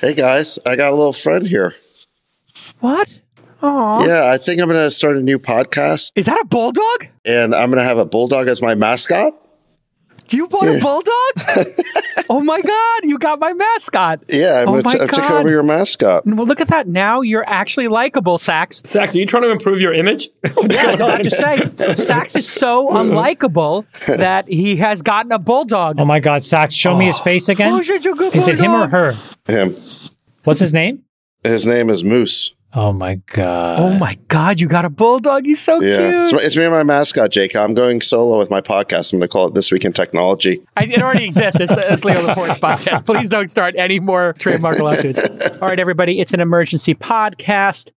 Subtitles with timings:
[0.00, 1.74] Hey guys, I got a little friend here.
[2.80, 3.20] What?
[3.62, 4.06] Aw.
[4.06, 7.06] Yeah, I think I'm going to start a new podcast Is that a bulldog?
[7.26, 9.34] and I'm going to have a bulldog as my mascot.
[10.30, 11.66] You bought a bulldog?
[12.30, 14.24] oh my God, you got my mascot.
[14.28, 16.24] Yeah, I'm Oh going my to take over your mascot.
[16.24, 16.86] Well, look at that.
[16.86, 18.82] Now you're actually likable, Sacks.
[18.86, 20.28] Sacks, are you trying to improve your image?
[20.54, 21.58] What's Yeah, I was about to say,
[21.96, 26.00] Sacks is so unlikable that he has gotten a bulldog.
[26.00, 27.24] Oh my God, Sacks, show me his oh.
[27.24, 27.72] face again.
[27.72, 29.12] Oh, such a good Is it him or her?
[29.46, 29.74] Him.
[30.44, 31.04] What's his name?
[31.42, 32.54] His name is Moose.
[32.72, 33.80] Oh my God.
[33.80, 35.44] Oh my God, you got a bulldog.
[35.44, 36.42] He's so Yeah, it's, cute.
[36.42, 37.56] it's me and my mascot, Jake.
[37.56, 39.12] I'm going solo with my podcast.
[39.12, 40.62] I'm going to call it This Week in Technology.
[40.76, 41.60] I, it already exists.
[41.60, 43.06] It's, it's Leo Laporte's podcast.
[43.06, 45.20] Please don't start any more trademark lawsuits.
[45.50, 47.90] All right, everybody, it's an emergency podcast.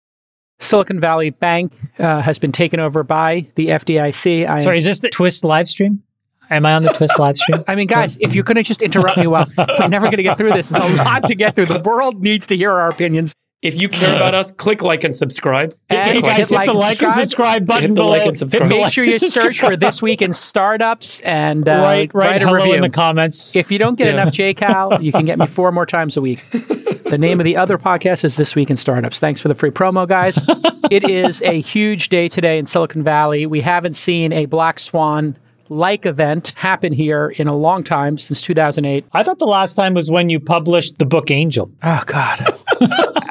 [0.59, 4.49] Silicon Valley Bank uh, has been taken over by the FDIC.
[4.49, 6.03] I Sorry, is this the Twist live stream?
[6.49, 7.63] Am I on the Twist live stream?
[7.69, 10.23] I mean, guys, if you're going to just interrupt me, well, we're never going to
[10.23, 10.71] get through this.
[10.71, 11.67] There's a lot to get through.
[11.67, 13.35] The world needs to hear our opinions.
[13.63, 15.73] If you care about us, click like and subscribe.
[15.89, 17.15] And Hey Hit guys, hit like the and like and subscribe.
[17.29, 18.69] subscribe button Hit the like and subscribe.
[18.69, 19.77] Make sure you search for.
[19.77, 22.31] This Week in Startups and uh, Right, right.
[22.33, 22.75] write a Hello review.
[22.75, 23.55] in the comments.
[23.55, 24.15] If you don't get Yeah.
[24.23, 26.45] enough JCal, you can get me four more times a week.
[26.51, 29.21] The name of the other podcast is This Week in Startups.
[29.21, 30.39] Thanks for the free promo, guys.
[30.91, 33.47] it is a huge day today in Silicon Valley.
[33.47, 35.37] We haven't seen a Black Swan
[35.69, 39.05] like event happen here in a long time since 2008.
[39.13, 41.71] I thought the last time was when you published the book Angel.
[41.83, 42.59] Oh, God.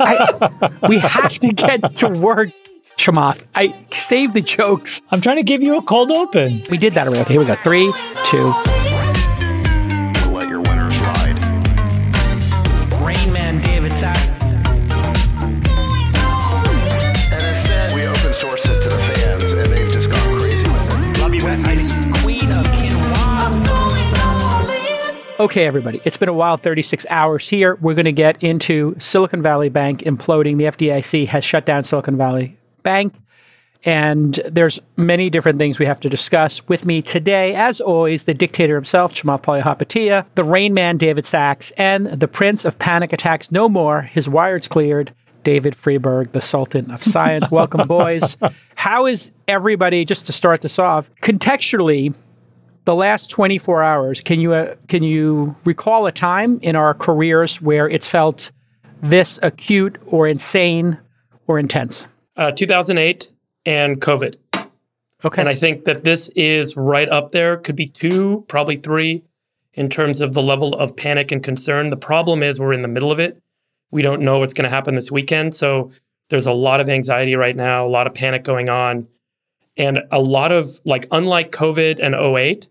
[0.04, 2.50] I, we have to get to work,
[2.98, 3.46] Chamath.
[3.54, 5.02] I save the jokes.
[5.12, 6.64] I'm trying to give you a cold open.
[6.70, 7.22] We did that already.
[7.22, 7.56] Okay, here we go.
[7.56, 8.52] Three, two.
[10.32, 11.38] Let your winners ride.
[13.02, 14.31] Rain Man David Sacks.
[25.42, 27.74] Okay, everybody, it's been a wild 36 hours here.
[27.82, 30.60] We're going to get into Silicon Valley Bank imploding.
[30.60, 33.16] The FDIC has shut down Silicon Valley Bank.
[33.84, 36.68] And there's many different things we have to discuss.
[36.68, 41.72] With me today, as always, the dictator himself, Chamath Palihapitiya, the Rain Man, David Sacks,
[41.72, 45.12] and the Prince of Panic Attacks No More, his wired's cleared,
[45.44, 47.50] David Friedberg, the Sultan of Science.
[47.50, 48.38] Welcome, boys.
[48.76, 52.14] How is everybody, just to start this off, contextually,
[52.92, 57.62] the last 24 hours, can you uh, can you recall a time in our careers
[57.62, 58.52] where it's felt
[59.02, 61.00] this acute or insane
[61.48, 62.06] or intense?
[62.36, 63.32] Uh, 2008
[63.66, 64.36] and COVID.
[65.24, 65.42] Okay.
[65.42, 69.24] And I think that this is right up there, could be two, probably three,
[69.74, 71.92] in terms of the level of panic and concern.
[71.92, 73.42] The problem is we're in the middle of it.
[73.92, 75.56] We don't know what's going to happen this weekend.
[75.56, 75.92] So
[76.28, 79.08] there's a lot of anxiety right now, a lot of panic going on,
[79.78, 82.68] and a lot of, like, unlike COVID and 08,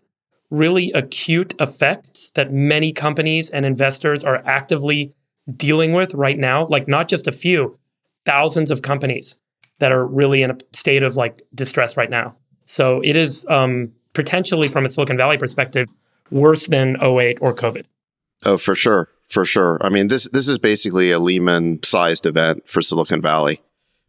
[0.51, 5.15] really acute effects that many companies and investors are actively
[5.57, 6.67] dealing with right now.
[6.67, 7.79] Like, not just a few,
[8.25, 9.37] thousands of companies
[9.79, 12.37] that are really in a state of like distress right now.
[12.67, 15.89] So it is um, potentially, from a Silicon Valley perspective,
[16.31, 17.85] worse than 08 or COVID.
[18.45, 19.79] Oh, for sure, for sure.
[19.81, 23.61] I mean, this this is basically a Lehman-sized event for Silicon Valley.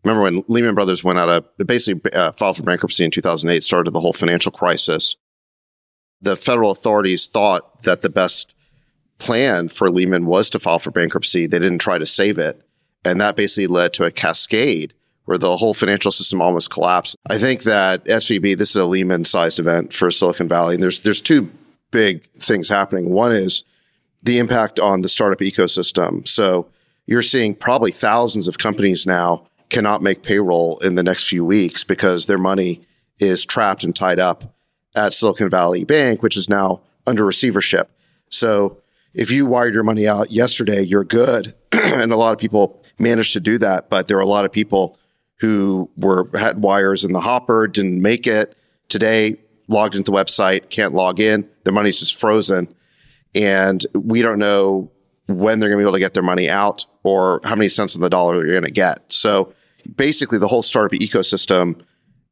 [0.03, 3.91] Remember when Lehman Brothers went out of basically uh, filed for bankruptcy in 2008, started
[3.91, 5.15] the whole financial crisis.
[6.21, 8.53] The federal authorities thought that the best
[9.17, 11.45] plan for Lehman was to file for bankruptcy.
[11.45, 12.61] They didn't try to save it,
[13.05, 14.93] and that basically led to a cascade
[15.25, 17.15] where the whole financial system almost collapsed.
[17.29, 21.21] I think that SVB, this is a Lehman-sized event for Silicon Valley, and there's there's
[21.21, 21.49] two
[21.91, 23.09] big things happening.
[23.09, 23.63] One is
[24.23, 26.27] the impact on the startup ecosystem.
[26.27, 26.67] So
[27.05, 31.83] you're seeing probably thousands of companies now cannot make payroll in the next few weeks
[31.83, 32.81] because their money
[33.19, 34.53] is trapped and tied up
[34.95, 37.91] at Silicon Valley Bank, which is now under receivership.
[38.29, 38.77] So
[39.13, 41.55] if you wired your money out yesterday, you're good.
[41.71, 44.51] and a lot of people managed to do that, but there are a lot of
[44.51, 44.97] people
[45.39, 48.55] who were had wires in the hopper, didn't make it.
[48.89, 49.37] Today,
[49.67, 51.49] logged into the website, can't log in.
[51.63, 52.73] Their money's just frozen
[53.35, 54.91] and we don't know
[55.27, 57.95] when they're going to be able to get their money out or how many cents
[57.95, 58.99] on the dollar they're going to get.
[59.11, 59.53] So
[59.95, 61.81] basically, the whole startup ecosystem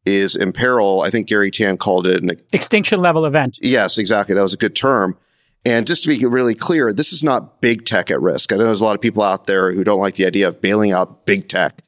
[0.06, 1.02] is in peril.
[1.02, 3.60] I think Garry Tan called it an Extinction level event.
[3.62, 4.36] yes, exactly.
[4.36, 5.18] That was a good term.
[5.66, 8.54] And just to be really clear, this is not big tech at risk.
[8.54, 10.62] I know there's a lot of people out there who don't like the idea of
[10.62, 11.84] bailing out big tech.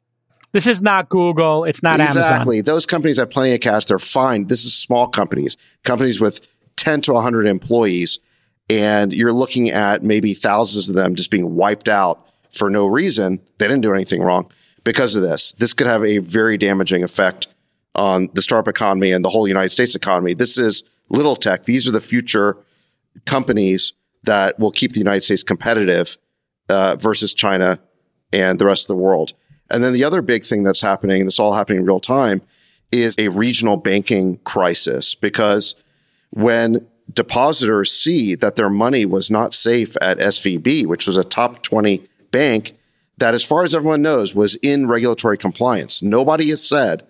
[0.52, 1.64] This is not Google.
[1.64, 2.22] It's not Amazon.
[2.22, 2.60] Exactly.
[2.60, 3.86] Those companies have plenty of cash.
[3.86, 4.48] They're fine.
[4.48, 8.18] This is small companies, companies with 10 to 100 employees.
[8.68, 13.40] And you're looking at maybe thousands of them just being wiped out for no reason.
[13.58, 14.50] They didn't do anything wrong
[14.84, 15.52] because of this.
[15.54, 17.46] This could have a very damaging effect
[17.94, 20.34] on the startup economy and the whole United States economy.
[20.34, 21.64] This is little tech.
[21.64, 22.56] These are the future
[23.26, 23.94] companies
[24.24, 26.16] that will keep the United States competitive
[26.68, 27.78] uh, versus China
[28.32, 29.34] and the rest of the world.
[29.70, 32.42] And then the other big thing that's happening, and this all happening in real time,
[32.90, 35.74] is a regional banking crisis because
[36.30, 41.62] when depositors see that their money was not safe at SVB, which was a top
[41.62, 42.78] 20 bank
[43.18, 46.02] that, as far as everyone knows, was in regulatory compliance.
[46.02, 47.06] Nobody has said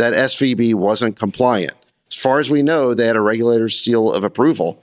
[0.00, 1.74] that SVB wasn't compliant.
[2.10, 4.82] As far as we know, they had a regulator's seal of approval.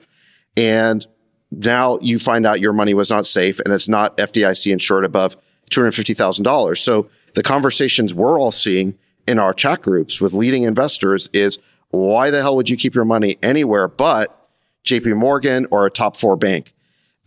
[0.56, 1.06] And
[1.52, 5.36] now you find out your money was not safe and it's not FDIC insured above
[5.72, 6.78] $250,000.
[6.78, 8.96] So the conversations we're all seeing
[9.28, 11.58] in our chat groups with leading investors is
[11.90, 14.50] why the hell would you keep your money anywhere but
[14.86, 16.74] JP Morgan or a top four bank?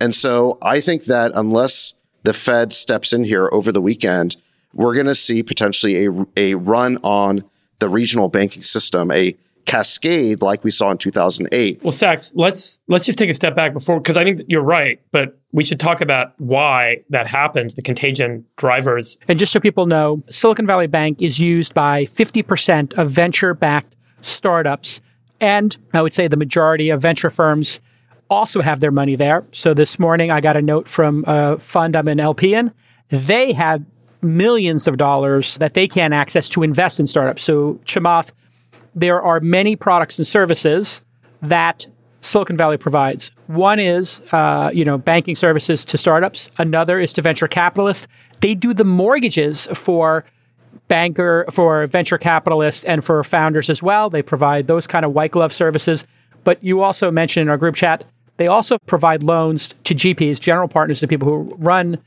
[0.01, 4.37] And so I think that unless the Fed steps in here over the weekend,
[4.73, 7.43] we're going to see potentially a, a run on
[7.81, 9.37] the regional banking system, a
[9.67, 11.83] cascade like we saw in 2008.
[11.83, 15.01] Well, Sacks, let's let's just take a step back before because I think you're right,
[15.13, 19.19] but we should talk about why that happens, the contagion drivers.
[19.29, 23.97] And just so people know, Silicon Valley Bank is used by 50% of venture backed
[24.23, 25.01] startups.
[25.41, 27.81] And I would say the majority of venture firms
[28.29, 29.45] also have their money there.
[29.53, 32.73] So this morning, I got a note from a fund I'm an LP in.
[33.09, 33.87] They had
[34.23, 37.43] millions of dollars that they can't access to invest in startups.
[37.43, 38.33] So, Chamath,
[38.95, 41.01] there are many products and services
[41.43, 41.87] that
[42.21, 43.31] Silicon Valley provides.
[43.47, 46.51] One is, uh, you know, banking services to startups.
[46.59, 48.07] Another is to venture capitalists.
[48.41, 50.25] They do the mortgages for
[50.89, 54.11] banker, for venture capitalists, and for founders as well.
[54.11, 56.07] They provide those kind of white glove services.
[56.45, 58.05] But you also mentioned in our group chat,
[58.37, 61.99] they also provide loans to GPs, general partners, to people who run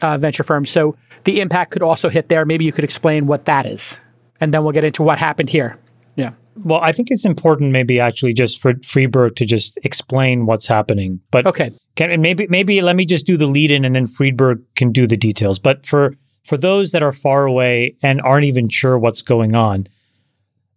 [0.00, 0.70] uh, venture firms.
[0.70, 2.44] So the impact could also hit there.
[2.44, 3.98] Maybe you could explain what that is,
[4.40, 5.78] and then we'll get into what happened here.
[6.16, 6.32] Yeah.
[6.56, 11.20] Well, I think it's important, maybe actually, just for Friedberg to just explain what's happening.
[11.30, 11.70] But Okay.
[11.96, 14.92] can and maybe maybe let me just do the lead in, and then Friedberg can
[14.92, 15.58] do the details.
[15.58, 19.86] But for for those that are far away and aren't even sure what's going on,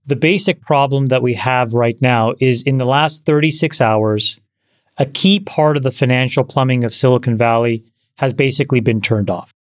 [0.05, 4.39] the basic problem that we have right now is in the last 36 hours,
[4.99, 7.83] a key part of the financial plumbing of Silicon Valley
[8.17, 9.51] has basically been turned off.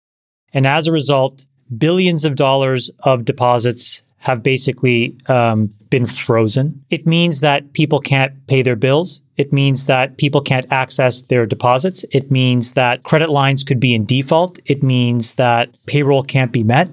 [0.53, 1.45] And as a result,
[1.77, 6.83] billions of dollars of deposits have basically um, been frozen.
[6.89, 9.23] It means that people can't pay their bills.
[9.37, 12.05] It means that people can't access their deposits.
[12.11, 14.59] It means that credit lines could be in default.
[14.65, 16.89] It means that payroll can't be met.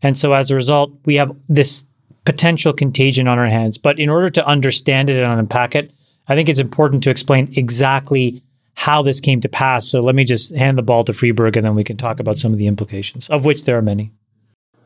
[0.00, 1.84] And so as a result, we have this
[2.24, 3.78] potential contagion on our hands.
[3.78, 5.92] But in order to understand it and unpack it,
[6.28, 8.42] I think it's important to explain exactly
[8.76, 9.88] how this came to pass.
[9.88, 12.36] So let me just hand the ball to Friedberg and then we can talk about
[12.36, 14.12] some of the implications, of which there are many.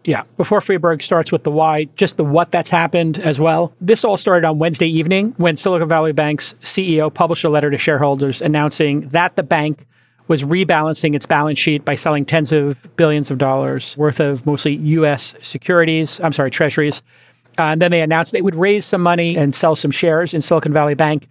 [0.04, 0.22] Yeah.
[0.38, 3.74] Before Friedberg starts with the why, just the what that's happened as well.
[3.80, 7.76] This all started on Wednesday evening when Silicon Valley Bank's CEO published a letter to
[7.76, 9.86] shareholders announcing that the bank
[10.28, 14.76] was rebalancing its balance sheet by selling tens of billions of dollars worth of mostly
[14.76, 15.34] U.S.
[15.42, 17.02] securities, I'm sorry, treasuries.
[17.58, 20.40] Uh, and then they announced they would raise some money and sell some shares in
[20.40, 21.26] Silicon Valley Bank.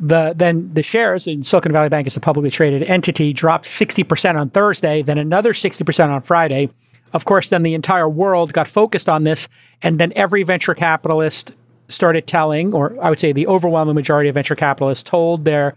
[0.00, 4.34] The, then the shares in Silicon Valley Bank as a publicly traded entity dropped 60%
[4.34, 6.70] on Thursday, then another 60% on Friday.
[7.12, 9.48] Of course, then the entire world got focused on this,
[9.82, 11.52] and then every venture capitalist
[11.88, 15.74] started telling, or I would say the overwhelming majority of venture capitalists told their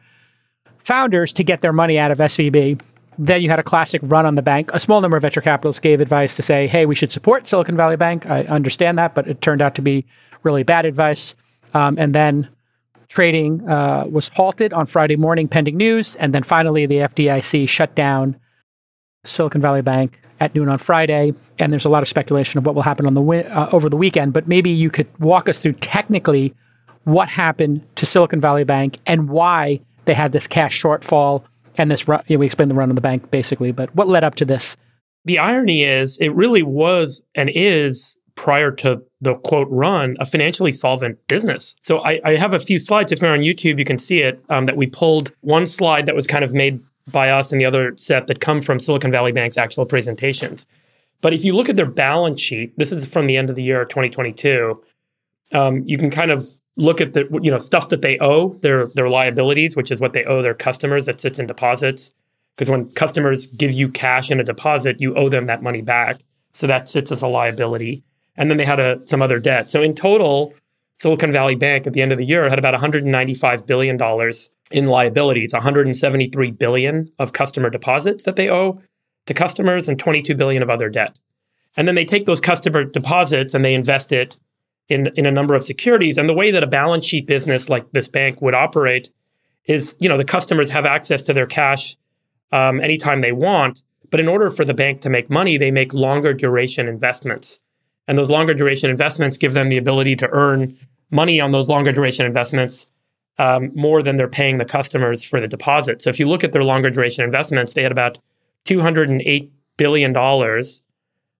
[0.78, 2.80] founders to get their money out of SVB.
[3.18, 4.72] Then you had a classic run on the bank.
[4.74, 7.76] A small number of venture capitalists gave advice to say, hey, we should support Silicon
[7.76, 8.26] Valley Bank.
[8.26, 10.06] I understand that, but it turned out to be
[10.44, 11.36] really bad advice.
[11.74, 12.50] Um, and then
[13.14, 16.16] trading uh, was halted on Friday morning pending news.
[16.16, 18.40] And then finally, the FDIC shut down
[19.24, 21.34] Silicon Valley Bank at noon on Friday.
[21.60, 23.88] And there's a lot of speculation of what will happen on the wi- uh, over
[23.88, 24.34] the weekend.
[24.34, 26.56] But maybe you could walk us through technically
[27.04, 31.44] what happened to Silicon Valley Bank and why they had this cash shortfall
[31.78, 32.24] and this run.
[32.28, 34.46] You know, we explained the run on the bank basically, but what led up to
[34.46, 34.76] this?
[35.26, 40.72] The irony is, it really was and is prior to the quote run a financially
[40.72, 41.76] solvent business.
[41.82, 43.12] So I, I have a few slides.
[43.12, 44.44] If you're on YouTube, you can see it.
[44.50, 46.80] Um, that we pulled one slide that was kind of made
[47.12, 50.66] by us and the other set that come from Silicon Valley Bank's actual presentations.
[51.22, 53.64] But if you look at their balance sheet, this is from the end of the
[53.64, 54.82] year 2022.
[55.54, 58.88] Um, you can kind of look at the you know stuff that they owe their
[58.88, 62.14] their liabilities, which is what they owe their customers that sits in deposits.
[62.56, 66.20] Because when customers give you cash in a deposit, you owe them that money back.
[66.54, 68.04] So that sits as a liability.
[68.36, 69.70] And then they had a, some other debt.
[69.70, 70.54] So in total,
[71.00, 74.88] Silicon Valley Bank at the end of the year had about 195 billion dollars in
[74.88, 78.82] liabilities, 173 billion of customer deposits that they owe
[79.26, 81.20] to customers and 22 billion of other debt.
[81.78, 84.36] And then they take those customer deposits and they invest it
[84.90, 86.18] in, in a number of securities.
[86.18, 89.12] And the way that a balance sheet business like this bank would operate
[89.66, 91.96] is, you know, the customers have access to their cash
[92.52, 95.92] um, anytime they want, But in order for the bank to make money, they make
[95.92, 97.60] longer duration investments.
[98.08, 100.78] And those longer duration investments give them the ability to earn
[101.10, 102.88] money on those longer duration investments
[103.38, 106.02] um, more than they're paying the customers for the deposit.
[106.02, 108.20] So if you look at their longer duration investments, they had about
[108.66, 110.16] $208 billion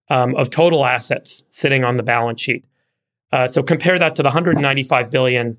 [0.10, 2.66] um, of total assets sitting on the balance sheet.
[3.32, 5.58] Uh, so compare that to the 195 billion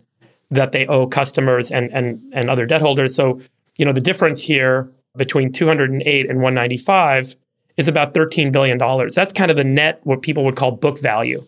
[0.51, 3.15] that they owe customers and, and, and other debt holders.
[3.15, 3.41] So,
[3.77, 7.37] you know, the difference here between 208 and 195
[7.77, 9.15] is about 13 billion dollars.
[9.15, 11.45] That's kind of the net what people would call book value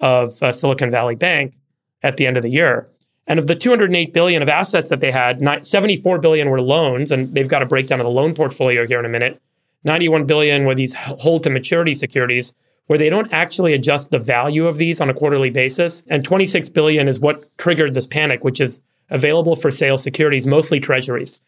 [0.00, 1.54] of uh, Silicon Valley Bank
[2.02, 2.88] at the end of the year.
[3.26, 7.34] And of the 208 billion of assets that they had, 74 billion were loans, and
[7.34, 9.40] they've got a breakdown of the loan portfolio here in a minute.
[9.82, 12.54] 91 billion were these hold to maturity securities
[12.86, 16.04] where they don't actually adjust the value of these on a quarterly basis.
[16.08, 18.80] And 26 billion is what triggered this panic, which is
[19.10, 21.40] available for sale securities, mostly treasuries.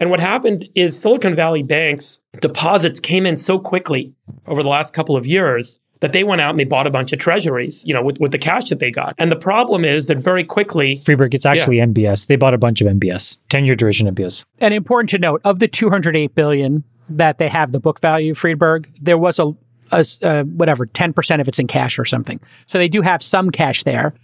[0.00, 4.14] And what happened is Silicon Valley banks deposits came in so quickly
[4.46, 7.12] over the last couple of years that they went out and they bought a bunch
[7.12, 9.14] of treasuries, you know, with, with the cash that they got.
[9.18, 12.26] And the problem is that very quickly, Friedberg, it's actually MBS.
[12.26, 14.44] They bought a bunch of MBS, 10 year duration MBS.
[14.60, 18.88] And important to note, of the 208 billion that they have the book value, Friedberg,
[19.00, 19.52] there was a,
[19.90, 22.38] a, a whatever, 10% of it's in cash or something.
[22.66, 24.14] So they do have some cash there.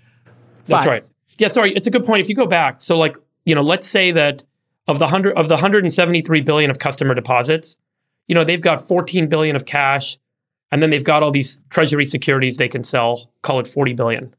[0.66, 1.04] That's right.
[1.38, 2.20] Yeah, sorry, it's a good point.
[2.20, 4.44] If you go back, so like, you know, let's say that
[4.86, 7.76] of the 100 of the 173 billion of customer deposits,
[8.28, 10.18] you know, they've got 14 billion of cash
[10.70, 14.34] and then they've got all these treasury securities they can sell, call it 40 billion.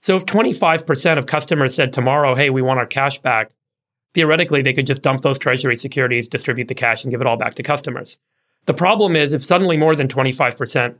[0.00, 3.50] So if 25% of customers said tomorrow, "Hey, we want our cash back,"
[4.12, 7.36] theoretically they could just dump those treasury securities, distribute the cash and give it all
[7.36, 8.18] back to customers.
[8.66, 10.96] The problem is if suddenly more than 25%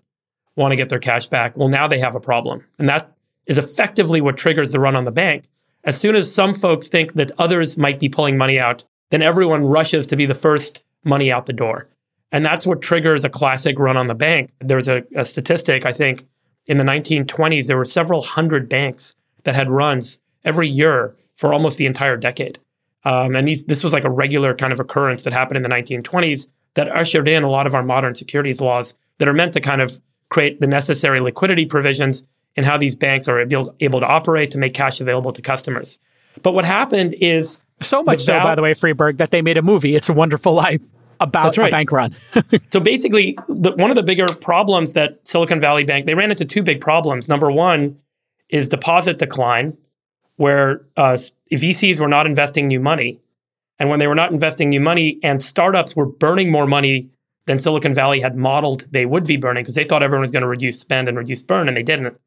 [0.56, 2.64] want to get their cash back, well now they have a problem.
[2.78, 3.10] And that
[3.46, 5.44] is effectively what triggers the run on the bank.
[5.84, 9.64] As soon as some folks think that others might be pulling money out, then everyone
[9.64, 11.88] rushes to be the first money out the door.
[12.32, 14.50] And that's what triggers a classic run on the bank.
[14.60, 16.26] There's a, a statistic, I think,
[16.66, 19.14] in the 1920s, there were several hundred banks
[19.44, 22.58] that had runs every year for almost the entire decade.
[23.04, 25.68] Um, and these, this was like a regular kind of occurrence that happened in the
[25.68, 29.60] 1920s that ushered in a lot of our modern securities laws that are meant to
[29.60, 30.00] kind of
[30.30, 34.58] create the necessary liquidity provisions in how these banks are able, able to operate to
[34.58, 35.98] make cash available to customers.
[36.42, 39.62] But what happened is So much so, by the way, Friedberg, that they made a
[39.62, 40.82] movie, It's a Wonderful Life,
[41.20, 41.68] about right.
[41.68, 42.14] a bank run.
[42.70, 46.44] So basically, the, one of the bigger problems that Silicon Valley Bank they ran into
[46.44, 47.28] two big problems.
[47.28, 47.96] Number one
[48.48, 49.76] is deposit decline,
[50.36, 51.16] where uh,
[51.52, 53.20] VCs were not investing new money,
[53.78, 57.10] and when they were not investing new money, and startups were burning more money
[57.46, 60.42] than Silicon Valley had modeled they would be burning because they thought everyone was going
[60.42, 62.18] to reduce spend and reduce burn, and they didn't.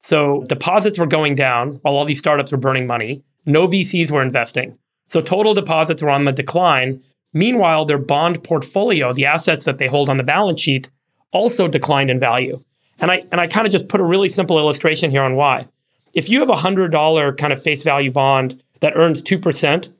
[0.00, 3.22] So deposits were going down while all these startups were burning money.
[3.44, 4.78] No VCs were investing.
[5.08, 7.02] So total deposits were on the decline.
[7.32, 10.90] Meanwhile, their bond portfolio, the assets that they hold on the balance sheet,
[11.32, 12.60] also declined in value.
[12.98, 15.68] And I and I kind of just put a really simple illustration here on why.
[16.14, 19.90] If you have a hundred dollar kind of face value bond that earns two percent,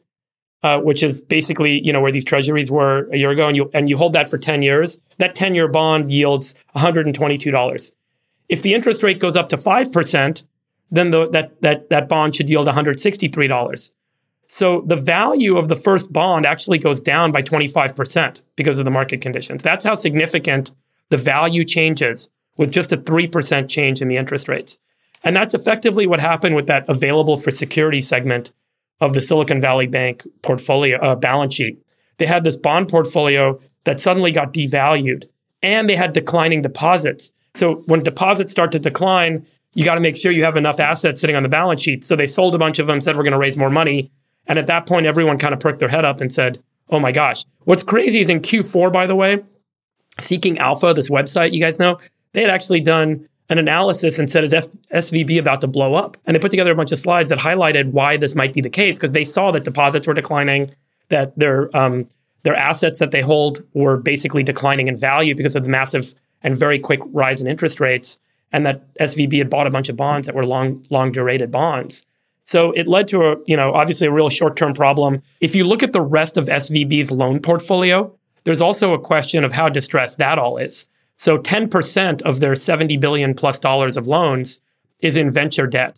[0.62, 3.71] uh, which is basically you know where these treasuries were a year ago, and you
[3.75, 7.15] and you hold that for ten years, that ten year bond yields one hundred and
[7.15, 7.93] twenty two dollars.
[8.49, 10.45] If the interest rate goes up to five percent,
[10.91, 13.93] then the, that that that bond should yield one hundred sixty three dollars.
[14.49, 18.91] So the value of the first bond actually goes down by 25% because of the
[18.91, 19.62] market conditions.
[19.62, 20.71] That's how significant
[21.09, 24.79] the value changes with just a 3% change in the interest rates.
[25.25, 28.53] And that's effectively what happened with that available for security segment
[29.00, 31.83] of the Silicon Valley Bank portfolio uh, balance sheet.
[32.19, 35.25] They had this bond portfolio that suddenly got devalued
[35.62, 37.33] and they had declining deposits.
[37.56, 41.20] So when deposits start to decline, you got to make sure you have enough assets
[41.20, 42.04] sitting on the balance sheet.
[42.04, 44.10] So they sold a bunch of them, said we're going to raise more money.
[44.46, 47.12] And at that point, everyone kind of perked their head up and said, oh my
[47.12, 47.44] gosh.
[47.64, 49.42] What's crazy is in Q4, by the way,
[50.18, 51.98] Seeking Alpha, this website you guys know,
[52.32, 56.16] they had actually done an analysis and said, is F- SVB about to blow up?
[56.25, 58.70] And they put together a bunch of slides that highlighted why this might be the
[58.70, 60.70] case because they saw that deposits were declining,
[61.08, 62.08] that their um,
[62.42, 66.57] their assets that they hold were basically declining in value because of the massive and
[66.57, 68.19] very quick rise in interest rates,
[68.52, 72.07] and that SVB had bought a bunch of bonds that were long long durated bonds.
[72.45, 75.21] So it led to a, you know, obviously a real short-term problem.
[75.40, 79.52] If you look at the rest of SVB's loan portfolio, there's also a question of
[79.52, 80.87] how distressed that all is.
[81.16, 84.61] So 10% of their 70 billion plus dollars of loans
[85.02, 85.97] is in venture debt.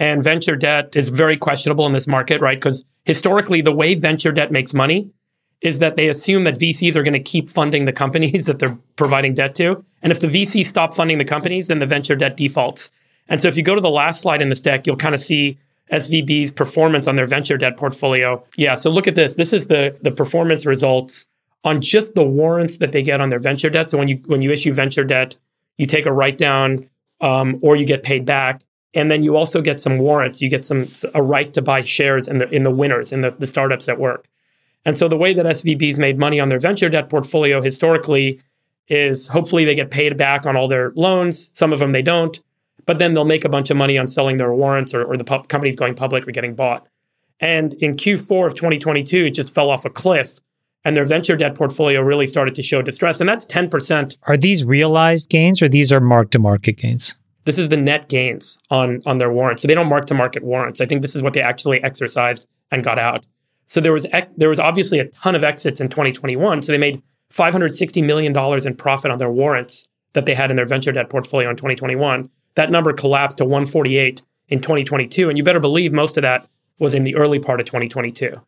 [0.00, 2.58] And venture debt is very questionable in this market, right?
[2.58, 5.12] Because historically, the way venture debt makes money
[5.60, 8.78] is that they assume that VCs are going to keep funding the companies that they're
[8.96, 9.82] providing debt to.
[10.02, 12.90] And if the VCs stop funding the companies, then the venture debt defaults.
[13.28, 15.20] And so if you go to the last slide in this deck, you'll kind of
[15.20, 15.58] see
[15.90, 18.42] SVB's performance on their venture debt portfolio.
[18.56, 19.34] Yeah, so look at this.
[19.34, 21.26] This is the the performance results
[21.62, 23.90] on just the warrants that they get on their venture debt.
[23.90, 25.36] So when you when you issue venture debt,
[25.78, 26.88] you take a write down
[27.20, 28.62] um, or you get paid back,
[28.94, 30.40] and then you also get some warrants.
[30.40, 33.30] You get some a right to buy shares in the in the winners in the,
[33.32, 34.26] the startups that work.
[34.84, 38.40] And so the way that SVB's made money on their venture debt portfolio historically
[38.88, 41.50] is hopefully they get paid back on all their loans.
[41.54, 42.38] Some of them they don't,
[42.86, 45.24] but then they'll make a bunch of money on selling their warrants or, or the
[45.24, 46.86] pu- companies going public or getting bought.
[47.40, 50.38] And in Q4 of 2022, it just fell off a cliff
[50.84, 53.20] and their venture debt portfolio really started to show distress.
[53.20, 54.18] And that's 10%.
[54.24, 57.16] Are these realized gains or these are mark to market gains?
[57.44, 59.62] This is the net gains on, on their warrants.
[59.62, 60.80] So they don't mark to market warrants.
[60.80, 63.26] I think this is what they actually exercised and got out.
[63.66, 64.06] So there was
[64.36, 66.62] there was obviously a ton of exits in 2021.
[66.62, 70.56] So they made 560 million dollars in profit on their warrants that they had in
[70.56, 72.30] their venture debt portfolio in 2021.
[72.54, 76.94] That number collapsed to 148 in 2022, and you better believe most of that was
[76.94, 78.40] in the early part of 2022.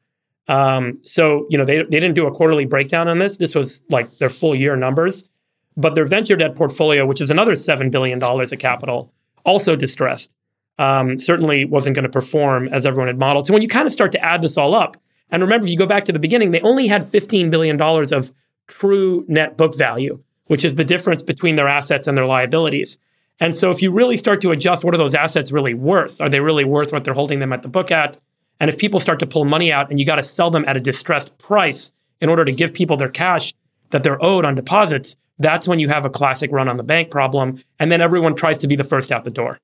[0.48, 3.36] Um, so you know they they didn't do a quarterly breakdown on this.
[3.36, 5.28] This was like their full year numbers,
[5.76, 9.12] but their venture debt portfolio, which is another seven billion dollars of capital,
[9.44, 10.32] also distressed.
[10.78, 13.46] Um, certainly wasn't going to perform as everyone had modeled.
[13.46, 14.98] So when you kind of start to add this all up,
[15.30, 18.32] and remember, if you go back to the beginning, they only had $15 billion of
[18.68, 22.98] true net book value, which is the difference between their assets and their liabilities.
[23.40, 26.20] And so if you really start to adjust, what are those assets really worth?
[26.20, 28.16] Are they really worth what they're holding them at the book at?
[28.60, 30.76] And if people start to pull money out and you got to sell them at
[30.76, 33.52] a distressed price in order to give people their cash
[33.90, 37.10] that they're owed on deposits, that's when you have a classic run on the bank
[37.10, 37.62] problem.
[37.78, 39.58] And then everyone tries to be the first out the door.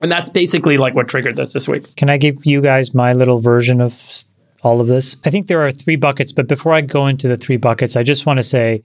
[0.00, 1.94] And that's basically like what triggered this this week.
[1.94, 4.24] Can I give you guys my little version of
[4.62, 5.16] all of this?
[5.24, 8.02] I think there are three buckets, but before I go into the three buckets, I
[8.02, 8.84] just want to say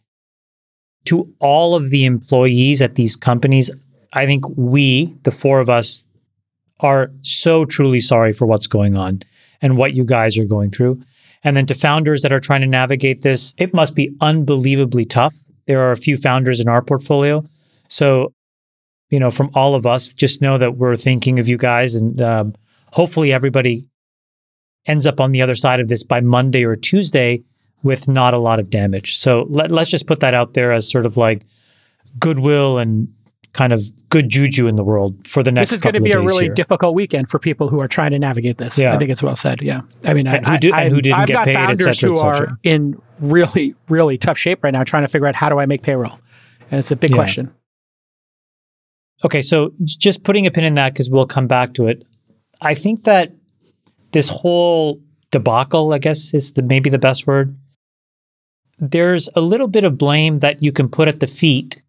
[1.05, 3.71] to all of the employees at these companies,
[4.13, 6.05] I think we, the four of us,
[6.79, 9.21] are so truly sorry for what's going on
[9.61, 11.01] and what you guys are going through.
[11.43, 15.35] And then to founders that are trying to navigate this, it must be unbelievably tough.
[15.65, 17.43] There are a few founders in our portfolio.
[17.87, 18.33] So,
[19.09, 22.21] you know, from all of us, just know that we're thinking of you guys and
[22.21, 22.53] um,
[22.91, 23.87] hopefully everybody
[24.87, 27.43] ends up on the other side of this by Monday or Tuesday
[27.83, 29.17] with not a lot of damage.
[29.17, 31.43] So let, us just put that out there as sort of like
[32.19, 33.13] goodwill and
[33.53, 35.69] kind of good juju in the world for the next.
[35.69, 36.53] This is going to be a really here.
[36.53, 38.77] difficult weekend for people who are trying to navigate this.
[38.77, 38.93] Yeah.
[38.93, 39.61] I think it's well said.
[39.61, 41.93] Yeah, I mean, I, who, do, I, who didn't I've get got paid, founders et
[41.93, 45.49] cetera, who are in really, really tough shape right now, trying to figure out how
[45.49, 46.19] do I make payroll,
[46.69, 47.15] and it's a big Yeah.
[47.15, 47.53] question.
[49.25, 52.05] Okay, so just putting a pin in that because we'll come back to it.
[52.61, 53.33] I think that
[54.11, 57.57] this whole debacle, I guess, is the maybe the best word.
[58.79, 61.81] There's a little bit of blame that you can put at the feet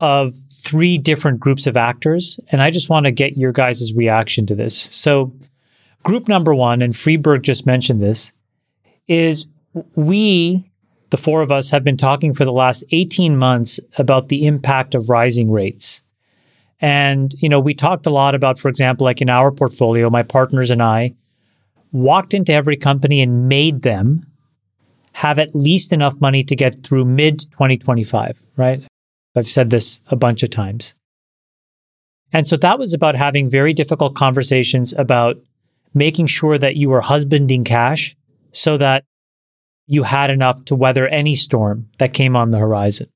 [0.00, 4.46] of three different groups of actors, and I just want to get your guys' reaction
[4.46, 4.88] to this.
[4.92, 5.32] So,
[6.02, 8.32] group number one, and Friedberg just mentioned this,
[9.06, 9.46] is
[9.94, 10.70] we,
[11.10, 14.94] the four of us, have been talking for the last 18 months about the impact
[14.94, 16.02] of rising rates.
[16.80, 20.22] And, you know, we talked a lot about, for example, like in our portfolio, my
[20.22, 21.14] partners and I
[21.92, 24.26] walked into every company and made them
[25.14, 28.82] have at least enough money to get through mid 2025, right?
[29.36, 30.94] I've said this a bunch of times.
[32.32, 35.38] And so that was about having very difficult conversations about
[35.94, 38.14] making sure that you were husbanding cash
[38.52, 39.04] so that
[39.86, 43.08] you had enough to weather any storm that came on the horizon.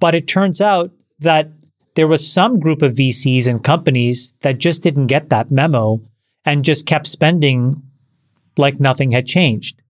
[0.00, 1.50] But it turns out that
[1.94, 6.00] there was some group of VCs and companies that just didn't get that memo
[6.44, 7.82] and just kept spending
[8.56, 9.80] like nothing had changed.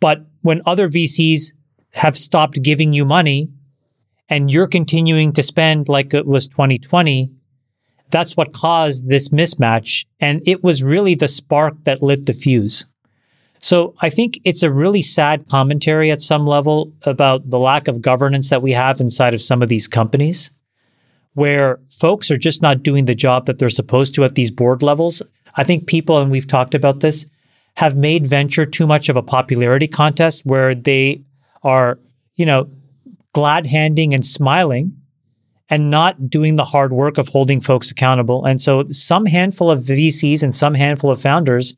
[0.00, 1.52] But when other VCs
[1.94, 3.50] have stopped giving you money
[4.28, 7.30] and you're continuing to spend like it was 2020,
[8.10, 10.06] that's what caused this mismatch.
[10.20, 12.86] And it was really the spark that lit the fuse.
[13.60, 18.02] So I think it's a really sad commentary at some level about the lack of
[18.02, 20.50] governance that we have inside of some of these companies
[21.34, 24.82] where folks are just not doing the job that they're supposed to at these board
[24.82, 25.22] levels.
[25.54, 27.26] I think people, and we've talked about this,
[27.76, 31.22] have made venture too much of a popularity contest where they
[31.62, 31.98] are,
[32.36, 32.70] you know,
[33.32, 34.96] glad handing and smiling
[35.70, 38.44] and not doing the hard work of holding folks accountable.
[38.44, 41.76] And so some handful of VCs and some handful of founders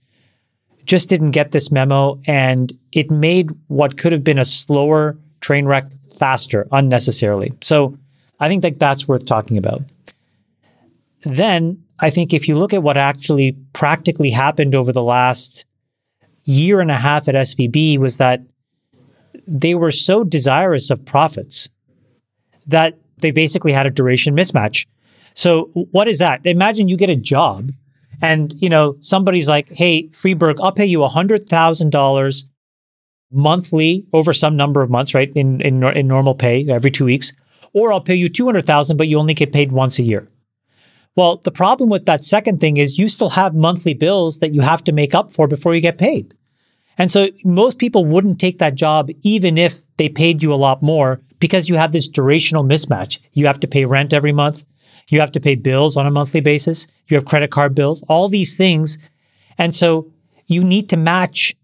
[0.85, 5.65] just didn't get this memo and it made what could have been a slower train
[5.65, 7.53] wreck faster unnecessarily.
[7.63, 7.97] So
[8.41, 9.83] I think that that's worth talking about.
[11.23, 15.65] Then I think if you look at what actually practically happened over the last
[16.45, 18.43] year and a half at SVB was that
[19.47, 21.69] they were so desirous of profits
[22.67, 24.87] that they basically had a duration mismatch.
[25.35, 26.41] So what is that?
[26.45, 27.71] Imagine you get a job
[28.23, 32.45] and you know somebody's like, "Hey, Friedberg, I'll pay you $100,000
[33.33, 35.33] monthly over some number of months, right?
[35.35, 37.33] In in, in normal pay every two weeks,
[37.75, 40.29] or I'll pay you two hundred thousand, but you only get paid once a year.
[41.17, 44.63] Well, the problem with that second thing is you still have monthly bills that you
[44.63, 46.35] have to make up for before you get paid.
[46.97, 50.83] And so most people wouldn't take that job even if they paid you a lot
[50.83, 53.19] more because you have this durational mismatch.
[53.33, 54.65] You have to pay rent every month.
[55.09, 56.87] You have to pay bills on a monthly basis.
[57.09, 58.99] You have credit card bills, all these things.
[59.59, 60.11] And so
[60.47, 61.55] you need to match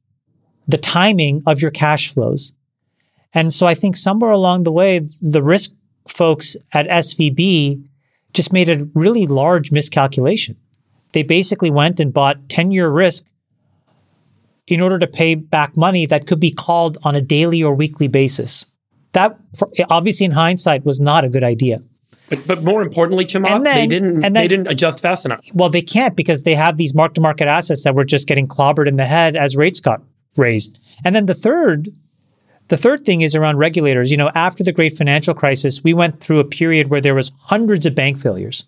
[0.69, 2.53] the timing of your cash flows.
[3.33, 5.73] And so I think somewhere along the way, the risk
[6.11, 7.85] folks at SVB
[8.33, 10.57] just made a really large miscalculation.
[11.13, 13.27] They basically went and bought 10 year risk
[14.67, 18.07] in order to pay back money that could be called on a daily or weekly
[18.07, 18.67] basis.
[19.13, 19.39] That
[19.89, 21.81] obviously in hindsight was not a good idea.
[22.29, 25.45] But, but more importantly, Chamath, they didn't and they didn't adjust fast enough.
[25.53, 28.47] Well, they can't because they have these mark to market assets that were just getting
[28.47, 30.01] clobbered in the head as rates got
[30.37, 30.79] raised.
[31.05, 31.89] And then the third,
[32.71, 34.13] the third thing is around regulators.
[34.13, 37.33] You know, after the great financial crisis, we went through a period where there was
[37.41, 38.65] hundreds of bank failures.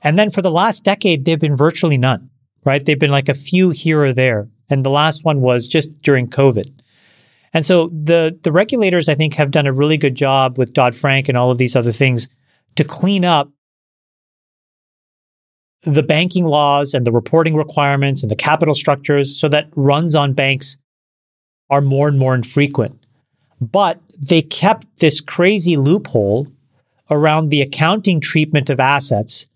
[0.00, 2.30] And then for the last decade, there've been virtually none,
[2.64, 2.84] right?
[2.84, 4.48] They've been like a few here or there.
[4.70, 6.70] And the last one was just during COVID.
[7.52, 10.94] And so the the regulators, I think, have done a really good job with Dodd
[10.94, 12.28] Frank and all of these other things
[12.76, 13.50] to clean up
[15.82, 20.32] the banking laws and the reporting requirements and the capital structures so that runs on
[20.32, 20.78] banks
[21.70, 22.98] are more and more infrequent.
[23.60, 26.48] But they kept this crazy loophole
[27.10, 29.46] around the accounting treatment of assets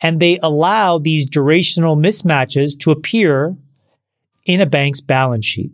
[0.00, 3.56] and they allow these durational mismatches to appear
[4.44, 5.72] in a bank's balance sheet.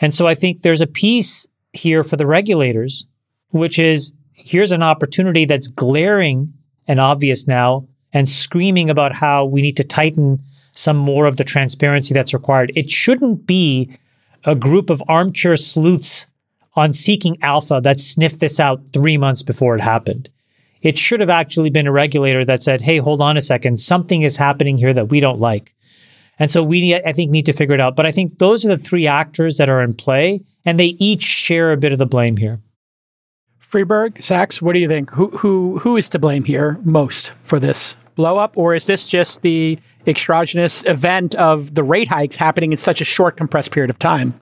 [0.00, 3.06] And so I think there's a piece here for the regulators,
[3.50, 6.52] which is here's an opportunity that's glaring
[6.88, 11.44] and obvious now and screaming about how we need to tighten some more of the
[11.44, 12.72] transparency that's required.
[12.74, 13.96] It shouldn't be
[14.44, 16.26] a group of armchair sleuths
[16.74, 20.30] on seeking alpha that sniffed this out three months before it happened.
[20.80, 24.22] It should have actually been a regulator that said, hey, hold on a second, something
[24.22, 25.74] is happening here that we don't like.
[26.38, 27.94] And so we, I think, need to figure it out.
[27.94, 31.22] But I think those are the three actors that are in play, and they each
[31.22, 32.60] share a bit of the blame here.
[33.58, 35.10] Friedberg, Sacks, what do you think?
[35.12, 39.06] Who who who is to blame here most for this blow up, or is this
[39.06, 43.90] just the extraneous event of the rate hikes happening in such a short, compressed period
[43.90, 44.34] of time?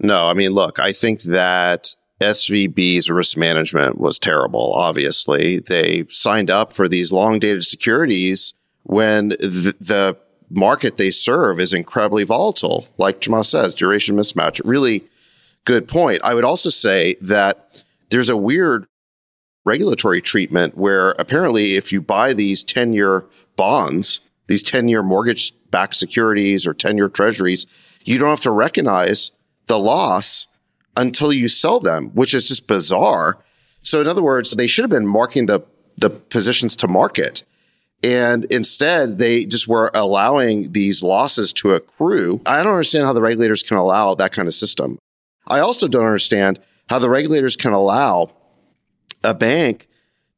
[0.00, 4.72] No, I mean, look, I think that SVB's risk management was terrible.
[4.74, 8.54] Obviously, they signed up for these long dated securities
[8.84, 10.16] when the, the
[10.48, 12.86] market they serve is incredibly volatile.
[12.98, 14.60] Like Chamath says, duration mismatch.
[14.64, 15.04] Really
[15.64, 16.20] good point.
[16.24, 18.86] I would also say that there's a weird
[19.66, 23.26] regulatory treatment where apparently if you buy these 10 year
[23.56, 27.66] bonds, these 10 year mortgage backed securities or 10 year treasuries,
[28.04, 29.32] you don't have to recognize
[29.66, 30.46] the loss
[30.96, 33.38] until you sell them, which is just bizarre.
[33.82, 35.60] So in other words, they should have been marking the,
[35.96, 37.44] the positions to market.
[38.02, 42.40] And instead, they just were allowing these losses to accrue.
[42.46, 44.98] I don't understand how the regulators can allow that kind of system.
[45.48, 48.32] I also don't understand how the regulators can allow
[49.26, 49.88] a bank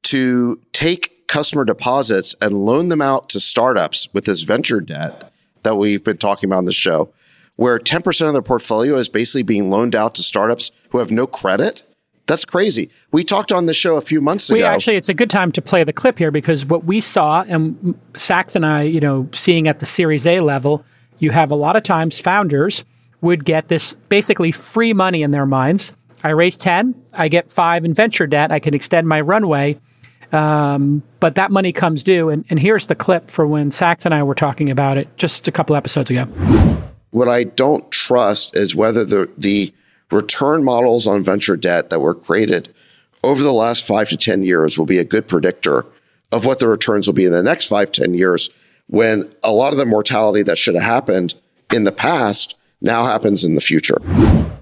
[0.05, 5.31] to take customer deposits and loan them out to startups with this venture debt
[5.63, 7.13] that we've been talking about on the show,
[7.57, 11.27] where 10% of their portfolio is basically being loaned out to startups who have no
[11.27, 11.83] credit.
[12.27, 12.91] That's crazy.
[13.11, 14.69] We talked on the show a few months We ago.
[14.69, 17.99] actually, it's a good time to play the clip here because what we saw, and
[18.17, 20.85] Sacks and I, you know, seeing at the Series A level,
[21.19, 22.85] you have a lot of times founders
[23.21, 25.95] would get this basically free money in their minds.
[26.25, 29.75] I raise 10, I get five in venture debt, I can extend my runway.
[30.33, 32.29] Um, but that money comes due.
[32.29, 35.49] And, and here's the clip for when Sacks and I were talking about it just
[35.49, 36.25] a couple episodes ago.
[37.11, 39.73] what I don't trust is whether the the
[40.11, 42.69] return models on venture debt that were created
[43.25, 45.85] over the last five to 10 years will be a good predictor
[46.33, 48.51] of what the returns will be in the next five, 10 years
[48.87, 51.35] when a lot of the mortality that should have happened
[51.73, 53.99] in the past now happens in the future.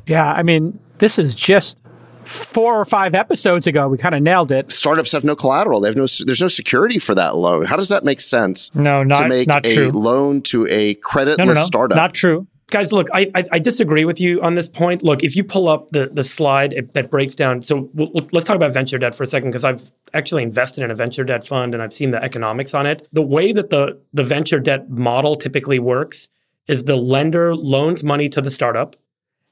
[0.06, 1.78] Yeah, I mean, this is just
[2.24, 3.88] four or five episodes ago.
[3.88, 4.72] We kind of nailed it.
[4.72, 5.80] Startups have no collateral.
[5.80, 7.66] They have no, there's no security for that loan.
[7.66, 8.74] How does that make sense?
[8.74, 9.90] No, to not make not a true.
[9.90, 11.96] loan to a creditless No, no, no, startup.
[11.96, 12.46] not true.
[12.68, 15.04] Guys, look, I, I I disagree with you on this point.
[15.04, 18.28] Look, if you pull up the the slide it, that breaks down, so we'll, we'll-
[18.32, 21.22] let's talk about venture debt for a second because I've actually invested in a venture
[21.22, 23.06] debt fund and I've seen the economics on it.
[23.12, 26.26] The way that the the venture debt model typically works
[26.66, 28.96] is the lender loans money to the startup,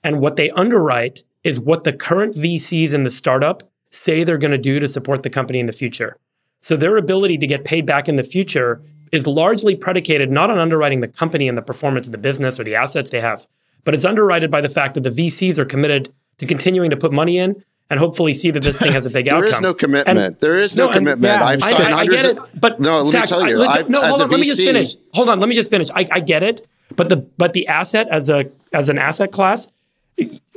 [0.03, 4.51] and what they underwrite is what the current VCs in the startup say they're going
[4.51, 6.17] to do to support the company in the future.
[6.63, 10.59] So their ability to get paid back in the future is largely predicated not on
[10.59, 13.47] underwriting the company and the performance of the business or the assets they have,
[13.85, 17.13] but it's underwritten by the fact that the VCs are committed to continuing to put
[17.13, 19.53] money in and hopefully see that this thing has a big There outcome.
[19.53, 20.19] is no commitment.
[20.19, 21.33] And- there is no, and- commitment.
[21.39, 22.23] yeah, I've I, signed I, I hundreds.
[22.23, 23.63] get it, of- but no, let me tell I- you.
[23.63, 24.97] I've, no, as hold a on, let me just finish.
[25.13, 25.89] Hold on, let me just finish.
[25.95, 29.69] I, I get it, but the but the asset as a as an asset class,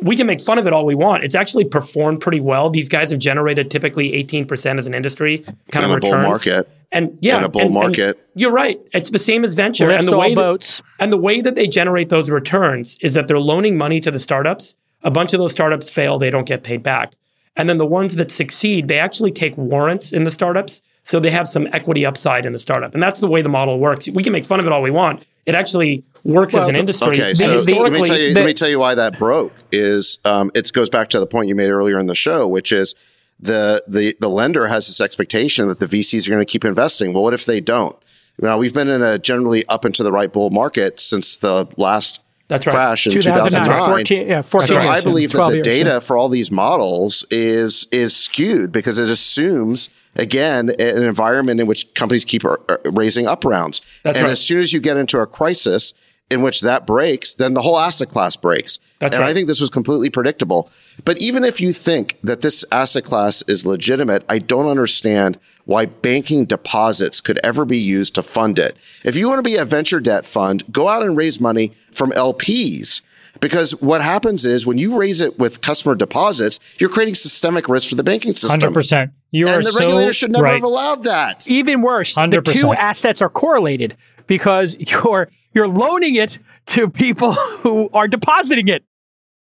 [0.07, 1.23] we can make fun of it all we want.
[1.23, 2.69] It's actually performed pretty well.
[2.69, 5.39] These guys have generated typically eighteen percent as an industry
[5.71, 6.69] kind In of a bull market.
[6.91, 8.17] And yeah, In a bull and- and market.
[8.33, 8.79] you're right.
[8.93, 10.81] It's the same as venture, Lifts and the all way that- boats.
[10.99, 14.19] and the way that they generate those returns is that they're loaning money to the
[14.19, 14.75] startups.
[15.03, 17.13] A bunch of those startups fail, they don't get paid back.
[17.57, 20.81] And then the ones that succeed, they actually take warrants in the startups.
[21.03, 22.93] So they have some equity upside in the startup.
[22.93, 24.09] And that's the way the model works.
[24.09, 25.25] We can make fun of it all we want.
[25.45, 27.07] It actually works as an the- industry.
[27.09, 28.33] Okay, And so let me tell you.
[28.33, 29.53] the- let me tell you why that broke.
[29.71, 32.71] Is um, it goes back to the point you made earlier in the show, which
[32.71, 32.95] is
[33.39, 37.13] the the the lender has this expectation that the VCs are going to keep investing.
[37.13, 37.95] Well, what if they don't?
[38.39, 41.67] Now we've been in a generally up and to the right bull market since the
[41.77, 42.73] last That's right.
[42.73, 43.89] crash in 2009, 2009.
[43.89, 45.99] 14, yeah, 14 so years, I believe that the years, data yeah.
[45.99, 51.93] for all these models is is skewed because it assumes again an environment in which
[51.95, 53.81] companies keep uh, raising up rounds.
[54.03, 54.31] That's and right.
[54.31, 55.93] as soon as you get into a crisis
[56.29, 58.79] in which that breaks, then the whole asset class breaks.
[58.99, 59.29] That's and right.
[59.29, 60.69] I think this was completely predictable.
[61.05, 65.85] But even if you think that this asset class is legitimate, I don't understand why
[65.85, 68.75] banking deposits could ever be used to fund it.
[69.05, 72.11] If you want to be a venture debt fund, go out and raise money from
[72.11, 73.01] LPs.
[73.39, 77.89] Because what happens is when you raise it with customer deposits, you're creating systemic risk
[77.89, 78.59] for the banking system.
[78.59, 79.11] Hundred percent.
[79.31, 80.53] You are And the so regulator should never right.
[80.53, 81.47] have allowed that.
[81.47, 82.59] Even worse, the 100%.
[82.59, 87.31] two assets are correlated because you're you're loaning it to people
[87.63, 88.85] who are depositing it.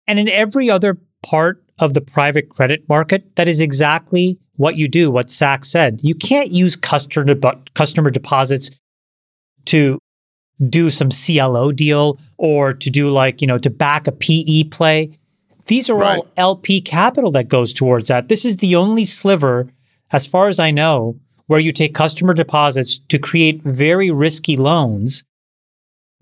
[0.06, 4.86] And in every other part of the private credit market, that is exactly what you
[4.86, 5.98] do, what Sacks said.
[6.02, 7.34] You can't use customer,
[7.74, 8.70] customer deposits
[9.66, 9.98] to
[10.70, 15.10] do some CLO deal or to do like, you know, to back a PE play.
[15.66, 16.18] These are Right.
[16.18, 18.28] all LP capital that goes towards that.
[18.28, 19.66] This is the only sliver,
[20.12, 25.24] as far as I know, where you take customer deposits to create very risky loans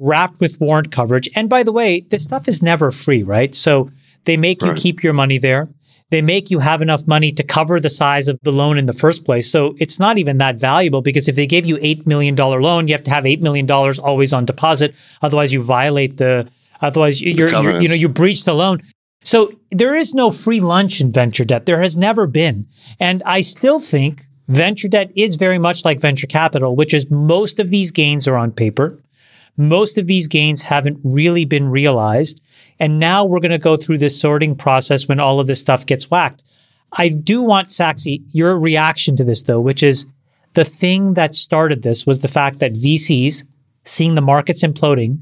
[0.02, 1.28] wrapped with warrant coverage.
[1.36, 3.54] And by the way, this stuff is never free, right?
[3.54, 3.90] So
[4.24, 5.68] they make you keep your money there.
[6.10, 8.92] They make you have enough money to cover the size of the loan in the
[8.92, 9.50] first place.
[9.50, 12.92] So it's not even that valuable because if they gave you $8 million loan, you
[12.92, 14.94] have to have $8 million always on deposit.
[15.22, 16.46] Otherwise you violate the,
[16.82, 18.82] otherwise you're, you're you know, you breach the loan.
[19.24, 21.64] So there is no free lunch in venture debt.
[21.64, 22.66] There has never been.
[23.00, 27.58] And I still think venture debt is very much like venture capital, which is most
[27.58, 28.98] of these gains are on paper.
[29.56, 32.40] Most of these gains haven't really been realized.
[32.78, 35.86] And now we're going to go through this sorting process when all of this stuff
[35.86, 36.42] gets whacked.
[36.92, 40.06] I do want, Saxy, your reaction to this, though, which is
[40.54, 43.44] the thing that started this was the fact that VCs,
[43.84, 45.20] seeing the markets imploding,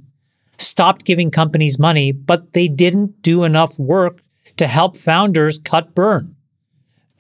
[0.59, 4.23] stopped giving companies money, but they didn't do enough work
[4.57, 6.35] to help founders cut burn.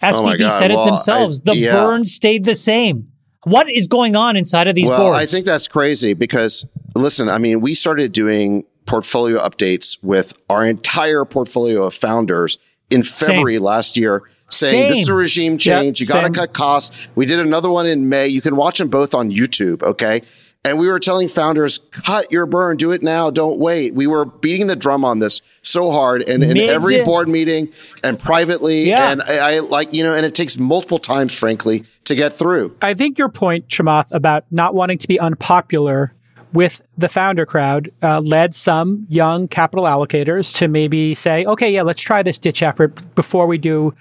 [0.02, 0.58] Oh SVB God.
[0.58, 1.40] said it Well, I- themselves.
[1.42, 1.72] the yeah.
[1.72, 3.08] burn stayed the same.
[3.44, 5.22] What is going on inside of these well, boards?
[5.22, 10.66] I think that's crazy because listen, I mean, we started doing portfolio updates with our
[10.66, 12.58] entire portfolio of founders
[12.90, 16.00] in February last year saying this is a regime change.
[16.00, 17.08] you got to cut costs.
[17.14, 18.26] We did another one in May.
[18.28, 19.82] You can watch them both on YouTube.
[19.82, 20.22] Okay.
[20.62, 23.94] And we were telling founders, cut your burn, do it now, don't wait.
[23.94, 27.72] We were beating the drum on this so hard and in every board meeting
[28.04, 28.88] and privately.
[28.88, 29.10] Yeah.
[29.10, 32.76] And I, I like, you know, and it takes multiple times, frankly, to get through.
[32.82, 36.14] I think your point, Chamath, about not wanting to be unpopular
[36.52, 41.82] with the founder crowd uh, led some young capital allocators to maybe say, okay, yeah,
[41.82, 43.94] let's try this ditch effort before we do,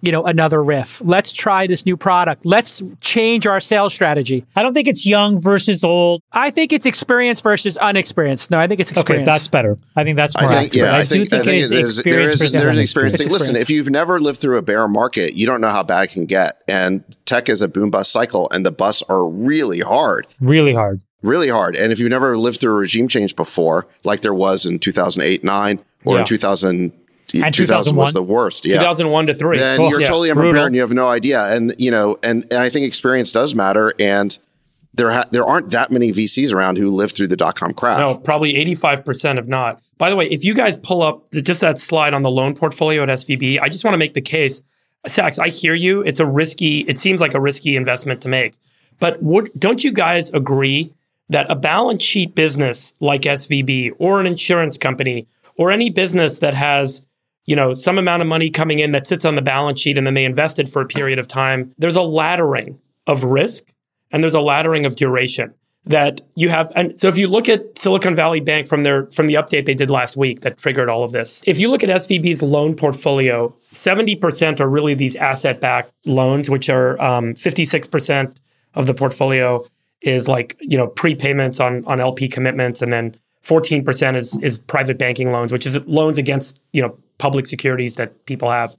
[0.00, 1.02] you know, another RIF.
[1.04, 2.46] Let's try this new product.
[2.46, 4.46] Let's change our sales strategy.
[4.56, 6.22] I don't think it's young versus old.
[6.32, 8.50] I think it's experience versus unexperienced.
[8.50, 9.28] No, I think it's experience.
[9.28, 9.76] Okay, that's better.
[9.96, 11.70] I think that's I more think, yeah, I, do think, think, I think it is
[11.70, 12.84] there's, experience there is, there is unexperienced.
[12.88, 13.20] experience.
[13.20, 13.62] It's Listen, experience.
[13.62, 16.24] if you've never lived through a bear market, you don't know how bad it can
[16.24, 16.62] get.
[16.66, 21.02] And tech is a boom bust cycle, and the busts are really hard, Really hard.
[21.22, 21.76] Really hard.
[21.76, 25.44] And if you've never lived through a regime change before, like there was in 2008,
[25.44, 26.20] 9, or Yeah.
[26.20, 26.92] in 2000,
[27.34, 28.64] And 2000 was the worst.
[28.64, 28.78] Yeah.
[28.78, 29.58] 2001 to 3.
[29.58, 30.06] Then Oh, you're yeah.
[30.06, 30.48] totally Brutal.
[30.48, 31.44] unprepared and you have no idea.
[31.54, 33.92] And, you know, and, and I think experience does matter.
[34.00, 34.36] And
[34.94, 38.00] there, ha- there aren't that many VCs around who lived through the dot com crash.
[38.00, 39.80] No, probably 85% have not.
[39.98, 42.54] By the way, if you guys pull up the- just that slide on the loan
[42.54, 44.62] portfolio at SVB, I just want to make the case.
[45.06, 46.00] Sacks, I hear you.
[46.02, 48.54] It's a risky, it seems like a risky investment to make.
[48.98, 50.92] But would, don't you guys agree
[51.30, 56.54] that a balance sheet business like SVB or an insurance company or any business that
[56.54, 57.02] has
[57.46, 60.06] you know some amount of money coming in that sits on the balance sheet and
[60.06, 63.72] then they invested for a period of time there's a laddering of risk
[64.10, 65.54] and there's a laddering of duration
[65.86, 69.26] that you have and so if you look at Silicon Valley Bank from their from
[69.26, 71.42] the update they did last week that triggered all of this.
[71.46, 77.00] If you look at SVB's loan portfolio, 70% are really these asset-backed loans which are
[77.00, 78.36] um, 56%
[78.74, 79.64] of the portfolio
[80.02, 84.98] is like, you know, prepayments on on LP commitments and then 14% is is private
[84.98, 88.76] banking loans, which is loans against, you know, public securities that people have.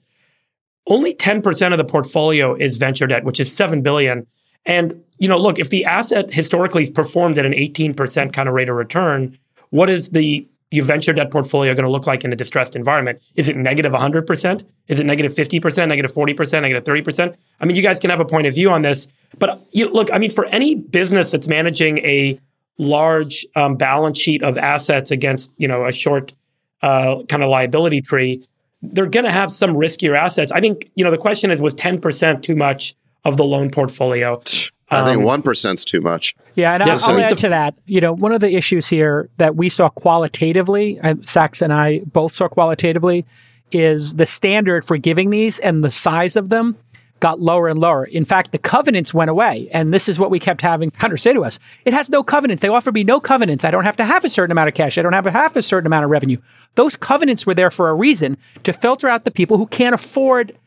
[0.88, 4.26] Only 10% of the portfolio is venture debt, which is 7 billion.
[4.66, 8.56] And, you know, look, if the asset historically has performed at an 18% kind of
[8.56, 9.38] rate of return,
[9.70, 13.22] what is the your venture debt portfolio going to look like in a distressed environment?
[13.36, 14.66] Is it negative 100%?
[14.88, 17.36] Is it negative 50%, negative 40%, negative 30%?
[17.60, 19.08] I mean, you guys can have a point of view on this.
[19.38, 22.40] But you, look, I mean, for any business that's managing a
[22.78, 26.34] large um, balance sheet of assets against, you know, a short
[26.82, 28.44] uh, kind of liability tree,
[28.82, 30.52] they're going to have some riskier assets.
[30.52, 34.42] I think, you know, the question is, was 10% too much of the loan portfolio?
[34.92, 36.36] I think Um, one percent's too much.
[36.56, 37.76] Yeah, and Yeah, I'll, so I'll add to that.
[37.86, 42.02] You know, one of the issues here that we saw qualitatively, and Sacks and I
[42.06, 43.26] both saw qualitatively,
[43.72, 46.78] is the standard for giving these and the size of them
[47.22, 48.04] got lower and lower.
[48.04, 51.32] In fact, the covenants went away, and this is what we kept having founders say
[51.32, 52.62] to us: "It has no covenants.
[52.62, 53.64] They offer me no covenants.
[53.64, 54.98] I don't have to have a certain amount of cash.
[54.98, 56.38] I don't have to have a certain amount of revenue.
[56.76, 60.58] Those covenants were there for a reason to filter out the people who can't afford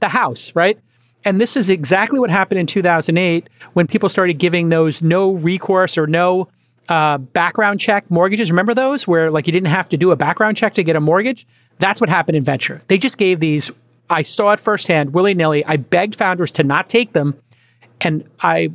[0.00, 0.78] the house, right?
[1.24, 5.96] And this is exactly what happened in 2008 when people started giving those no recourse
[5.96, 6.48] or no
[6.88, 8.50] uh, background check mortgages.
[8.50, 11.00] Remember those where like you didn't have to do a background check to get a
[11.00, 11.46] mortgage?
[11.78, 12.82] That's what happened in venture.
[12.88, 13.70] They just gave these.
[14.10, 15.64] I saw it firsthand, willy nilly.
[15.64, 17.40] I begged founders to not take them,
[18.02, 18.70] and I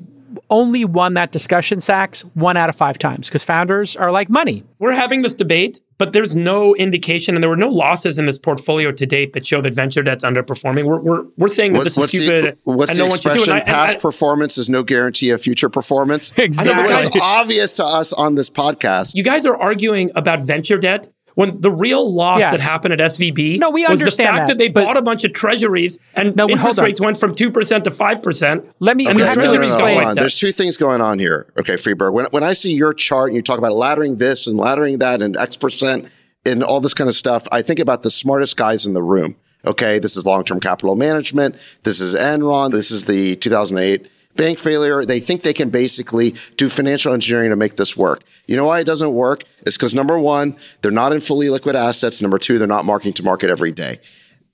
[0.49, 4.63] only won that discussion, Sacks, one out of five times because founders are like money.
[4.79, 8.39] we're having this debate, but there's no indication, and there were no losses in this
[8.39, 10.85] portfolio to date that show that venture debt's underperforming.
[10.85, 13.19] We're we're, we're saying that What- this is stupid the, what's and the no one
[13.19, 13.35] should do it.
[13.35, 13.53] expression?
[13.53, 16.33] I- Past I- performance is no guarantee of future performance.
[16.37, 16.73] Exactly.
[16.87, 19.13] guys- It's obvious to us on this podcast.
[19.13, 22.51] you guys are arguing about venture debt when the real loss Yes.
[22.51, 24.97] that happened at SVB No, we was the understand fact that, that, they but- bought
[24.97, 28.63] a bunch of treasuries and No, interest rates went from 2% to 5%.
[28.79, 29.07] Let me.
[29.07, 29.97] And we the have to treasuries explain.
[29.97, 30.15] go hold on.
[30.15, 31.51] There's two things going on here.
[31.57, 32.13] Okay, Friedberg.
[32.13, 35.21] When, when I see your chart and you talk about laddering this and laddering that
[35.21, 36.07] and X percent
[36.45, 39.35] and all this kind of stuff, I think about the smartest guys in the room.
[39.65, 41.55] Okay, this is long-term capital management.
[41.83, 42.71] This is Enron.
[42.71, 44.07] This is the 2008
[44.39, 45.03] bank failure.
[45.03, 48.23] They think they can basically do financial engineering to make this work.
[48.47, 49.43] You know why it doesn't work?
[49.67, 52.21] It's because number one, they're not in fully liquid assets.
[52.21, 53.99] Number two, they're not marking to market every day.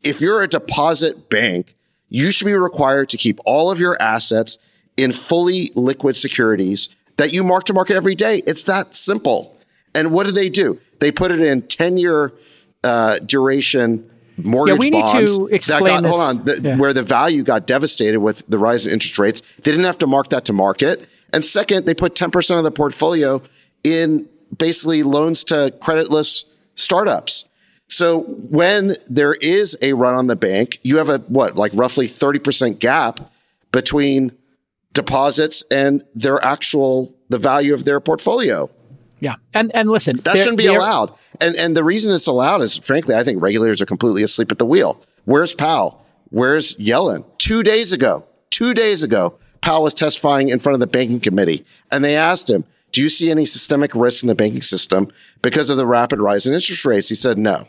[0.03, 1.75] If you're a deposit bank,
[2.09, 4.57] you should be required to keep all of your assets
[4.97, 8.41] in fully liquid securities that you mark to market every day.
[8.47, 9.55] It's that simple.
[9.93, 10.79] And what do they do?
[10.99, 12.33] They put it in 10 year
[12.83, 15.37] uh, duration mortgage we need bonds.
[15.37, 16.43] to that explain got, Hold on.
[16.45, 16.77] The, Yeah.
[16.77, 19.41] Where the value got devastated with the rise in interest rates.
[19.57, 21.07] They didn't have to mark that to market.
[21.33, 23.41] And second, they put 10% of the portfolio
[23.83, 26.45] in basically loans to creditless
[26.75, 27.49] startups.
[27.87, 32.07] So when there is a run on the bank, you have a what, like roughly
[32.07, 33.19] 30% gap
[33.71, 34.31] between
[34.93, 38.69] deposits and their actual, the value of their portfolio.
[39.19, 41.13] Yeah, and and listen, That shouldn't be allowed.
[41.41, 44.57] And and the reason it's allowed is frankly, I think regulators are completely asleep at
[44.59, 45.01] the wheel.
[45.25, 46.05] Where's Powell?
[46.29, 47.23] Where's Yellen?
[47.37, 51.65] Two days ago, two days ago, Powell was testifying in front of the banking committee
[51.91, 55.07] and they asked him, do you see any systemic risk in the banking system
[55.41, 57.09] because of the rapid rise in interest rates?
[57.09, 57.67] He said, no,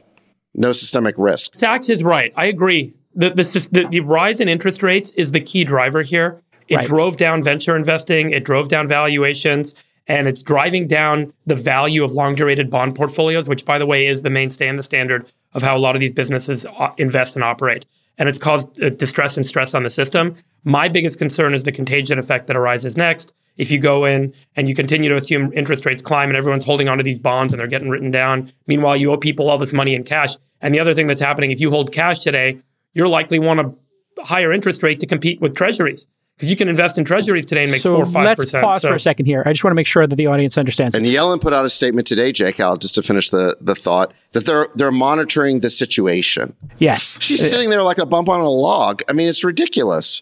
[0.54, 1.56] no systemic risk.
[1.56, 2.32] Sacks is right.
[2.36, 2.94] I agree.
[3.14, 6.42] The, the, the, the rise in interest rates is the key driver here.
[6.68, 6.86] It Right.
[6.86, 9.74] drove down venture investing, it drove down valuations,
[10.06, 14.06] and it's driving down the value of long durated bond portfolios, which, by the way,
[14.06, 17.34] is the mainstay and the standard of how a lot of these businesses uh, invest
[17.36, 17.86] and operate.
[18.18, 20.34] And it's caused uh, distress and stress on the system.
[20.64, 23.32] My biggest concern is the contagion effect that arises next.
[23.56, 26.88] If you go in and you continue to assume interest rates climb and everyone's holding
[26.88, 29.94] onto these bonds and they're getting written down, meanwhile, you owe people all this money
[29.94, 30.36] in cash.
[30.60, 32.58] And the other thing that's happening, if you hold cash today,
[32.94, 36.98] you're likely want a higher interest rate to compete with treasuries because you can invest
[36.98, 38.62] in treasuries today and make So four or five let's percent.
[38.62, 39.42] pause so for a second here.
[39.46, 40.94] I just want to make sure that the audience understands.
[40.94, 41.12] And this.
[41.12, 44.44] Yellen put out a statement today, Jake Al, just to finish the, the thought that
[44.44, 46.54] they're, they're monitoring the situation.
[46.78, 49.02] yes, She's sitting there like a bump on a log.
[49.08, 50.20] I mean, it's ridiculous.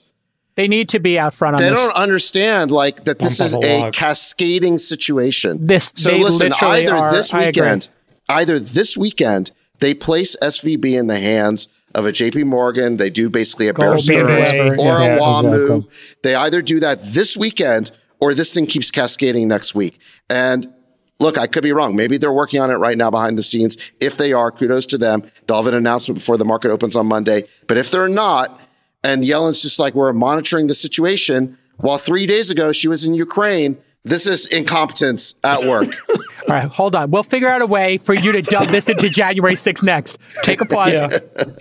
[0.54, 1.68] they need to be out front on this.
[1.70, 1.88] They this.
[1.88, 5.66] don't understand like that this is a a cascading situation.
[5.66, 7.88] This- so they listen, literally either are- this weekend,
[8.28, 9.50] either this weekend,
[9.80, 12.96] they place SVB in the hands of a JP Morgan.
[12.96, 15.54] They do basically a Bear Goldman, Stearns or Yeah, a WAMU.
[15.80, 16.16] exactly.
[16.22, 17.90] They either do that this weekend
[18.20, 19.98] or this thing keeps cascading next week.
[20.30, 20.72] And
[21.20, 21.94] look, I could be wrong.
[21.96, 23.76] Maybe they're working on it right now behind the scenes.
[24.00, 25.22] If they are, kudos to them.
[25.46, 27.44] They'll have an announcement before the market opens on Monday.
[27.66, 28.60] But if they're not,
[29.02, 31.58] and Yellen's just like, we're monitoring the situation.
[31.76, 35.88] While three days ago she was in Ukraine This is incompetence at work.
[36.46, 37.10] All right, hold on.
[37.10, 40.20] We'll figure out a way for you to dub this into January 6th next.
[40.42, 40.92] Take a pause.
[40.92, 41.08] Yeah.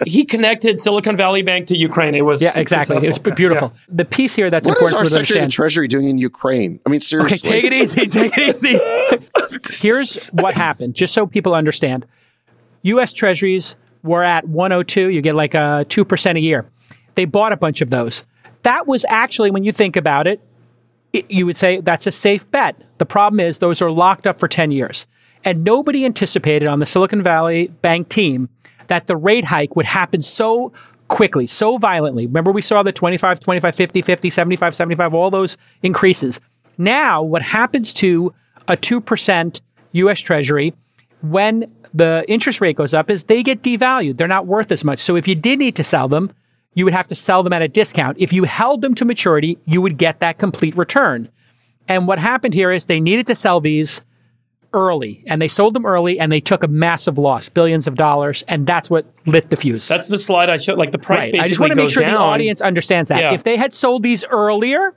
[0.06, 2.16] he connected Silicon Valley Bank to Ukraine.
[2.16, 2.96] It was Yeah, exactly.
[2.96, 3.32] It was successful.
[3.34, 3.74] beautiful.
[3.88, 5.88] The piece here that's what is important our for you to Secretary of the Treasury
[5.88, 6.82] doing in Ukraine?
[6.86, 7.50] I mean, seriously.
[7.50, 8.08] Okay, seriously.
[8.08, 8.80] take it easy.
[8.80, 9.88] Take it easy.
[9.88, 12.06] Here's what happened, just so people understand.
[12.82, 13.14] U.S.
[13.14, 15.08] Treasuries were at 102.
[15.10, 16.70] You get like a two percent a year.
[17.16, 18.24] They bought a bunch of those.
[18.64, 20.42] That was actually, when you think about it,
[21.14, 22.76] you would say that's a safe bet.
[22.98, 25.06] The problem is those are locked up for 10 years.
[25.46, 28.50] And nobody anticipated on the Silicon Valley Bank team
[28.88, 30.74] that the rate hike would happen so
[31.08, 32.26] quickly, so violently.
[32.26, 36.40] Remember, we saw the 25, 25, 50, 50, 75, 75, all those increases.
[36.78, 38.34] Now, what happens to
[38.68, 39.62] a 2%
[39.92, 40.74] US Treasury
[41.22, 44.18] when the interest rate goes up is they get devalued.
[44.18, 45.00] They're not worth as much.
[45.00, 46.32] So if you did need to sell them,
[46.74, 48.18] you would have to sell them at a discount.
[48.20, 51.30] If you held them to maturity, you would get that complete return.
[51.88, 54.02] And what happened here is they needed to sell these
[54.74, 58.44] early, and they sold them early, and they took a massive loss, billions of dollars,
[58.48, 59.88] and that's what lit the fuse.
[59.88, 60.78] That's the slide I showed.
[60.80, 61.32] Like the price right.
[61.32, 62.14] basically I just want to make sure down.
[62.14, 63.22] the audience understands that.
[63.22, 63.34] Yeah.
[63.34, 64.96] If they had sold these earlier,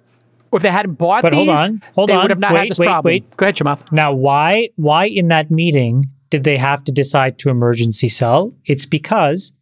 [0.50, 2.22] or if they hadn't bought But these, hold on, hold they on.
[2.22, 3.12] would have not Wait, had this wait, problem.
[3.12, 3.36] wait.
[3.36, 3.92] Go ahead, Chamath.
[3.92, 8.54] Now, why why in that meeting did they have to decide to emergency sell?
[8.64, 9.52] It's because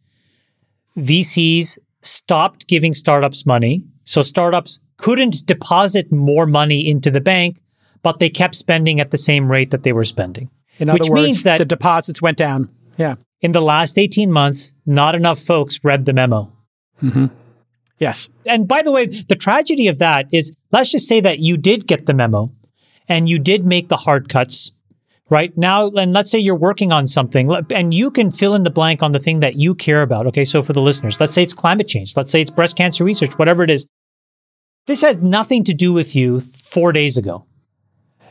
[0.97, 3.83] VCs stopped giving startups money.
[4.03, 7.61] So startups couldn't deposit more money into the bank,
[8.03, 10.49] but they kept spending at the same rate that they were spending.
[10.79, 12.69] In Which words, means that the deposits went down.
[12.97, 13.15] Yeah.
[13.41, 16.51] in the last 18 months, not enough folks read the memo.
[17.03, 17.25] Mm-hmm.
[17.99, 18.29] Yes.
[18.45, 21.87] And by the way, the tragedy of that is let's just say that you did
[21.87, 22.51] get the memo
[23.07, 24.71] and you did make the hard cuts,
[25.29, 25.55] right?
[25.57, 29.01] Now, and let's say you're working on something and you can fill in the blank
[29.01, 30.27] on the thing that you care about.
[30.27, 30.45] Okay.
[30.45, 32.15] So for the listeners, let's say it's climate change.
[32.15, 33.87] Let's say it's breast cancer research, whatever it is.
[34.87, 37.45] This had nothing to do with you four days ago.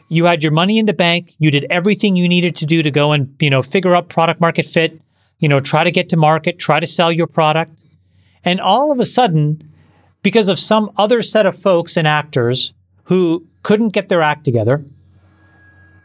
[0.08, 1.32] You had your money in the bank.
[1.38, 4.40] You did everything you needed to do to go and, you know, figure out product
[4.40, 5.00] market fit,
[5.38, 7.80] you know, try to get to market, try to sell your product.
[8.44, 9.68] And all of a sudden,
[10.22, 12.72] because of some other set of folks and actors
[13.04, 14.84] who couldn't get their act together,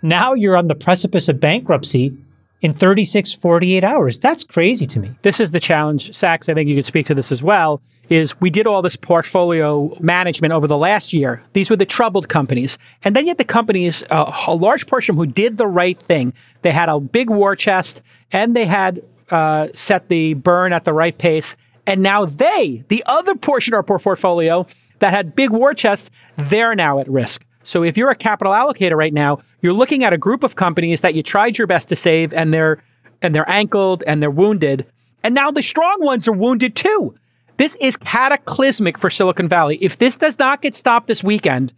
[0.01, 2.17] now you're on the precipice of bankruptcy
[2.61, 4.19] in 36, 48 hours.
[4.19, 5.15] That's crazy to me.
[5.21, 6.13] this is the challenge.
[6.13, 7.81] Sacks, I think you could speak to this as well.
[8.09, 11.43] Is we did all this portfolio management over the last year.
[11.53, 15.27] These were the troubled companies, and then yet the companies, uh, a large portion who
[15.27, 16.33] did the right thing.
[16.63, 20.93] They had a big war chest, and they had uh, set the burn at the
[20.93, 21.55] right pace.
[21.85, 24.65] And now they, the other portion of our portfolio
[24.99, 27.45] that had big war chests, they're now at risk.
[27.63, 31.01] So if you're a capital allocator right now, you're looking at a group of companies
[31.01, 32.81] that you tried your best to save, and they're
[33.21, 34.85] and they're ankled and they're wounded.
[35.23, 37.15] And now the strong ones are wounded too.
[37.57, 39.77] This is cataclysmic for Silicon Valley.
[39.81, 41.73] If this does not get stopped this weekend,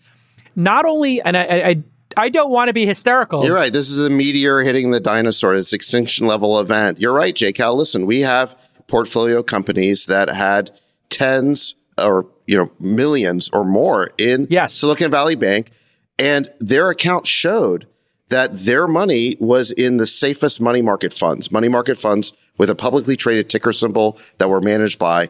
[0.56, 1.84] not only, and I, I,
[2.18, 3.44] I don't want to be hysterical.
[3.44, 3.74] You're right.
[3.74, 5.56] This is a meteor hitting the dinosaur.
[5.56, 7.00] It's extinction level event.
[7.00, 7.76] You're right, Jay Cal.
[7.76, 8.56] Listen, we have
[8.88, 10.70] portfolio companies that had
[11.10, 14.74] tens or you know millions or more in Yes.
[14.76, 15.72] Silicon Valley Bank,
[16.18, 17.88] and their account showed
[18.30, 22.76] that their money was in the safest money market funds, money market funds with a
[22.76, 25.30] publicly traded ticker symbol that were managed by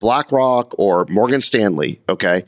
[0.00, 2.00] BlackRock or Morgan Stanley.
[2.08, 2.42] Okay.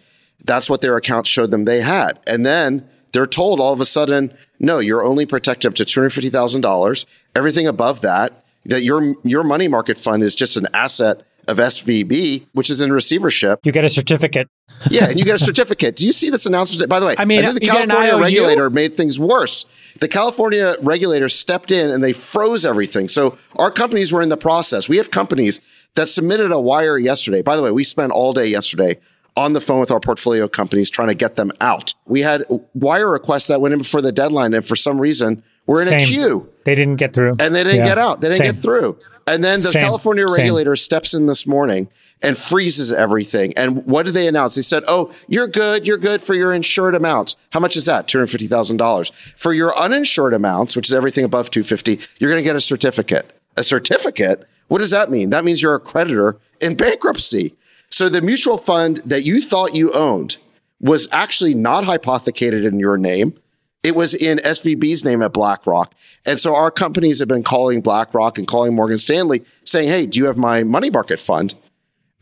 [0.45, 2.18] That's what their account showed them they had.
[2.27, 7.07] And then they're told all of a sudden, no, you're only protected up to $250,000.
[7.37, 12.47] Everything above that, that your, your money market fund is just an asset of SVB,
[12.53, 13.61] which is in receivership.
[13.64, 14.49] You get a certificate.
[14.91, 15.97] Yeah, and you get a certificate.
[15.97, 16.89] Do you see this announcement?
[16.89, 19.66] By the way, I mean, think the you get an California regulator made things worse.
[20.01, 23.09] The California regulator stepped in and they froze everything.
[23.09, 24.89] So our companies were in the process.
[24.89, 25.61] We have companies
[25.95, 27.43] that submitted a wire yesterday.
[27.43, 28.99] By the way, we spent all day yesterday
[29.37, 31.95] on the phone with our portfolio companies trying to get them out.
[32.07, 35.87] We had wire requests that went in before the deadline, and for some reason, we're
[35.87, 37.37] in a queue They didn't get through.
[37.39, 37.85] and they didn't Yeah.
[37.87, 38.20] get out.
[38.20, 38.53] They didn't Same.
[38.53, 38.97] get through.
[39.26, 39.83] And then the Same.
[39.83, 40.37] California Same.
[40.37, 41.89] regulator steps in this morning
[42.23, 43.53] and freezes everything.
[43.57, 44.55] And what did they announce?
[44.55, 45.87] They said, "Oh, you're good.
[45.87, 47.37] You're good for your insured amounts.
[47.51, 48.09] How much is that?
[48.09, 49.11] Two hundred fifty thousand dollars.
[49.11, 52.61] For your uninsured amounts, which is everything above two fifty, you're going to get a
[52.61, 53.39] certificate.
[53.57, 54.49] A certificate.
[54.68, 55.31] What does that mean?
[55.31, 57.55] That means you're a creditor in bankruptcy.
[57.91, 60.39] So the mutual fund that you thought you owned
[60.81, 63.35] was actually not hypothecated in your name.
[63.83, 65.95] It was in SVB's name at BlackRock.
[66.25, 70.18] And so our companies have been calling BlackRock and calling Morgan Stanley saying, Hey, do
[70.18, 71.55] you have my money market fund?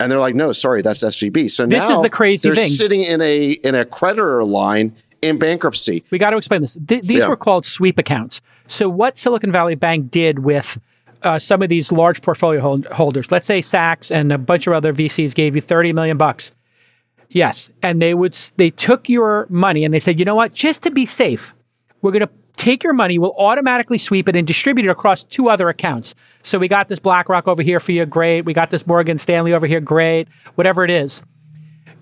[0.00, 1.50] And they're like, no, sorry, that's SVB.
[1.50, 2.70] So This now is the crazy they're thing.
[2.70, 6.02] sitting in a, in a creditor line in bankruptcy.
[6.10, 6.76] We got to explain this.
[6.88, 7.28] Th- these Yeah.
[7.28, 8.40] were called sweep accounts.
[8.66, 10.78] So what Silicon Valley Bank did with
[11.22, 14.72] uh, some of these large portfolio hold- holders, let's say Sacks and a bunch of
[14.72, 16.52] other VCs gave you 30 million bucks.
[17.28, 20.52] Yes, and they would they took your money and they said, you know what?
[20.52, 21.54] Just to be safe,
[22.02, 22.30] we're going to
[22.60, 23.18] take your money.
[23.18, 26.14] We'll automatically sweep it and distribute it across two other accounts.
[26.42, 28.42] So we got this BlackRock over here for you, great.
[28.42, 30.28] We got this Morgan Stanley over here, great.
[30.56, 31.22] Whatever it is,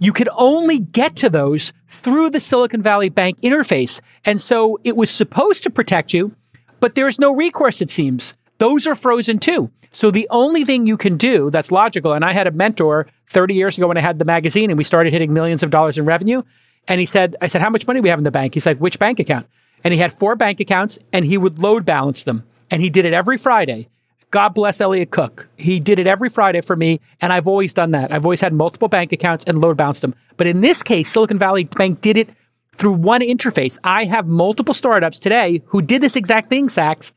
[0.01, 4.97] you could only get to those through the Silicon Valley Bank interface, and so it
[4.97, 6.35] was supposed to protect you,
[6.81, 7.81] but there's no recourse.
[7.81, 9.71] It seems those are frozen too.
[9.93, 13.55] So the only thing you can do that's logical, and I had a mentor 30
[13.55, 16.05] years ago when I had the magazine and we started hitting millions of dollars in
[16.05, 16.43] revenue.
[16.89, 18.55] And he said, I said, how much money we have in the bank?
[18.55, 19.47] He said, which bank account?
[19.85, 22.45] And he had four bank accounts and he would load balance them.
[22.71, 23.89] And he did it every Friday.
[24.31, 25.49] God bless Elliot Cook.
[25.57, 27.01] He did it every Friday for me.
[27.21, 28.13] And I've always done that.
[28.13, 30.15] I've always had multiple bank accounts and load balanced them.
[30.37, 32.29] But in this case, Silicon Valley Bank did it
[32.75, 33.79] through one interface.
[33.83, 37.13] I have multiple startups today who did this exact thing, Sacks,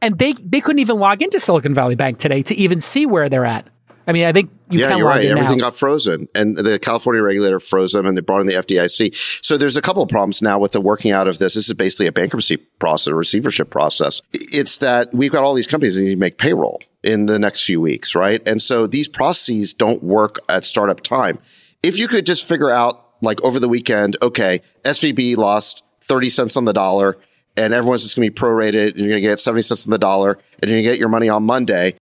[0.00, 3.28] and they they couldn't even log into Silicon Valley Bank today to even see where
[3.28, 3.68] they're at.
[4.06, 5.24] I mean, I think you yeah, you're right.
[5.24, 5.64] Everything now.
[5.64, 9.44] got frozen, and the California regulator froze them, and they brought in the FDIC.
[9.44, 11.54] So there's a couple of problems now with the working out of this.
[11.54, 14.20] This is basically a bankruptcy process, a receivership process.
[14.32, 17.64] It's that we've got all these companies that need to make payroll in the next
[17.64, 18.46] few weeks, right?
[18.46, 21.38] And so these processes don't work at startup time.
[21.82, 26.56] If you could just figure out, like over the weekend, okay, SVB lost 30 cents
[26.56, 27.18] on the dollar,
[27.56, 29.90] and everyone's just going to be prorated, and you're going to get 70 cents on
[29.90, 31.97] the dollar, and you're going to get your money on Monday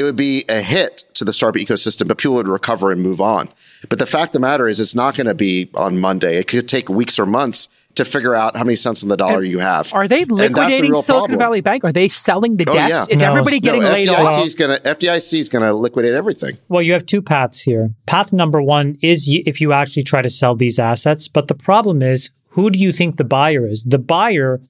[0.00, 3.20] it would be a hit to the startup ecosystem, but people would recover and move
[3.20, 3.50] on.
[3.90, 6.36] But the fact of the matter is, it's not going to be on Monday.
[6.38, 9.42] It could take weeks or months to figure out how many cents on the dollar
[9.42, 9.92] you have.
[9.92, 11.38] Are they And that's the liquidating Silicon problem.
[11.38, 11.84] Valley Bank?
[11.84, 13.08] Are they selling the Oh, desks?
[13.08, 13.14] yeah.
[13.14, 13.28] Is No.
[13.28, 14.18] everybody No, getting laid off?
[14.38, 16.56] FDIC is going to FDIC is going to liquidate everything.
[16.68, 17.90] Well, you have two paths here.
[18.06, 21.28] Path number one is if you actually try to sell these assets.
[21.28, 23.84] But the problem is, who do you think the buyer is?
[23.84, 24.60] The buyer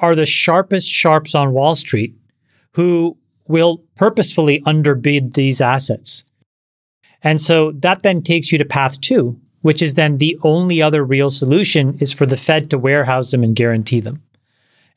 [0.00, 2.14] are the sharpest sharps on Wall Street
[2.72, 3.16] who
[3.48, 6.24] will purposefully underbid these assets.
[7.22, 11.04] And so that then takes you to path two, which is then the only other
[11.04, 14.22] real solution is for the Fed to warehouse them and guarantee them.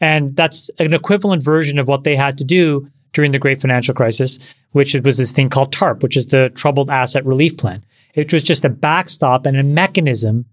[0.02, 3.94] And that's an equivalent version of what they had to do during the great financial
[3.94, 4.40] crisis,
[4.72, 7.84] which was this thing called TARP, which is the Troubled Asset Relief Plan.
[8.14, 10.46] It was just a backstop and a mechanism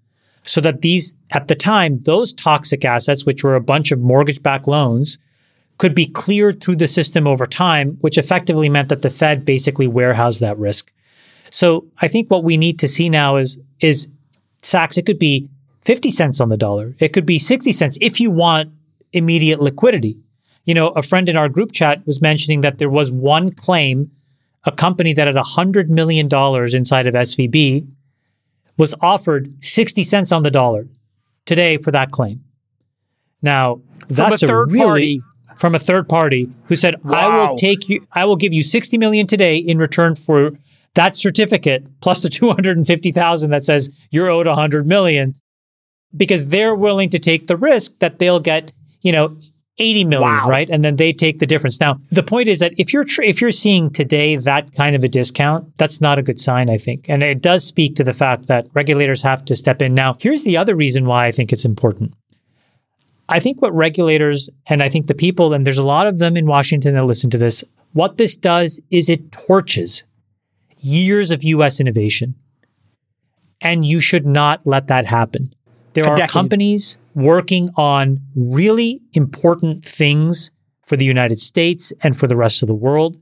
[0.43, 4.43] so that these, at the time, those toxic assets, which were a bunch of mortgage
[4.43, 5.19] backed loans,
[5.79, 9.87] could be cleared through the system over time, which effectively meant that the Fed basically
[9.87, 10.91] warehoused that risk.
[11.51, 14.09] So I think what we need to see now is, is
[14.63, 15.49] Sacks, it could be
[15.83, 16.97] 50 cents on the dollar.
[16.99, 18.73] It could be 60 cents if you want
[19.13, 20.19] immediate liquidity.
[20.65, 24.11] You know, a friend in our group chat was mentioning that there was one claim,
[24.65, 27.89] a company that had $100 million inside of SVB
[28.77, 30.89] was offered 60 cents on the dollar
[31.45, 32.43] today for that claim.
[33.41, 35.21] Now, that's a third really, party.
[35.57, 38.99] From a third party who said, "I will take you I will give you 60
[38.99, 40.53] million today in return for
[40.95, 45.35] that certificate plus the 250,000 that says you're owed a 100 million
[46.17, 49.37] because they're willing to take the risk that they'll get, you know,
[49.79, 50.49] 80 million, Wow.
[50.49, 50.71] right?
[50.71, 51.79] And then they take the difference.
[51.81, 55.05] Now, the point is that if you're tr- if you're seeing today that kind of
[55.05, 57.05] a discount, that's not a good sign, I think.
[57.11, 59.93] And it does speak to the fact that regulators have to step in.
[59.93, 62.15] Now, here's the other reason why I think it's important.
[63.29, 66.37] I think what regulators and I think the people, and there's a lot of them
[66.37, 70.05] in Washington that listen to this, what this does is it torches
[70.79, 72.35] years of US innovation.
[73.61, 75.53] And you should not let that happen.
[75.95, 76.31] There A are decade.
[76.31, 80.51] companies working on really important things
[80.85, 83.17] for the United States and for the rest of the world.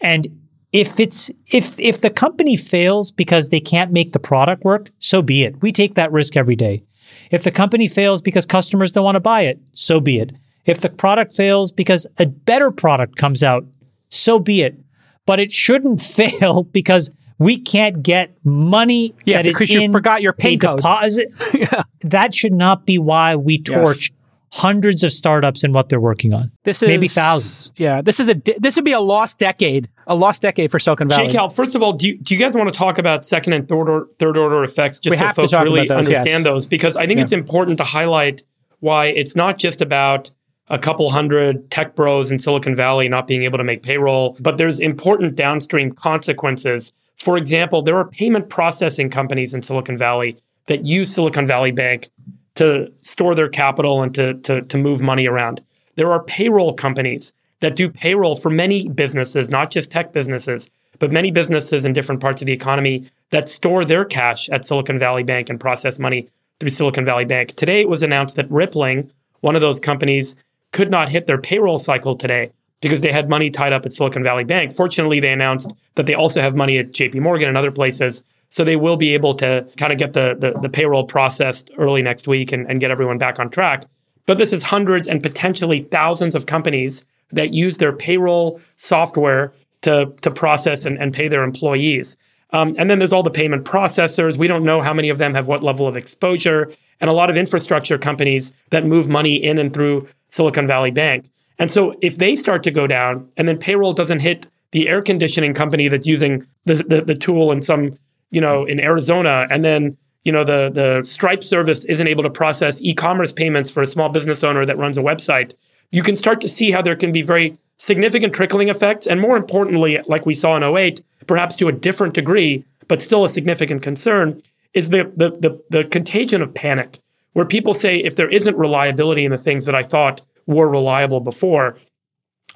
[0.00, 0.26] And
[0.72, 5.22] if it's if if the company fails because they can't make the product work, so
[5.22, 5.62] be it.
[5.62, 6.82] We take that risk every day.
[7.30, 10.32] If the company fails because customers don't want to buy it, so be it.
[10.64, 13.64] If the product fails because a better product comes out,
[14.08, 14.78] so be it.
[15.26, 20.22] But it shouldn't fail because we can't get money Yeah, that is because you forgot
[20.22, 20.60] your code.
[20.60, 21.28] deposit.
[22.02, 24.12] That should not be why we torch
[24.52, 26.52] hundreds of startups and what they're working on.
[26.64, 27.72] This is maybe thousands.
[27.76, 31.08] Yeah, this is a this would be a lost decade, a lost decade for Silicon
[31.08, 31.24] Valley.
[31.24, 33.54] Jake Cal, first of all, do you, do you guys want to talk about second
[33.54, 35.90] and third order, third order effects just We so have to folks talk really those,
[35.90, 36.44] understand yes.
[36.44, 36.66] those?
[36.66, 38.42] Because I think it's important to highlight
[38.80, 40.30] why it's not just about
[40.68, 44.58] a couple hundred tech bros in Silicon Valley not being able to make payroll, but
[44.58, 46.92] there's important downstream consequences.
[47.16, 50.36] For example, there are payment processing companies in Silicon Valley
[50.66, 52.10] that use Silicon Valley Bank
[52.54, 55.62] to store their capital and to, to, to move money around.
[55.94, 61.12] There are payroll companies that do payroll for many businesses, not just tech businesses, but
[61.12, 65.22] many businesses in different parts of the economy that store their cash at Silicon Valley
[65.22, 66.28] Bank and process money
[66.60, 67.54] through Silicon Valley Bank.
[67.56, 70.36] Today it was announced that Rippling, one of those companies,
[70.72, 72.52] could not hit their payroll cycle today.
[72.80, 74.72] because they had money tied up at Silicon Valley Bank.
[74.72, 78.24] Fortunately, they announced that they also have money at JP Morgan and other places.
[78.52, 82.02] So they will be able to kind of get the, the, the payroll processed early
[82.02, 83.86] next week and, and get everyone back on track.
[84.26, 90.12] But this is hundreds and potentially thousands of companies that use their payroll software to,
[90.20, 92.18] to process and, and pay their employees.
[92.50, 94.36] Um, and then there's all the payment processors.
[94.36, 97.30] We don't know how many of them have what level of exposure, and a lot
[97.30, 101.24] of infrastructure companies that move money in and through Silicon Valley Bank.
[101.58, 105.00] And so if they start to go down and then payroll doesn't hit the air
[105.00, 107.96] conditioning company that's using the, the, the tool in some,
[108.32, 112.30] you know, in Arizona, and then you know the the Stripe service isn't able to
[112.30, 115.54] process e-commerce payments for a small business owner that runs a website,
[115.92, 119.36] you can start to see how there can be very significant trickling effects, and more
[119.36, 123.82] importantly, like we saw in 08, perhaps to a different degree, but still a significant
[123.82, 124.40] concern,
[124.74, 126.98] is the the the, the contagion of panic,
[127.34, 131.20] where people say if there isn't reliability in the things that I thought were reliable
[131.20, 131.76] before,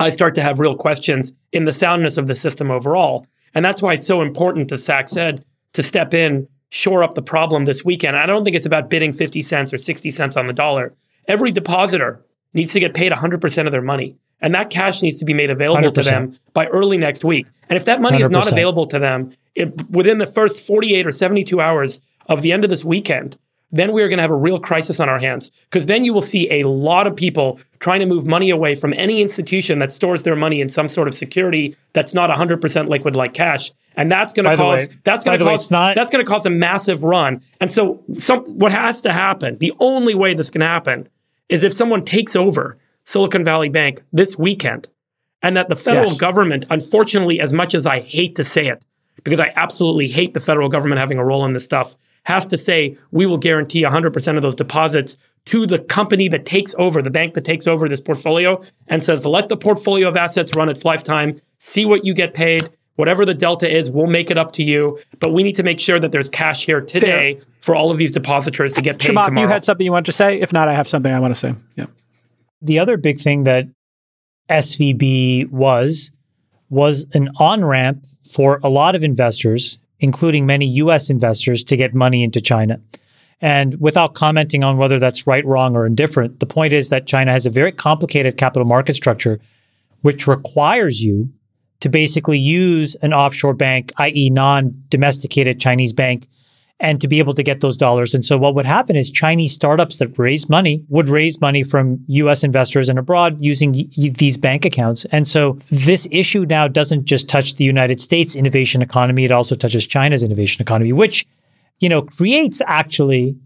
[0.01, 3.27] I start to have real questions in the soundness of the system overall.
[3.55, 5.45] And that's why it's so important, as Sacks said,
[5.77, 8.16] to step in, shore up the problem this weekend.
[8.16, 10.93] I don't think it's about bidding 50 cents or 60 cents on the dollar.
[11.29, 12.20] Every depositor
[12.55, 14.16] needs to get paid 100% of their money.
[14.41, 15.95] And that cash needs to be made available 100%.
[15.95, 17.47] to them by early next week.
[17.68, 18.22] And if that money 100%.
[18.22, 22.53] is not available to them it, within the first 48 or 72 hours of the
[22.53, 23.39] end of this weekend,
[23.73, 25.51] then we are going to have a real crisis on our hands.
[25.64, 28.95] Because then you will see a lot of people trying to move money away from
[28.95, 33.17] any institution that stores their money in some sort of security that's not 100% liquid
[33.17, 33.73] like cash.
[33.97, 36.47] And that's going to cause way, that's going to cause not, that's going to cause
[36.47, 37.41] a massive run.
[37.61, 41.09] And so some what has to happen the only way this can happen
[41.49, 44.89] is if someone takes over Silicon Valley Bank this weekend
[45.43, 46.21] and that the federal yes.
[46.21, 48.83] government unfortunately as much as I hate to say it
[49.25, 51.97] because I absolutely hate the federal government having a role in this stuff
[52.27, 55.16] has to say we will guarantee 100% of those deposits
[55.47, 59.24] to the company that takes over, the bank that takes over this portfolio, and says,
[59.24, 62.68] let the portfolio of assets run its lifetime, see what you get paid.
[62.97, 64.99] Whatever the delta is, we'll make it up to you.
[65.20, 67.47] But we need to make sure that there's cash here today Fair.
[67.61, 69.47] for all of these depositors to get paid Chamath, tomorrow.
[69.47, 70.41] you had something you want to say?
[70.41, 71.55] If not, I have something I want to say.
[71.77, 71.87] Yeah.
[72.61, 73.68] The other big thing that
[74.51, 76.11] SVB was
[76.70, 81.94] was an on ramp for a lot of investors including many US investors, to get
[81.94, 82.80] money into China.
[83.40, 87.32] And without commenting on whether that's right, wrong, or indifferent, the point is that China
[87.32, 89.40] has a very complicated capital market structure,
[90.01, 91.30] which requires you
[91.80, 96.28] to basically use an offshore bank, i.e., non domesticated Chinese bank,
[96.79, 98.14] and to be able to get those dollars.
[98.14, 102.05] And so what would happen is Chinese startups that raise money would raise money from
[102.09, 105.07] US investors and abroad using y- these bank accounts.
[105.07, 109.55] And so this issue now doesn't just touch the United States innovation economy, it also
[109.55, 111.27] touches China's innovation economy, which,
[111.79, 113.37] you know, creates actually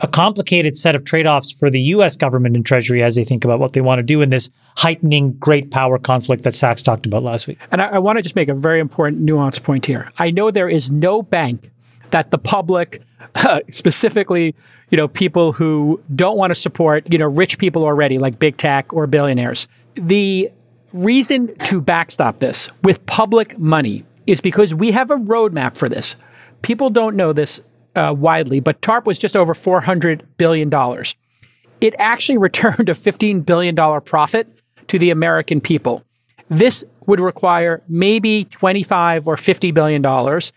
[0.00, 3.60] a complicated set of trade-offs for the US government and treasury as they think about
[3.60, 7.22] what they want to do in this heightening great power conflict that Sacks talked about
[7.22, 7.58] last week.
[7.70, 10.10] And I, I want to just make a very important nuance point here.
[10.18, 11.70] I know there is no bank
[12.10, 13.02] that the public,
[13.34, 14.54] uh, specifically,
[14.90, 18.56] you know, people who don't want to support, you know, rich people already, like big
[18.56, 19.68] tech or billionaires.
[19.94, 20.50] The
[20.92, 26.16] reason to backstop this with public money is because we have a roadmap for this.
[26.62, 27.60] People don't know this
[27.96, 30.70] uh, widely, but TARP was just over $400 billion.
[31.80, 34.48] It actually returned a $15 billion profit
[34.88, 36.04] to the American people.
[36.48, 40.52] This would require maybe 25 or 50 billion dollars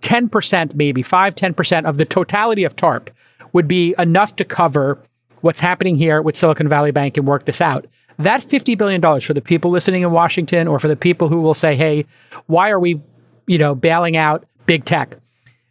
[0.00, 3.10] 10%, maybe 5, 10% of the totality of TARP
[3.52, 5.02] would be enough to cover
[5.40, 7.86] what's happening here with Silicon Valley Bank and work this out.
[8.18, 11.54] That $50 billion for the people listening in Washington or for the people who will
[11.54, 12.04] say, hey,
[12.46, 13.00] why are we,
[13.46, 15.16] you know, bailing out big tech?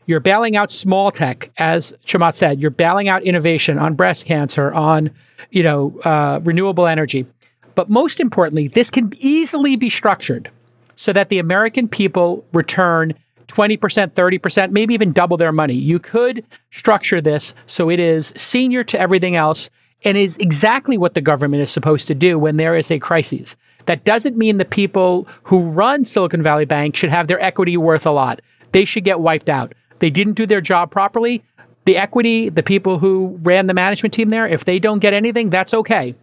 [0.08, 2.60] You're bailing out small tech, as Chamath said.
[2.60, 5.12] You're bailing out innovation on breast cancer, on,
[5.52, 7.28] you know, uh, renewable energy.
[7.76, 10.50] But most importantly, this can easily be structured
[10.96, 13.14] so that the American people return
[13.50, 13.78] 20%,
[14.12, 15.74] 30%, maybe even double their money.
[15.74, 19.70] You could structure this so it is senior to everything else
[20.06, 23.58] and is exactly what the government is supposed to do when there is a crisis.
[23.86, 28.06] That doesn't mean the people who run Silicon Valley Bank should have their equity worth
[28.06, 28.42] a lot.
[28.72, 29.74] They should get wiped out.
[29.98, 31.44] They didn't do their job properly.
[31.86, 35.50] The equity, the people who ran the management team there, if they don't get anything,
[35.50, 36.16] that's okay.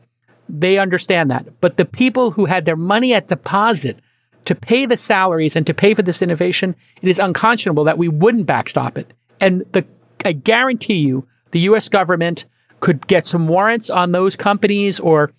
[0.49, 1.61] They understand that.
[1.61, 3.99] But the people who had their money at deposit
[4.47, 8.09] to pay the salaries and to pay for this innovation, it is unconscionable that we
[8.09, 9.13] wouldn't backstop it.
[9.41, 9.85] And the,
[10.25, 12.47] I guarantee you, the US government
[12.81, 15.33] could get some warrants on those companies or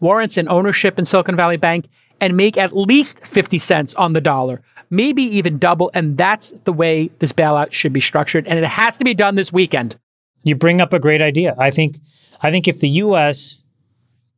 [0.00, 1.88] warrants and ownership in Silicon Valley Bank
[2.20, 5.90] and make at least 50 cents on the dollar, maybe even double.
[5.94, 8.46] And that's the way this bailout should be structured.
[8.46, 9.96] And it has to be done this weekend.
[10.42, 11.54] You bring up a great idea.
[11.58, 11.98] I think,
[12.42, 13.62] I think if the US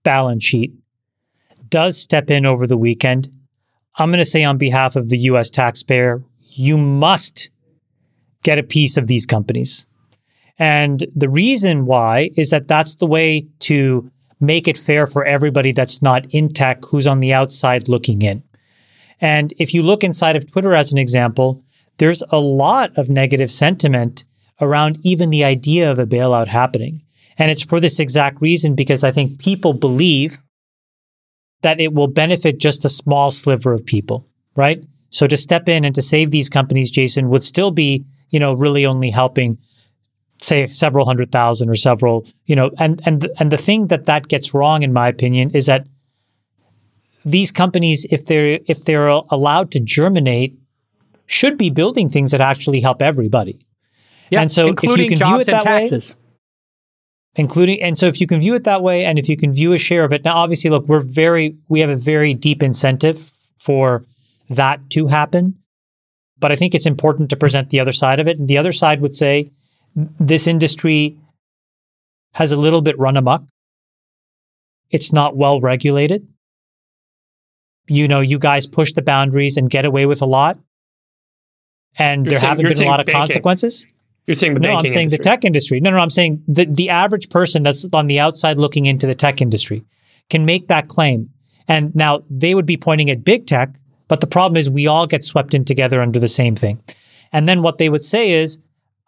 [0.04, 0.72] balance sheet
[1.68, 3.28] does step in over the weekend,
[3.98, 7.50] I'm going to say on behalf of the US taxpayer, you must
[8.42, 9.86] get a piece of these companies.
[10.58, 15.72] And the reason why is that that's the way to make it fair for everybody
[15.72, 18.42] that's not in tech who's on the outside looking in.
[19.20, 21.62] And if you look inside of Twitter as an example,
[21.98, 24.24] there's a lot of negative sentiment
[24.60, 27.02] around even the idea of a bailout happening.
[27.36, 30.38] And it's for this exact reason because I think people believe
[31.62, 34.84] that it will benefit just a small sliver of people, right?
[35.10, 38.52] So to step in and to save these companies, Jason, would still be, you know,
[38.52, 39.58] really only helping
[40.40, 44.28] say several hundred thousand or several, you know, and and and the thing that that
[44.28, 45.86] gets wrong in my opinion is that
[47.24, 50.56] these companies if they're if they're allowed to germinate
[51.26, 53.58] should be building things that actually help everybody.
[54.30, 56.14] Yeah, and so if you including can view jobs it and that way- taxes.
[57.38, 59.72] Including and so if you can view it that way and if you can view
[59.72, 63.32] a share of it now obviously look we're very we have a very deep incentive
[63.58, 64.04] for
[64.50, 65.54] that to happen.
[66.38, 68.38] But i think it's important to present the other side of it.
[68.38, 69.50] And the other side would say
[70.20, 71.16] this industry
[72.34, 73.42] has a little bit run amok.
[74.90, 76.28] It's not well regulated.
[77.88, 80.58] You know you guys push the boundaries and get away with a lot.
[81.98, 83.20] And You're there saying- haven't been a lot of banking.
[83.20, 83.86] consequences
[84.28, 85.80] You're saying the no, I'm banking saying the tech industry.
[85.80, 89.14] No, no, I'm saying the, the average person that's on the outside looking into the
[89.14, 89.84] tech industry
[90.28, 91.30] can make that claim.
[91.66, 93.70] And now they would be pointing at big tech,
[94.06, 96.82] but the problem is we all get swept in together under the same thing.
[97.32, 98.58] And then what they would say is,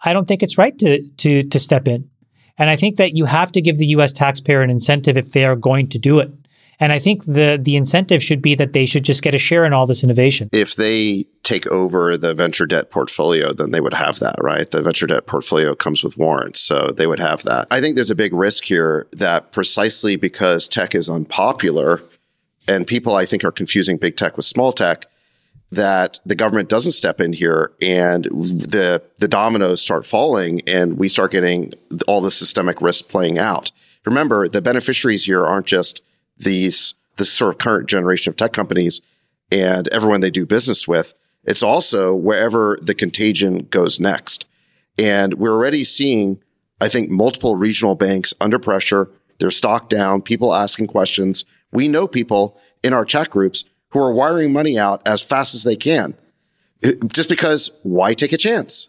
[0.02, 2.08] I don't think it's right to to to step in.
[2.56, 5.44] And I think that you have to give the US taxpayer an incentive if they
[5.44, 6.32] are going to do it.
[6.78, 9.66] And I think the the incentive should be that they should just get a share
[9.66, 10.48] in all this innovation.
[10.54, 14.70] If they take over the venture debt portfolio, then they would have that, right?
[14.70, 17.66] The venture debt portfolio comes with warrants, so they would have that.
[17.72, 22.02] I think there's a big risk here that precisely because tech is unpopular
[22.68, 25.06] and people I think are confusing big tech with small tech,
[25.72, 31.08] that the government doesn't step in here and the the dominoes start falling and we
[31.08, 31.72] start getting
[32.06, 33.72] all the systemic risk playing out.
[34.04, 36.02] Remember, the beneficiaries here aren't just
[36.36, 39.02] these this sort of current generation of tech companies
[39.50, 41.14] and everyone they do business with.
[41.44, 44.46] It's also wherever the contagion goes next.
[44.98, 46.40] And we're already seeing,
[46.80, 49.10] I think, multiple regional banks under pressure.
[49.38, 51.46] Their stock down, people asking questions.
[51.72, 55.62] We know people in our chat groups who are wiring money out as fast as
[55.64, 56.14] they can.
[57.12, 58.88] Just because why take a chance?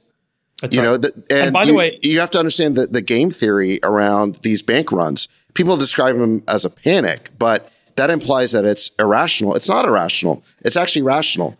[0.62, 0.86] That's You right.
[0.88, 3.30] know, the, and, And by the you, way- you have to understand the, the game
[3.32, 5.28] theory around these bank runs.
[5.54, 9.56] People describe them as a panic, but that implies that it's irrational.
[9.56, 10.44] It's not irrational.
[10.64, 11.58] It's actually rational.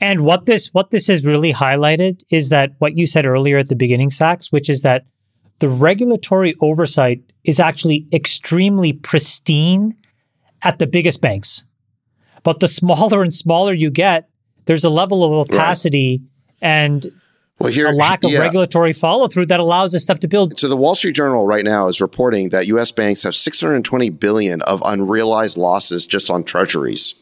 [0.00, 3.68] And what this what this has really highlighted is that what you said earlier at
[3.68, 5.06] the beginning, Sacks, which is that
[5.58, 9.96] the regulatory oversight is actually extremely pristine
[10.62, 11.64] at the biggest banks.
[12.42, 14.28] But the smaller and smaller you get,
[14.66, 16.22] there's a level of opacity
[16.60, 17.06] and
[17.58, 18.40] well, here a lack of yeah.
[18.40, 20.58] regulatory follow through that allows this stuff to build.
[20.58, 22.92] So the Wall Street Journal right now is reporting that U.S.
[22.92, 27.14] banks have 620 billion of unrealized losses just on treasuries.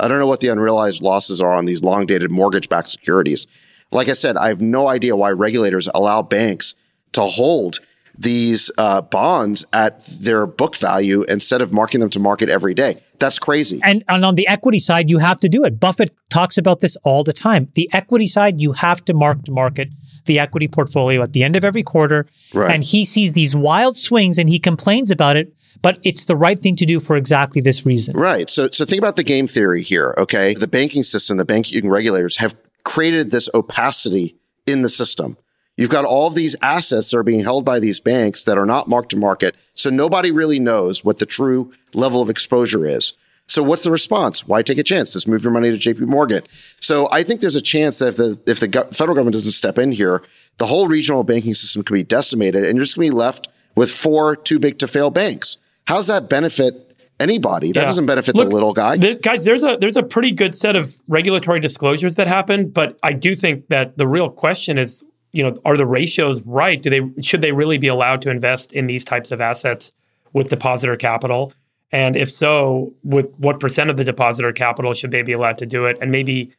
[0.00, 3.46] I don't know what the unrealized losses are on these long dated mortgage backed securities.
[3.92, 6.74] Like I said, I have no idea why regulators allow banks
[7.12, 7.80] to hold
[8.16, 13.00] these uh, bonds at their book value instead of marking them to market every day.
[13.18, 13.80] That's crazy.
[13.82, 15.80] And, and on the equity side, you have to do it.
[15.80, 17.68] Buffett talks about this all the time.
[17.74, 19.88] The equity side, you have to mark to market
[20.26, 22.26] the equity portfolio at the end of every quarter.
[22.52, 22.74] Right.
[22.74, 26.60] And he sees these wild swings and he complains about it, but it's the right
[26.60, 28.16] thing to do for exactly this reason.
[28.16, 28.48] Right.
[28.50, 30.14] So, so think about the game theory here.
[30.18, 30.54] Okay.
[30.54, 32.54] The banking system, the banking regulators have
[32.84, 35.36] created this opacity in the system.
[35.76, 38.88] You've got all these assets that are being held by these banks that are not
[38.88, 39.56] marked to market.
[39.74, 43.14] So nobody really knows what the true level of exposure is.
[43.46, 44.46] So what's the response?
[44.46, 45.12] Why take a chance?
[45.12, 46.42] Just move your money to JP Morgan.
[46.80, 49.78] So I think there's a chance that if the, if the federal government doesn't step
[49.78, 50.22] in here,
[50.58, 53.48] the whole regional banking system could be decimated and you're just going to be left
[53.74, 55.58] with four too big to fail banks.
[55.86, 57.68] How's that benefit anybody?
[57.72, 57.86] That Yeah.
[57.86, 58.96] doesn't benefit Look, the little guy.
[58.96, 62.98] There- guys, there's a there's a pretty good set of regulatory disclosures that happen, but
[63.02, 66.80] I do think that the real question is, you know, are the ratios right?
[66.82, 69.92] Do they should they really be allowed to invest in these types of assets
[70.32, 71.52] with depositor capital?
[71.92, 75.66] And if so, with what percent of the depositor capital should they be allowed to
[75.66, 75.98] do it?
[76.00, 76.50] And maybe,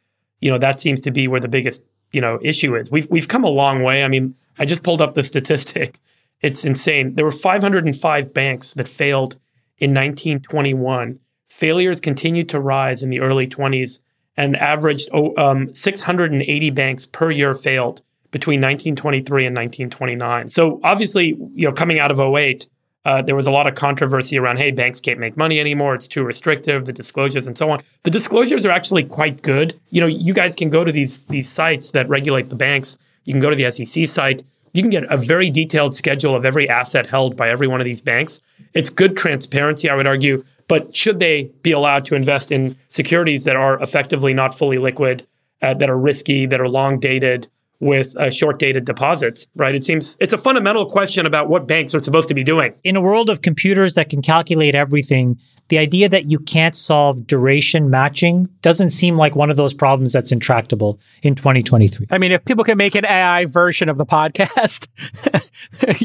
[0.42, 1.82] you know, that seems to be where the biggest,
[2.12, 2.90] you know, issue is.
[2.90, 4.04] We've we've come a long way.
[4.04, 5.98] I mean, I just pulled up the statistic.
[6.42, 7.14] It's insane.
[7.14, 9.36] There were 505 banks that failed
[9.78, 11.18] in 1921.
[11.46, 14.00] Failures continued to rise in the early 20s
[14.36, 20.48] and averaged oh, um, 680 banks per year failed between 1923 and 1929.
[20.48, 22.68] So obviously, you know, coming out of 08,
[23.04, 25.92] Uh, there was a lot of controversy around, hey, banks can't make money anymore.
[25.92, 27.82] It's too restrictive, the disclosures and so on.
[28.04, 29.74] The disclosures are actually quite good.
[29.90, 32.96] You know, you guys can go to these these sites that regulate the banks.
[33.24, 34.44] You can go to the SEC site.
[34.72, 37.84] You can get a very detailed schedule of every asset held by every one of
[37.84, 38.40] these banks.
[38.74, 40.44] It's good transparency, I would argue.
[40.68, 45.26] But should they be allowed to invest in securities that are effectively not fully liquid,
[45.60, 47.48] uh, that are risky, that are long dated,
[47.82, 49.74] with uh, short dated deposits, right?
[49.74, 52.74] It seems it's a fundamental question about what banks are supposed to be doing.
[52.84, 55.36] In a world of computers that can calculate everything,
[55.68, 60.12] the idea that you can't solve duration matching doesn't seem like one of those problems
[60.12, 62.06] that's intractable in 2023.
[62.10, 64.86] I mean, if people can make an AI version of the podcast,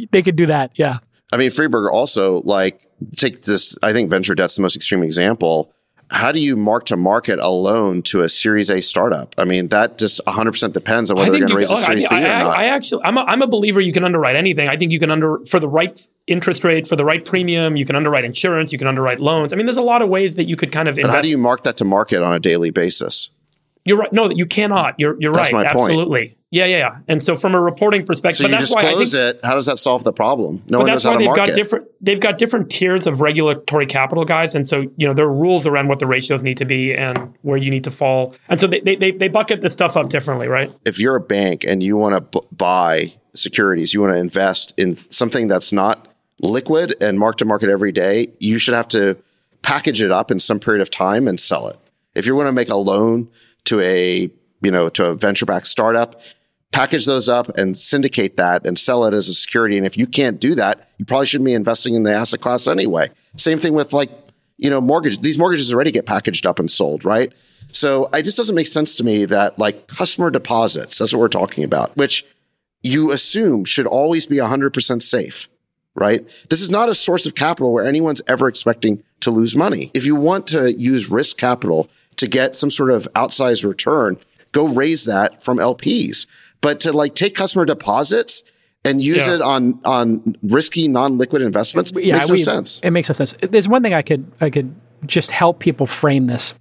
[0.12, 0.72] they could do that.
[0.80, 0.98] Yeah.
[1.32, 3.76] I mean, Friedberg also like take this.
[3.84, 5.72] I think venture debt's the most extreme example
[6.10, 9.36] how do you mark to market a loan to a Series A startup?
[9.38, 12.06] I mean, that just 100% depends on whether they're going to raise a oh, Series
[12.06, 12.58] I, B or I, not.
[12.58, 14.70] I actually, I'm a, I'm a believer you can underwrite anything.
[14.70, 17.86] I think you can under for the right interest rate, for the right premium, you
[17.86, 19.52] can underwrite insurance, you can underwrite loans.
[19.52, 20.96] I mean, there's a lot of ways that you could kind of.
[20.96, 23.30] But how do you mark that to market on a daily basis?
[23.84, 24.14] You're right.
[24.14, 24.96] No, you cannot.
[25.00, 25.66] You're you're That's right.
[25.66, 26.37] my point.
[26.50, 27.00] Yeah, yeah, yeah.
[27.10, 29.40] And so from a reporting perspective, So but you that's why I think it.
[29.44, 30.64] How does that solve the problem?
[30.68, 31.48] No one that's knows how to they've market.
[31.48, 35.26] got different they've got different tiers of regulatory capital guys and so you know there
[35.26, 38.34] are rules around what the ratios need to be and where you need to fall
[38.50, 41.20] and so they they, they, they bucket this stuff up differently right if you're a
[41.20, 45.72] bank and you want to b- buy securities, you want to invest in something that's
[45.72, 46.08] not
[46.42, 49.18] liquid and mark to market every day, you should have to
[49.62, 51.78] package it up in some period of time and sell it.
[52.16, 53.30] If you want to make a loan
[53.66, 54.30] to a,
[54.62, 56.22] you know, to a venture backed startup,
[56.72, 59.78] package those up and syndicate that and sell it as a security.
[59.78, 62.68] And if you can't do that, you probably shouldn't be investing in the asset class
[62.68, 63.10] anyway.
[63.36, 64.12] Same thing with like,
[64.58, 65.20] you know, mortgage.
[65.22, 67.32] These mortgages already get packaged up and sold, right?
[67.72, 71.30] So it just doesn't make sense to me that like customer deposits, that's what we're
[71.30, 72.26] talking about, which
[72.82, 75.48] you assume should always be 100% safe,
[75.96, 76.28] right?
[76.50, 79.92] This is not a source of capital where anyone's ever expecting to lose money.
[79.94, 84.18] If you want to use risk capital to get some sort of outsized return,
[84.58, 86.26] go raise that from LPs.
[86.62, 88.44] But to like take customer deposits
[88.84, 89.36] and use Yeah.
[89.36, 92.80] it on on risky non-liquid investments makes no we- sense.
[92.84, 93.36] It makes no sense.
[93.42, 94.74] There's one thing I could I could
[95.06, 96.54] just help people frame this.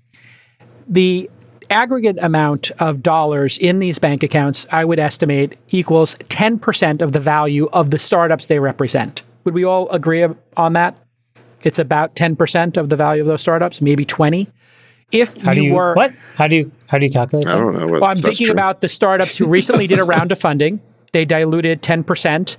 [0.89, 1.31] The
[1.71, 7.19] aggregate amount of dollars in these bank accounts, I would estimate, equals 10% of the
[7.19, 9.23] value of the startups they represent.
[9.45, 10.25] Would we all agree
[10.57, 10.97] on that?
[11.65, 14.49] It's about 10% of the value of those startups, maybe 20.
[15.13, 16.13] If How do you you were what?
[16.35, 17.87] How do you how do you calculate I don't know.
[17.89, 20.81] well, I'm thinking about the startups who recently did a round of funding.
[21.13, 22.57] They diluted 10%.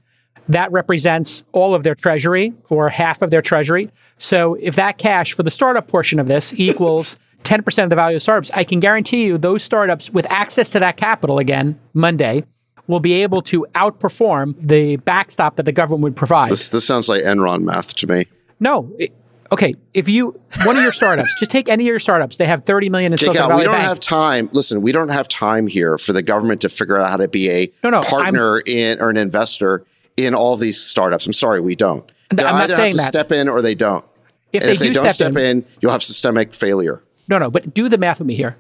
[0.50, 3.92] That represents all of their treasury or half of their treasury.
[4.18, 8.16] So if that cash for the startup portion of this equals 10% of the value
[8.16, 12.46] of startups, I can guarantee you those startups with access to that capital again Monday
[12.88, 16.50] will be able to outperform the backstop that the government would provide.
[16.52, 18.26] This, this sounds like Enron math to me.
[18.62, 18.90] no.
[18.98, 19.14] it-
[19.52, 22.38] okay, if you one of your startups, just take any of your startups.
[22.38, 23.84] They have 30 million in Jake, Silicon out, Valley we don't Bank.
[23.88, 24.50] have time.
[24.54, 27.50] Listen, we don't have time here for the government to figure out how to be
[27.50, 29.84] a No, no, partner in or an investor
[30.18, 31.26] in all these startups.
[31.28, 32.10] I'm sorry, we don't.
[32.30, 33.08] They I'm not either saying have to that.
[33.08, 34.04] step in or they don't.
[34.54, 37.02] If and they if they do don't step step in- in, you'll have systemic failure.
[37.28, 38.56] No, no, but do the math with me here.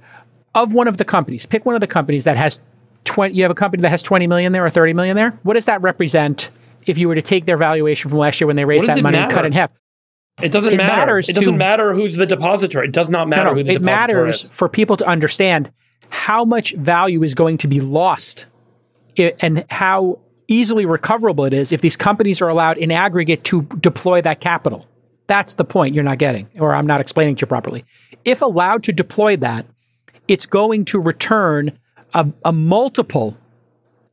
[0.55, 2.61] Of one of the companies, pick one of the companies that has
[3.05, 5.31] 20, you have a company that has 20 million there or 30 million there.
[5.43, 6.49] What does that represent
[6.85, 9.01] if you were to take their valuation from last year when they raised that it
[9.01, 9.71] money and cut it in half?
[10.41, 13.27] It doesn't It matter matters it doesn't to- matter who's the depositor it does not
[13.27, 15.71] matter No, no, who the it depositor matters is for people to understand
[16.09, 18.45] how much value is going to be lost
[19.17, 24.21] and how easily recoverable it is if these companies are allowed in aggregate to deploy
[24.21, 24.85] that capital.
[25.25, 27.83] That's the point you're not getting, or I'm not explaining to you properly.
[28.23, 29.65] If allowed to deploy that,
[30.29, 31.77] it's going to return
[32.13, 33.37] a, a multiple,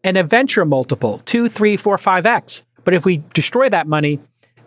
[0.03, 2.65] an venture multiple, two, three, four, five X.
[2.85, 4.19] But if we destroy that money,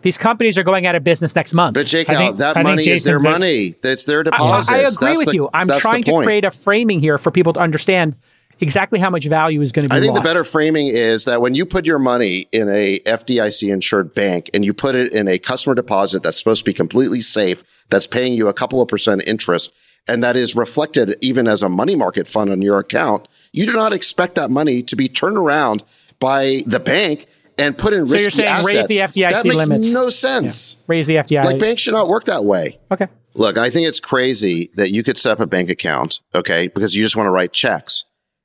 [0.08, 1.74] these companies are going out of business next month.
[1.74, 3.74] But Jake, think- that I money is their did- money.
[3.82, 4.70] That's their I, deposits.
[4.70, 5.50] I agree That's with the- you.
[5.52, 8.16] I'm trying to create a framing here for people to understand
[8.60, 10.22] exactly how much value is going to be I think lost.
[10.22, 14.48] the better framing is that when you put your money in a FDIC insured bank
[14.54, 18.06] and you put it in a customer deposit that's supposed to be completely safe, that's
[18.06, 19.70] paying you a couple of percent interest,
[20.08, 23.74] and that is reflected even as a money market fund on your account, you do
[23.74, 25.84] not expect that money to be turned around
[26.18, 27.26] by the bank
[27.58, 28.74] and put in So risky you're saying assets.
[28.74, 29.92] raise the FDIC that makes limits.
[29.92, 30.76] no sense.
[30.86, 31.44] Raise the FDI.
[31.44, 32.78] Like banks should not work that way.
[32.90, 33.06] okay.
[33.34, 36.96] Look, I think it's crazy that you could set up a bank account, okay, because
[36.96, 38.04] you just want to write checks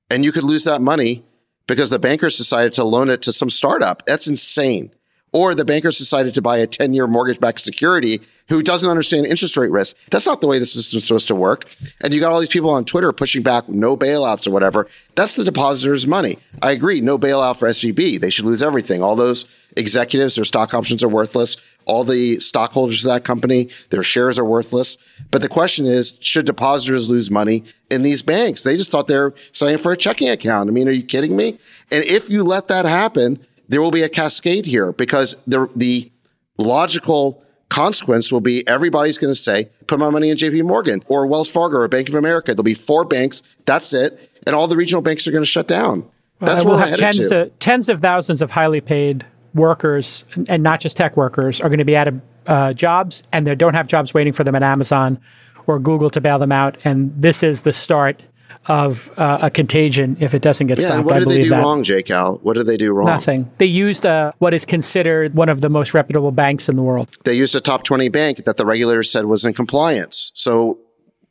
[0.09, 1.23] and you could lose that money
[1.67, 4.05] because the bankers decided to loan it to some startup.
[4.05, 4.91] That's insane.
[5.33, 9.25] Or the bankers decided to buy a 10 year mortgage backed security who doesn't understand
[9.25, 9.97] interest rate risk.
[10.11, 11.65] That's not the way the system's supposed to work.
[12.03, 14.87] And you got all these people on Twitter pushing back no bailouts or whatever.
[15.15, 16.37] That's the depositor's money.
[16.61, 17.01] I agree.
[17.01, 18.19] No bailout for SVB.
[18.19, 19.01] They should lose everything.
[19.01, 21.57] All those executives, their stock options are worthless.
[21.85, 24.97] all the stockholders of that company, their shares are worthless.
[25.31, 28.63] But the question is, should depositors lose money in these banks?
[28.63, 30.69] They just thought they're signing for a checking account.
[30.69, 31.59] I mean, are you kidding me?
[31.91, 36.11] And if you let that happen, there will be a cascade here because the, the
[36.57, 41.25] logical consequence will be everybody's going to say, put my money in JP Morgan or
[41.25, 42.53] Wells Fargo or Bank of America.
[42.53, 43.41] There'll be four banks.
[43.65, 44.29] That's it.
[44.45, 46.07] And all the regional banks are going to shut down.
[46.39, 47.43] That's we'll where we're have tens to.
[47.43, 51.79] of, tens of thousands of highly paid workers, and not just tech workers, are going
[51.79, 54.63] to be out of uh, jobs, and they don't have jobs waiting for them at
[54.63, 55.19] Amazon
[55.67, 56.77] or Google to bail them out.
[56.83, 58.21] And this is the start
[58.67, 60.97] of uh, a contagion if it doesn't get yeah, stopped.
[60.97, 61.61] and what I did they believe do that.
[61.61, 62.37] wrong, J-Cal?
[62.43, 63.07] What did they do wrong?
[63.07, 63.51] Nothing.
[63.57, 67.09] They used uh, what is considered one of the most reputable banks in the world.
[67.25, 70.31] They used a top 20 bank that the regulators said was in compliance.
[70.33, 70.79] So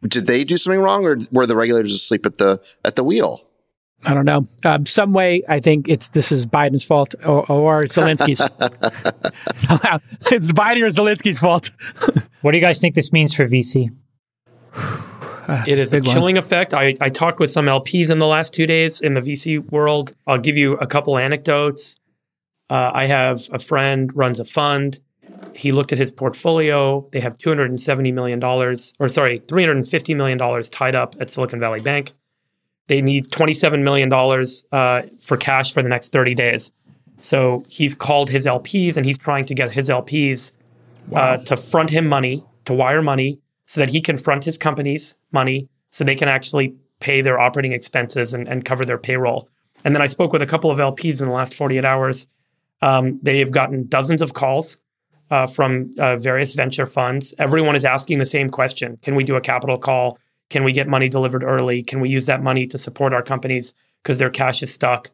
[0.02, 3.40] did they do something wrong or were the regulators asleep at the, at the wheel?
[4.04, 4.46] I don't know.
[4.64, 8.40] Um, some way, I think it's this is Biden's fault or, or Zelensky's.
[10.32, 11.70] it's Biden or Zelensky's fault.
[12.42, 13.94] What do you guys think this means for VC?
[15.48, 16.04] It is a one.
[16.04, 16.74] chilling effect.
[16.74, 20.12] I, I talked with some LPs in the last two days in the VC world.
[20.26, 21.96] I'll give you a couple anecdotes.
[22.70, 25.00] Uh, I have a friend runs a fund.
[25.54, 27.06] He looked at his portfolio.
[27.12, 32.12] They have $270 million, or sorry, $350 million tied up at Silicon Valley Bank.
[32.88, 34.12] They need $27 million
[34.72, 36.72] uh, for cash for the next 30 days.
[37.20, 40.52] So he's called his LPs and he's trying to get his LPs
[41.14, 43.38] uh, to front him money, to wire money,
[43.72, 47.72] so that he can front his company's money so they can actually pay their operating
[47.72, 49.48] expenses and, and cover their payroll.
[49.82, 52.26] And then I spoke with a couple of LPs in the last 48 hours.
[52.82, 54.76] Um, they've gotten dozens of calls
[55.30, 57.34] uh, from uh, various venture funds.
[57.38, 60.18] Everyone is asking the same question Can we do a capital call?
[60.50, 61.80] Can we get money delivered early?
[61.80, 65.10] Can we use that money to support our companies because their cash is stuck?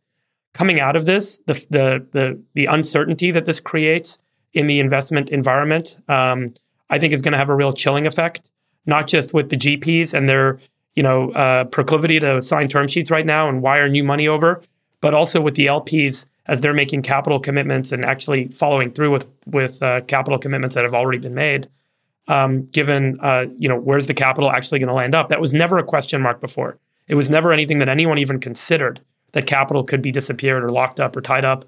[0.52, 4.20] Coming out of this, the, the, the, the uncertainty that this creates
[4.52, 6.54] in the investment environment, um,
[6.90, 8.50] I think is going to have a real chilling effect,
[8.86, 10.58] not just with the GPs and their
[10.94, 14.62] you know uh, proclivity to sign term sheets right now and wire new money over,
[15.00, 19.26] but also with the LPs as they're making capital commitments and actually following through with
[19.46, 21.68] with uh, capital commitments that have already been made.
[22.26, 25.28] Um, given uh, you know where's the capital actually going to land up?
[25.28, 26.78] That was never a question mark before.
[27.06, 29.00] It was never anything that anyone even considered
[29.32, 31.64] that capital could be disappeared or locked up or tied up.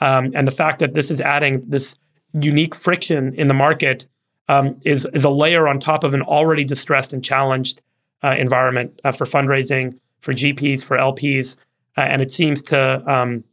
[0.00, 1.96] Um, and the fact that this is adding this
[2.34, 4.06] unique friction in the market
[4.48, 7.82] um, is is a layer on top of an already distressed and challenged
[8.22, 11.56] uh, environment uh, for fundraising, for GPs, for LPs,
[11.96, 13.44] uh, and it seems to um,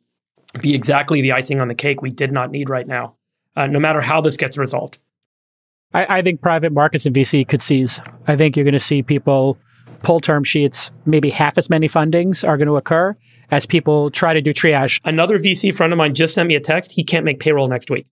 [0.61, 3.15] be exactly the icing on the cake we did not need right now,
[3.55, 4.97] uh, no matter how this gets resolved.
[5.93, 7.99] I, I think private markets and VC could seize.
[8.27, 9.57] I think you're going to see people
[10.03, 10.91] pull term sheets.
[11.05, 13.17] Maybe half as many fundings are going to occur
[13.51, 16.59] as people try to do triage Another VC friend of mine just sent me a
[16.59, 16.93] text.
[16.93, 18.07] He can't make payroll next week.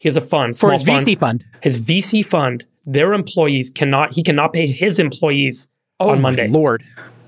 [0.00, 1.44] He has a fund for small his VC fund.
[1.62, 4.12] His VC fund, their employees cannot.
[4.12, 5.68] He cannot pay his employees
[6.00, 6.48] Oh, on my Monday.
[6.48, 6.82] Lord.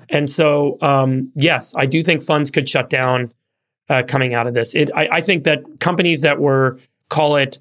[0.09, 3.33] And so, um, yes, I do think funds could shut down
[3.91, 4.75] uh, coming out of this.
[4.75, 6.79] It, I, I think that companies that were,
[7.11, 7.61] call it,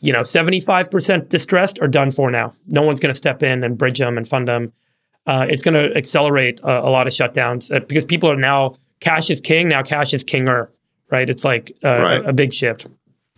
[0.00, 2.52] you know, 75% distressed are done for now.
[2.68, 4.72] No one's going to step in and bridge them and fund them.
[5.26, 8.74] Uh, it's going to accelerate a, a lot of shutdowns uh, because people are now,
[9.00, 10.68] cash is king, now cash is kinger,
[11.10, 11.28] right?
[11.28, 12.24] It's like uh, Right.
[12.24, 12.86] a, a big shift.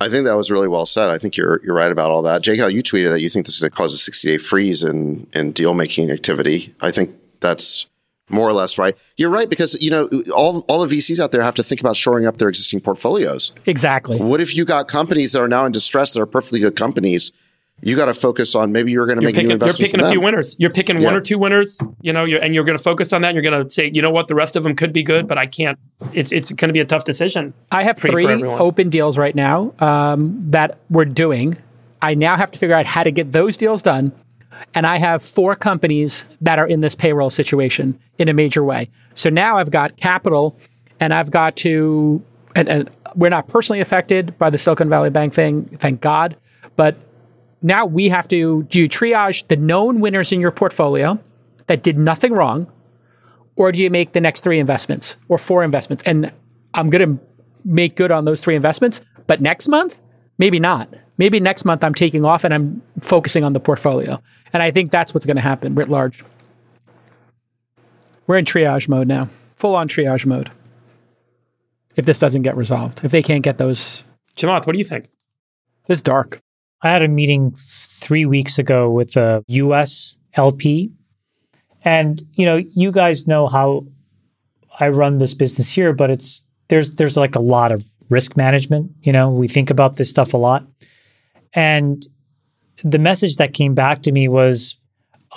[0.01, 1.11] I think that was really well said.
[1.11, 2.43] I think you're you're right about all that.
[2.43, 4.39] Jake, how you tweeted that you think this is going to cause a 60 day
[4.39, 6.73] freeze in in deal making activity.
[6.81, 7.87] I think that's
[8.31, 8.97] more or less right.
[9.17, 11.97] You're right because you know all all the VCs out there have to think about
[11.97, 13.53] shoring up their existing portfolios.
[13.67, 14.19] Exactly.
[14.21, 17.33] What if you got companies that are now in distress that are perfectly good companies?
[17.81, 20.01] You got to focus on maybe you're going to You're make new picking, you're picking
[20.01, 20.57] in a few winners.
[20.59, 23.23] You're picking one or two winners, you know, you're, and you're going to focus on
[23.23, 23.29] that.
[23.29, 25.29] And you're going to say, you know what, the rest of them could be good,
[25.29, 25.79] but I can't.
[26.13, 27.55] It's it's going to be a tough decision.
[27.71, 31.57] I have for- for three open deals right now um, that we're doing.
[32.03, 34.13] I now have to figure out how to get those deals done.
[34.75, 38.91] And I have four companies that are in this payroll situation in a major way.
[39.15, 40.57] So now I've got capital
[40.99, 42.23] and I've got to,
[42.57, 46.37] and, and we're not personally affected by the Silicon Valley Bank thing, thank God.
[46.77, 46.97] But
[47.63, 51.19] now we have to do you triage the known winners in your portfolio
[51.67, 52.71] that did nothing wrong,
[53.57, 56.03] or do you make the next three investments or four investments?
[56.05, 56.33] And
[56.75, 57.25] I'm going to
[57.65, 59.01] make good on those three investments.
[59.27, 60.01] But next month,
[60.39, 60.95] maybe not.
[61.19, 64.23] Maybe next month I'm taking off and I'm focusing on the portfolio.
[64.53, 66.25] And I think that's what's going to happen writ large.
[68.27, 70.51] We're in triage mode now, full on triage mode.
[71.97, 74.05] If this doesn't get resolved, if they can't get those,
[74.37, 75.09] Chamath, what do you think?
[75.89, 76.41] this is dark.
[76.83, 80.93] I had a meeting three weeks ago with a US LP.
[81.85, 83.87] And, you know, you guys know how
[84.79, 88.93] I run this business here, but it's there's there's like a lot of risk management.
[89.03, 90.67] You know, we think about this stuff a lot.
[91.55, 92.07] And
[92.85, 94.77] the message that came back to me was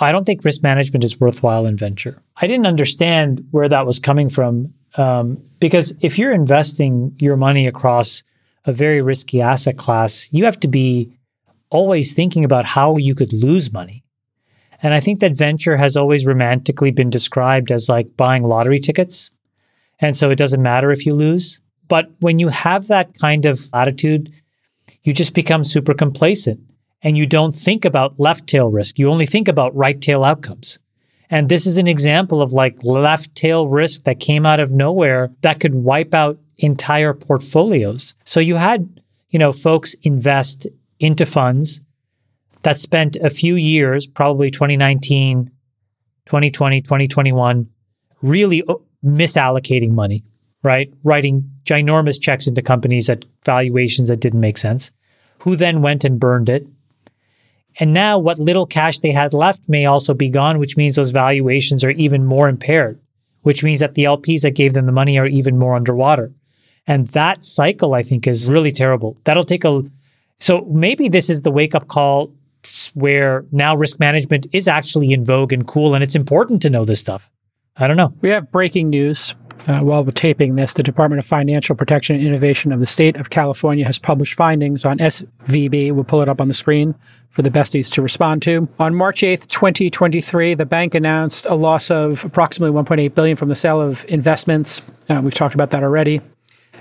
[0.00, 2.20] I don't think risk management is worthwhile in venture.
[2.36, 7.66] I didn't understand where that was coming from um, because if you're investing your money
[7.66, 8.22] across
[8.64, 11.12] a very risky asset class, you have to be
[11.72, 14.04] always thinking about how you could lose money.
[14.82, 19.30] And I think that venture has always romantically been described as like buying lottery tickets.
[20.00, 21.60] And so it doesn't matter if you lose.
[21.88, 24.32] But when you have that kind of attitude,
[25.02, 26.60] you just become super complacent
[27.02, 28.98] and you don't think about left tail risk.
[28.98, 30.78] You only think about right tail outcomes.
[31.30, 35.30] And this is an example of like left tail risk that came out of nowhere
[35.40, 38.14] that could wipe out entire portfolios.
[38.24, 39.00] So you had,
[39.30, 40.66] you know, folks invest
[41.02, 41.80] into funds
[42.62, 45.50] that spent a few years, probably 2019,
[46.26, 47.68] 2020, 2021,
[48.22, 48.74] really uh,
[49.04, 50.22] misallocating money,
[50.62, 50.92] right?
[51.02, 54.92] Writing ginormous checks into companies at valuations that didn't make sense,
[55.40, 56.68] who then went and burned it.
[57.80, 61.10] And now what little cash they had left may also be gone, which means those
[61.10, 63.00] valuations are even more impaired,
[63.40, 66.32] which means that the LPs that gave them the money are even more underwater.
[66.86, 69.16] And that cycle, I think, is really terrible.
[69.24, 69.82] That'll take a,
[70.42, 72.32] so maybe this is the wake up call
[72.94, 76.84] where now risk management is actually in vogue and cool, and it's important to know
[76.84, 77.30] this stuff.
[77.76, 78.12] I don't know.
[78.22, 79.36] We have breaking news.
[79.68, 83.14] Uh, while we're taping this, the Department of Financial Protection and Innovation of the state
[83.14, 85.92] of California has published findings on SVB.
[85.92, 86.96] We'll pull it up on the screen
[87.30, 88.68] for the besties to respond to.
[88.80, 93.54] On March 8th, 2023, the bank announced a loss of approximately 1.8 billion from the
[93.54, 94.82] sale of investments.
[95.08, 96.20] Uh, we've talked about that already.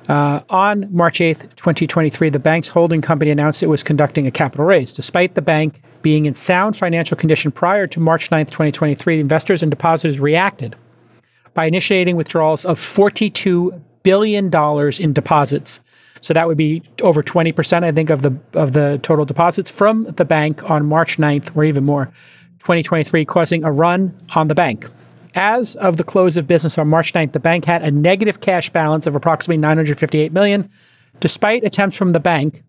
[0.10, 4.66] Uh, on March 8th, 2023, the bank's holding company announced it was conducting a capital
[4.66, 4.94] raise.
[4.94, 9.70] Despite the bank being in sound financial condition prior to March 9th, 2023, investors and
[9.70, 10.76] depositors reacted
[11.54, 14.50] by initiating withdrawals of $42 billion
[15.00, 15.82] in deposits.
[16.22, 20.04] So that would be over 20%, I think, of the of the total deposits from
[20.04, 22.06] the bank on March 9th, or even more,
[22.60, 24.86] 2023, causing a run on the bank.
[25.34, 28.70] As of the close of business on March 9th, the bank had a negative cash
[28.70, 30.70] balance of approximately 958 million,
[31.20, 32.64] despite attempts from the bank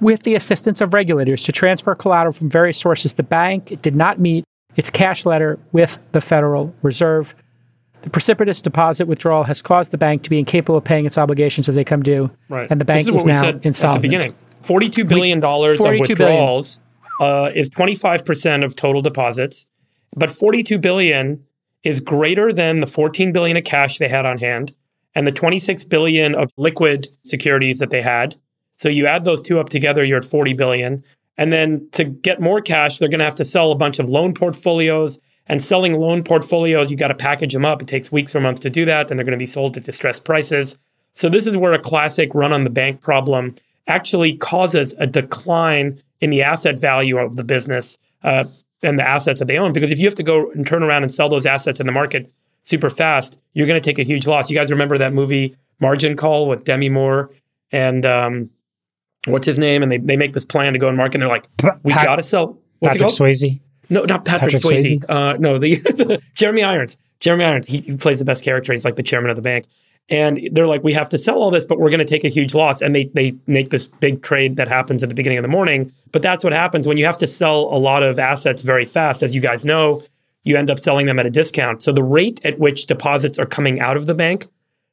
[0.00, 3.16] with the assistance of regulators to transfer collateral from various sources.
[3.16, 4.44] The bank did not meet
[4.76, 7.34] its cash letter with the Federal Reserve.
[8.02, 11.68] The precipitous deposit withdrawal has caused the bank to be incapable of paying its obligations
[11.68, 12.66] as they come due, Right.
[12.70, 13.96] and the bank this is, is, now insolvent.
[13.96, 16.36] At the beginning, forty-two billion dollars of 42 billion.
[16.36, 16.80] withdrawals
[17.20, 19.66] uh, is twenty-five percent of total deposits,
[20.16, 21.44] but forty-two billion
[21.82, 24.74] is greater than the fourteen billion of cash they had on hand
[25.14, 28.36] and the twenty-six billion of liquid securities that they had.
[28.76, 31.02] So you add those two up together, you're at forty billion.
[31.36, 34.08] And then to get more cash, they're going to have to sell a bunch of
[34.08, 35.18] loan portfolios.
[35.46, 37.82] And selling loan portfolios, you got to package them up.
[37.82, 39.82] It takes weeks or months to do that, and they're going to be sold at
[39.82, 40.78] distressed prices.
[41.14, 43.56] So this is where a classic run on the bank problem
[43.88, 48.44] actually causes a decline in the asset value of the business uh,
[48.82, 49.72] and the assets that they own.
[49.72, 51.92] Because if you have to go and turn around and sell those assets in the
[51.92, 52.30] market
[52.62, 54.50] super fast, you're going to take a huge loss.
[54.50, 57.30] You guys remember that movie Margin Call with Demi Moore
[57.72, 58.50] and um,
[59.26, 59.82] what's his name?
[59.82, 61.16] And they, they make this plan to go and market.
[61.16, 61.46] And they're like,
[61.82, 62.58] we Pat- got to sell.
[62.78, 63.10] What's Patrick?
[63.10, 63.60] Swayze.
[63.88, 65.00] No, not Patrick, Patrick Swayze.
[65.00, 65.10] Swayze?
[65.10, 66.98] Uh, no, the Jeremy Irons.
[67.18, 67.66] Jeremy Irons.
[67.66, 68.72] He, he plays the best character.
[68.72, 69.66] He's like the chairman of the bank.
[70.08, 72.28] And they're like, we have to sell all this, but we're going to take a
[72.28, 72.82] huge loss.
[72.82, 75.92] And they they make this big trade that happens at the beginning of the morning.
[76.10, 79.22] But that's what happens when you have to sell a lot of assets very fast.
[79.22, 80.02] As you guys know,
[80.42, 81.82] you end up selling them at a discount.
[81.82, 84.48] So the rate at which deposits are coming out of the bank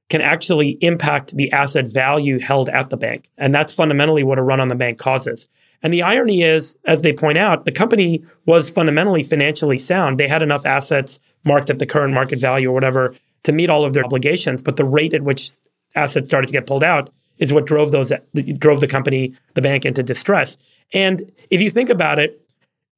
[0.09, 3.29] can actually impact the asset value held at the bank.
[3.37, 5.49] And that's fundamentally what a run on the bank causes.
[5.83, 10.17] And the irony is, as they point out, the company was fundamentally financially sound.
[10.17, 13.13] They had enough assets marked at the current market value or whatever
[13.47, 14.61] to meet all of their obligations.
[14.61, 15.51] But the rate at which
[15.95, 17.09] assets started to get pulled out
[17.39, 18.11] is what drove those
[18.57, 20.57] drove the company, the bank, into distress.
[20.93, 22.41] And if you think about it,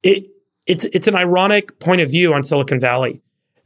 [0.02, 0.26] it
[0.66, 3.20] it's it's an ironic point of view on Silicon Valley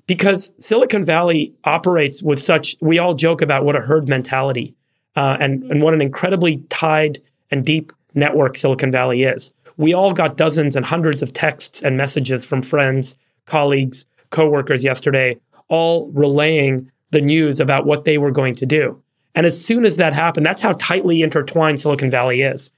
[0.06, 2.76] because Silicon Valley operates with such.
[2.80, 4.74] We all joke about what a herd mentality
[5.16, 7.20] uh, and and what an incredibly tied
[7.50, 9.54] and deep network Silicon Valley is.
[9.76, 13.16] We all got dozens and hundreds of texts and messages from friends,
[13.46, 15.36] colleagues, coworkers yesterday,
[15.68, 19.00] all relaying the news about what they were going to do.
[19.34, 22.70] And as soon as that happened, that's how tightly intertwined Silicon Valley is.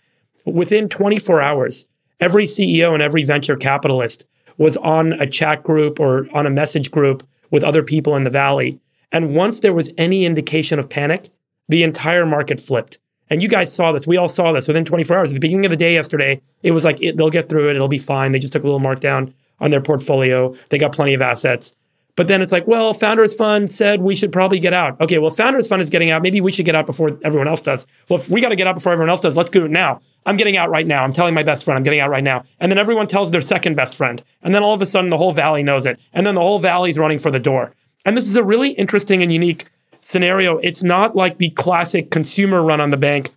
[0.45, 1.87] Within 24 hours,
[2.21, 4.25] every CEO and every venture capitalist
[4.59, 8.31] was on a chat group or on a message group with other people in the
[8.31, 8.81] valley.
[9.13, 11.29] And once there was any indication of panic,
[11.69, 12.99] the entire market flipped.
[13.29, 14.07] And you guys saw this.
[14.07, 15.31] We all saw this within 24 hours.
[15.31, 17.77] At the beginning of the day yesterday, it was like it, they'll get through it.
[17.77, 18.33] It'll be fine.
[18.33, 20.55] They just took a little markdown on their portfolio.
[20.69, 21.77] They got plenty of assets.
[22.17, 24.99] But then it's like, well, Founders Fund said we should probably get out.
[25.03, 26.23] Okay, well, Founders Fund is getting out.
[26.23, 27.87] Maybe we should get out before everyone else does.
[28.09, 30.01] Well, if we got to get out before everyone else does, let's do it now.
[30.25, 31.05] I'm getting out right now.
[31.05, 32.45] I'm telling my best friend I'm getting out right now.
[32.59, 34.23] And then everyone tells their second best friend.
[34.43, 36.01] And then all of a sudden the whole valley knows it.
[36.15, 37.75] And then the whole valley's running for the door.
[38.07, 39.67] And this is a really interesting and unique
[40.01, 40.57] scenario.
[40.59, 43.31] It's not like the classic consumer run on the bank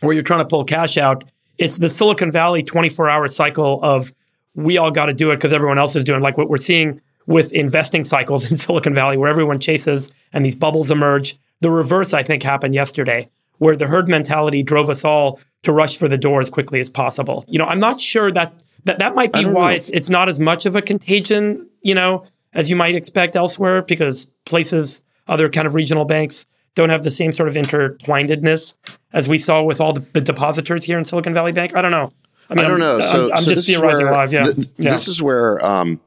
[0.00, 1.24] where you're trying to pull cash out.
[1.58, 4.12] It's the Silicon Valley 24 hour cycle of
[4.54, 7.00] we all got to do it because everyone else is doing like what we're seeing
[7.26, 11.36] with investing cycles in Silicon Valley where everyone chases and these bubbles emerge.
[11.60, 13.28] The reverse, I think, happened yesterday
[13.58, 16.90] where the herd mentality drove us all to rush for the door as quickly as
[16.90, 17.44] possible.
[17.48, 19.76] You know, I'm not sure that that, that might be why know.
[19.76, 23.82] it's it's not as much of a contagion, you know, as you might expect elsewhere
[23.82, 28.74] because places, other kind of regional banks don't have the same sort of intertwinedness
[29.12, 31.74] as we saw with all the, the depositors here in Silicon Valley Bank.
[31.74, 32.12] I don't know.
[32.50, 32.96] I, mean, I don't I'm- know.
[32.96, 34.32] I'm, So, I'm so just theorizing where, live.
[34.32, 34.42] Yeah.
[34.42, 34.90] th- yeah.
[34.90, 36.00] This is where um,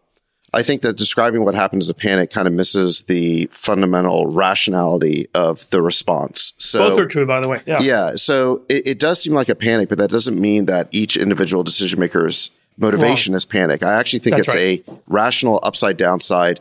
[0.54, 5.26] I think that describing what happened as a panic kind of misses the fundamental rationality
[5.34, 6.54] of the response.
[6.58, 7.62] So Both are true, by the way.
[7.66, 7.80] Yeah.
[7.82, 8.12] Yeah.
[8.16, 11.64] So it, it does seem like a panic, but that doesn't mean that each individual
[11.64, 13.84] decision maker's motivation is panic.
[13.84, 16.60] I actually think That's it's a rational upside downside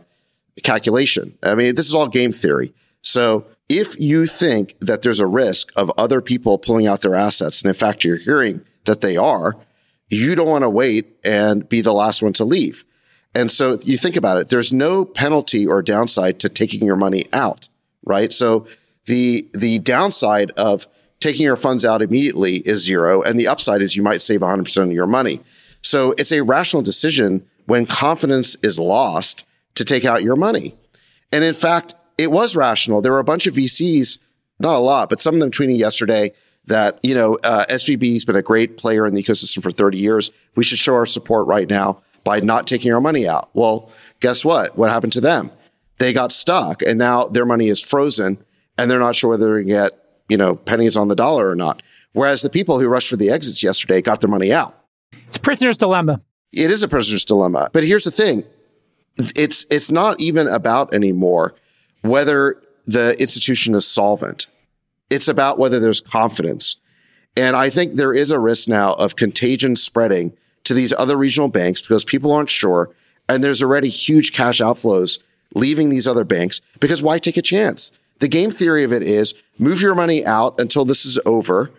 [0.63, 1.39] calculation.
[1.43, 2.75] I mean, this is all game theory.
[3.01, 7.63] So if you think that there's a risk of other people pulling out their assets,
[7.63, 9.57] and in fact, you're hearing that they are,
[10.11, 12.85] you don't want to wait and be the last one to leave.
[13.35, 17.25] And so you think about it, there's no penalty or downside to taking your money
[17.33, 17.69] out,
[18.05, 18.33] right?
[18.33, 18.67] So
[19.07, 20.87] the, the downside of
[21.21, 23.23] taking your funds out immediately is zero.
[23.23, 25.41] And the upside is you might save 100% of your money.
[25.83, 29.45] So it's a rational decision when confidence is lost
[29.75, 30.75] to take out your money.
[31.33, 33.01] And in fact, it was rational.
[33.01, 34.19] There were a bunch of VCs,
[34.59, 36.33] not a lot, but some of them tweeting yesterday
[36.67, 39.99] that, you know, uh, SVB has been a great player in the ecosystem for 30
[39.99, 40.31] years.
[40.57, 43.51] We should show our support right now by not taking our money out.
[43.55, 43.91] Well,
[44.21, 44.77] guess what?
[44.77, 45.51] What happened to them?
[45.99, 48.39] They got stuck and now their money is frozen
[48.77, 49.93] and they're not sure whether they're going to get,
[50.29, 51.83] you know, pennies on the dollar or not.
[52.13, 54.75] Whereas the people who rushed for the exits yesterday got their money out.
[55.27, 56.21] It's prisoner's dilemma.
[56.53, 57.69] It is a prisoner's dilemma.
[57.73, 58.45] But here's the thing.
[59.37, 61.55] It's it's not even about anymore
[62.03, 64.47] whether the institution is solvent.
[65.11, 66.81] It's about whether there's confidence.
[67.37, 70.37] And I think there is a risk now of contagion spreading
[70.69, 72.91] to these other regional banks because people aren't sure.
[73.29, 75.19] And there's already huge cash outflows
[75.55, 77.93] leaving these other banks because why take a chance?
[78.21, 81.71] The game theory of it is move your money out until this is over.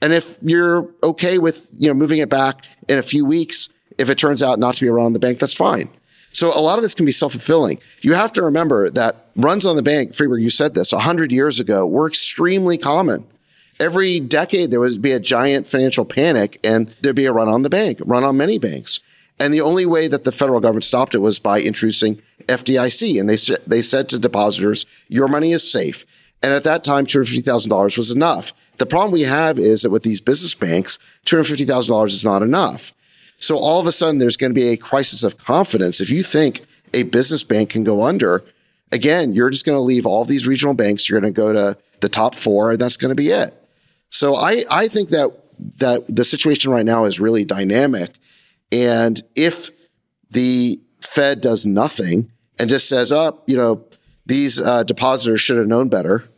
[0.00, 3.68] And if you're okay with, you know, moving it back in a few weeks,
[3.98, 5.88] if it turns out not to be around the bank, that's fine.
[6.30, 7.80] So a lot of this can be self-fulfilling.
[8.00, 11.58] You have to remember that runs on the bank, Friedberg, you said this, 100 years
[11.58, 13.26] ago, were extremely common.
[13.80, 17.62] Every decade, there would be a giant financial panic and there'd be a run on
[17.62, 19.00] the bank, run on many banks.
[19.38, 23.20] And the only way that the federal government stopped it was by introducing FDIC.
[23.20, 26.04] And they said, they said to depositors, your money is safe.
[26.42, 28.52] And at that time, $250,000 was enough.
[28.78, 32.92] The problem we have is that with these business banks, $250,000 is not enough.
[33.38, 36.00] So all of a sudden, there's going to be a crisis of confidence.
[36.00, 36.64] If you think
[36.94, 38.44] a business bank can go under,
[38.90, 41.08] again, you're just going to leave all these regional banks.
[41.08, 43.54] You're going to go to the top four, and that's going to be it.
[44.10, 45.30] So I, I think that
[45.78, 48.10] that the situation right now is really dynamic.
[48.70, 49.70] And if
[50.30, 53.84] the Fed does nothing and just says, oh, you know,
[54.26, 56.28] these uh, depositors should have known better,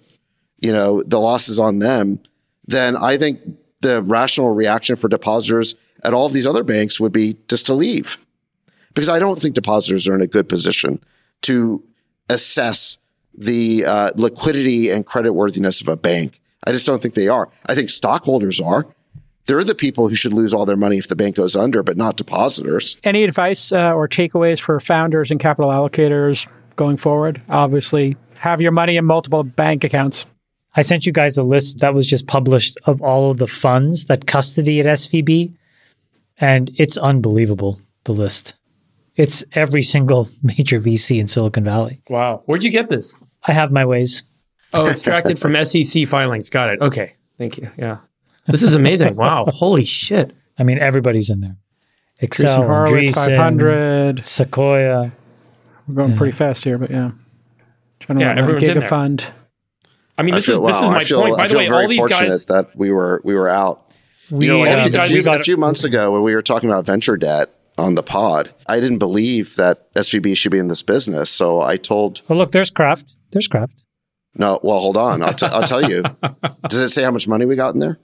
[0.58, 2.20] you know, the loss is on them,
[2.66, 3.40] then I think
[3.80, 5.74] the rational reaction for depositors
[6.04, 8.16] at all of these other banks would be just to leave.
[8.94, 11.02] Because I don't think depositors are in a good position
[11.42, 11.82] to
[12.28, 12.98] assess
[13.36, 16.40] the uh, liquidity and credit worthiness of a bank.
[16.66, 17.48] I just don't think they are.
[17.66, 18.86] I think stockholders are.
[19.46, 21.96] They're the people who should lose all their money if the bank goes under, but
[21.96, 22.96] not depositors.
[23.02, 26.46] Any advice uh, or takeaways for founders and capital allocators
[26.76, 27.42] going forward?
[27.48, 30.26] Obviously, have your money in multiple bank accounts.
[30.76, 34.04] I sent you guys a list that was just published of all of the funds
[34.04, 35.54] that custody at SVB,
[36.38, 38.54] and it's unbelievable, the list.
[39.16, 42.02] It's every single major VC in Silicon Valley.
[42.08, 42.42] Wow.
[42.46, 43.16] Where'd you get this?
[43.42, 44.22] I have my ways.
[44.72, 46.50] Oh, extracted from SEC filings.
[46.50, 46.80] Got it.
[46.80, 47.12] Okay.
[47.38, 47.70] Thank you.
[47.78, 47.98] Yeah.
[48.46, 49.16] This is amazing.
[49.16, 49.44] Wow.
[49.48, 50.34] Holy shit.
[50.58, 51.56] I mean, everybody's in there.
[52.22, 54.24] Accel, Horowitz, Andreessen, 500.
[54.24, 55.12] Sequoia.
[55.88, 57.12] We're going pretty fast here, but yeah.
[57.98, 58.88] Trying to Yeah, remember everyone's in there.
[58.90, 59.32] Gigafund.
[60.18, 61.36] I mean, I this feel, is this wow, is my I feel, point.
[61.36, 62.44] By I the feel way, very all these fortunate guys.
[62.46, 63.94] that we were we were out.
[64.30, 66.22] We, You know, like all a, these few- a few, a few months ago when
[66.22, 67.48] we were talking about venture debt
[67.78, 71.30] on the pod, I didn't believe that SVB should be in this business.
[71.30, 73.14] So I told, oh, look, there's Craft.
[73.32, 73.82] There's Craft.
[74.34, 75.22] No, well, hold on.
[75.22, 76.02] I'll, t- I'll tell you.
[76.68, 77.98] Does it say how much money we got in there?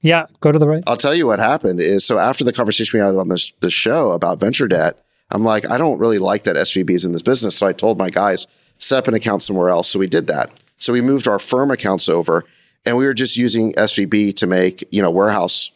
[0.00, 0.84] Yeah, go to the right.
[0.86, 3.72] I'll tell you what happened is so after the conversation we had on this, this
[3.72, 7.22] show about venture debt, I'm like, I don't really like that SVB is in this
[7.22, 7.56] business.
[7.56, 8.46] So I told my guys,
[8.78, 9.88] set up an account somewhere else.
[9.88, 10.50] So we did that.
[10.78, 12.44] So we moved our firm accounts over
[12.84, 15.70] and we were just using SVB to make, you know, warehouse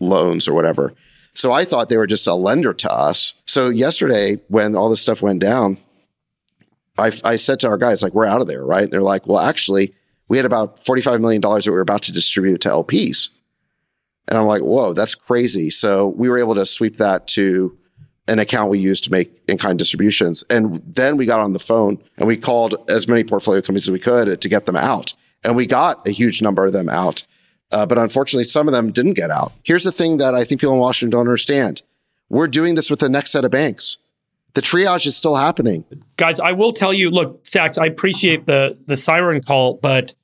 [0.00, 0.94] loans or whatever.
[1.34, 3.34] So I thought they were just a lender to us.
[3.44, 5.76] So yesterday, when all this stuff went down,
[6.98, 8.90] I, I said to our guys, like, we're out of there, right?
[8.90, 9.94] They're like, well, actually,
[10.28, 13.30] we had about $45 million that we were about to distribute to LPs.
[14.28, 15.70] And I'm like, whoa, that's crazy.
[15.70, 17.76] So we were able to sweep that to
[18.28, 20.44] an account we used to make in kind distributions.
[20.50, 23.92] And then we got on the phone and we called as many portfolio companies as
[23.92, 25.14] we could to get them out.
[25.44, 27.26] And we got a huge number of them out.
[27.72, 29.52] Uh, but unfortunately, some of them didn't get out.
[29.64, 31.82] Here's the thing that I think people in Washington don't understand.
[32.28, 33.98] We're doing this with the next set of banks.
[34.56, 35.84] The triage is still happening.
[36.16, 40.14] Guys, I will tell you, look, Sacks, I appreciate the the siren call, but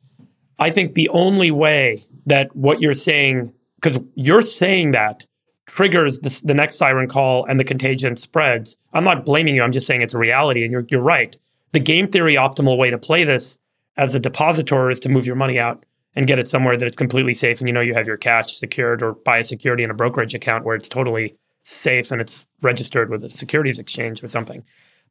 [0.58, 5.26] I think the only way that what you're saying, because you're saying that
[5.66, 8.78] triggers the, the next siren call and the contagion spreads.
[8.94, 9.62] I'm not blaming you.
[9.62, 11.36] I'm just saying it's a reality, and you're you're right.
[11.72, 13.58] The game theory optimal way to play this
[13.98, 15.84] as a depositor is to move your money out
[16.16, 18.54] and get it somewhere that it's completely safe and you know you have your cash
[18.54, 22.46] secured or buy a security in a brokerage account where it's totally safe and it's
[22.60, 24.64] registered with a securities exchange or something.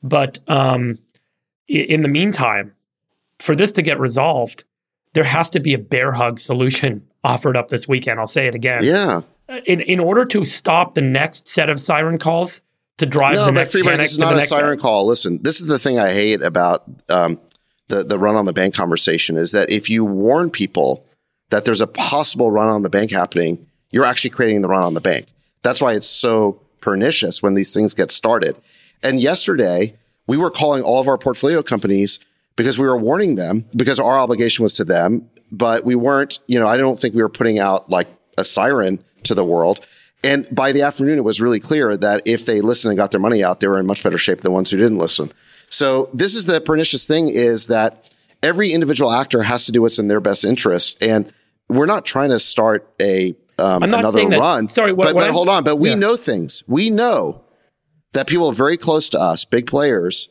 [0.04, 1.00] But um,
[1.68, 2.74] in the meantime,
[3.40, 4.64] for this to get resolved,
[5.14, 8.20] there has to be a bear hug solution offered up this weekend.
[8.20, 8.84] I'll say it again.
[8.84, 9.22] Yeah.
[9.66, 12.62] In in order to stop the next set of siren calls
[12.98, 15.06] to drive No, the next Freeman, panic this is not a siren call.
[15.06, 17.38] Listen, this is the thing I hate about um,
[17.90, 21.06] the the run on the bank conversation is that if you warn people
[21.50, 24.94] that there's a possible run on the bank happening, you're actually creating the run on
[24.94, 25.28] the bank.
[25.64, 28.56] That's why it's so pernicious when these things get started.
[29.04, 29.96] And yesterday,
[30.28, 32.20] we were calling all of our portfolio companies
[32.56, 36.60] because we were warning them because our obligation was to them, but we weren't, you
[36.60, 38.08] know, I don't think we were putting out like
[38.38, 39.80] a siren to the world.
[40.24, 43.20] And by the afternoon, it was really clear that if they listened and got their
[43.20, 45.32] money out, they were in much better shape than ones who didn't listen.
[45.70, 48.10] So this is the pernicious thing is that
[48.44, 51.02] every individual actor has to do what's in their best interest.
[51.02, 51.34] And
[51.70, 54.68] we're not trying to start a um, another that- run.
[54.68, 55.64] sorry, what- but, what but I'm- hold on.
[55.64, 55.96] But we yeah.
[55.96, 56.64] know things.
[56.68, 57.42] We know
[58.14, 60.30] that people very close to us, big players,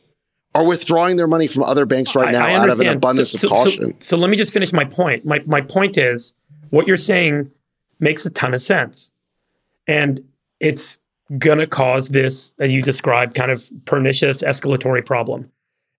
[0.53, 3.53] are withdrawing their money from other banks right now out of an abundance so, of
[3.53, 3.93] caution.
[3.99, 5.25] So, so let me just finish my point.
[5.25, 6.33] My my point is
[6.69, 7.49] what you're saying
[7.99, 9.11] makes a ton of sense,
[9.87, 10.19] and
[10.59, 10.99] it's
[11.37, 15.49] gonna cause this, as you described, kind of pernicious escalatory problem.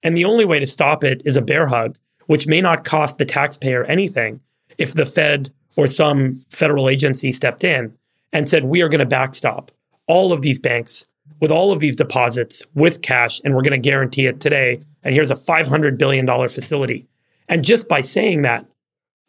[0.03, 1.97] And the only way to stop it is a bear hug,
[2.27, 4.41] which may not cost the taxpayer anything
[4.77, 7.93] if the Fed or some federal agency stepped in
[8.33, 9.71] and said, we are going to backstop
[10.07, 11.07] all of these banks
[11.41, 14.81] with all of these deposits with cash, and we're going to guarantee it today.
[15.03, 17.07] And here's a $500 billion facility.
[17.49, 18.65] And just by saying that,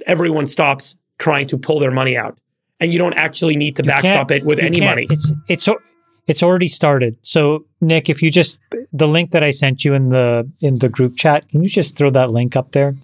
[0.05, 2.37] everyone stops trying to pull their money out.
[2.79, 5.07] And you don't actually need to You backstop it with any money.
[5.09, 5.69] It's it's
[6.27, 7.17] it's already started.
[7.21, 8.59] So Nick, if you just
[8.91, 11.97] the link that I sent you in the in the group chat, can you just
[11.97, 12.95] throw that link up there?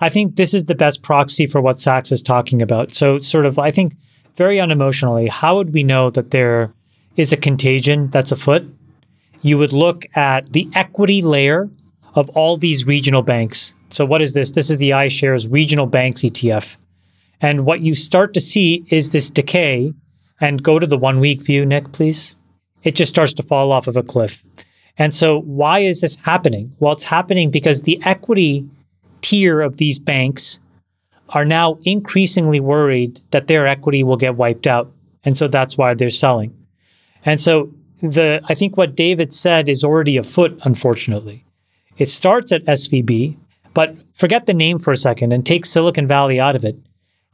[0.00, 2.94] I think this is the best proxy for what Sacks is talking about.
[2.94, 3.94] So sort of I think
[4.36, 6.72] very unemotionally, how would we know that there
[7.16, 8.66] is a contagion that's afoot?
[9.40, 11.70] You would look at the equity layer
[12.14, 13.74] of all these regional banks.
[13.90, 14.50] So what is this?
[14.50, 16.76] This is the iShares Regional Banks ETF.
[17.40, 19.92] And what you start to see is this decay.
[20.38, 22.34] And go to the one week view, Nick, please.
[22.82, 24.44] It just starts to fall off of a cliff.
[24.98, 26.74] And so, why is this happening?
[26.78, 28.68] Well, it's happening because the equity
[29.26, 30.60] tier of these banks
[31.30, 34.92] are now increasingly worried that their equity will get wiped out.
[35.24, 36.56] And so that's why they're selling.
[37.24, 41.44] And so, the I think what David said is already afoot, unfortunately.
[41.98, 43.36] It starts at SVB,
[43.74, 46.76] but forget the name for a second and take Silicon Valley out of it.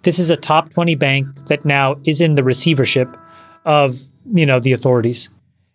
[0.02, 3.14] This is a top 20 bank that now is in the receivership
[3.66, 4.00] of,
[4.32, 5.28] you know, the authorities.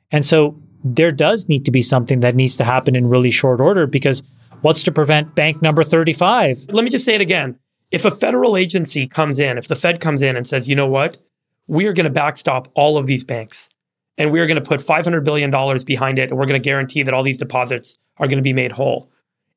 [0.10, 3.60] And so there does need to be something that needs to happen in really short
[3.60, 4.24] order because
[4.62, 6.68] what's to prevent bank number 35?
[6.70, 7.58] Let me just say it again.
[7.92, 10.88] If a federal agency comes in, if the Fed comes in and says, you know
[10.88, 11.18] what,
[11.68, 13.70] we are going to backstop all of these banks
[14.18, 15.52] and we are going to put $500 billion
[15.86, 18.54] behind it and we're going to guarantee that all these deposits are going to be
[18.54, 19.10] made whole,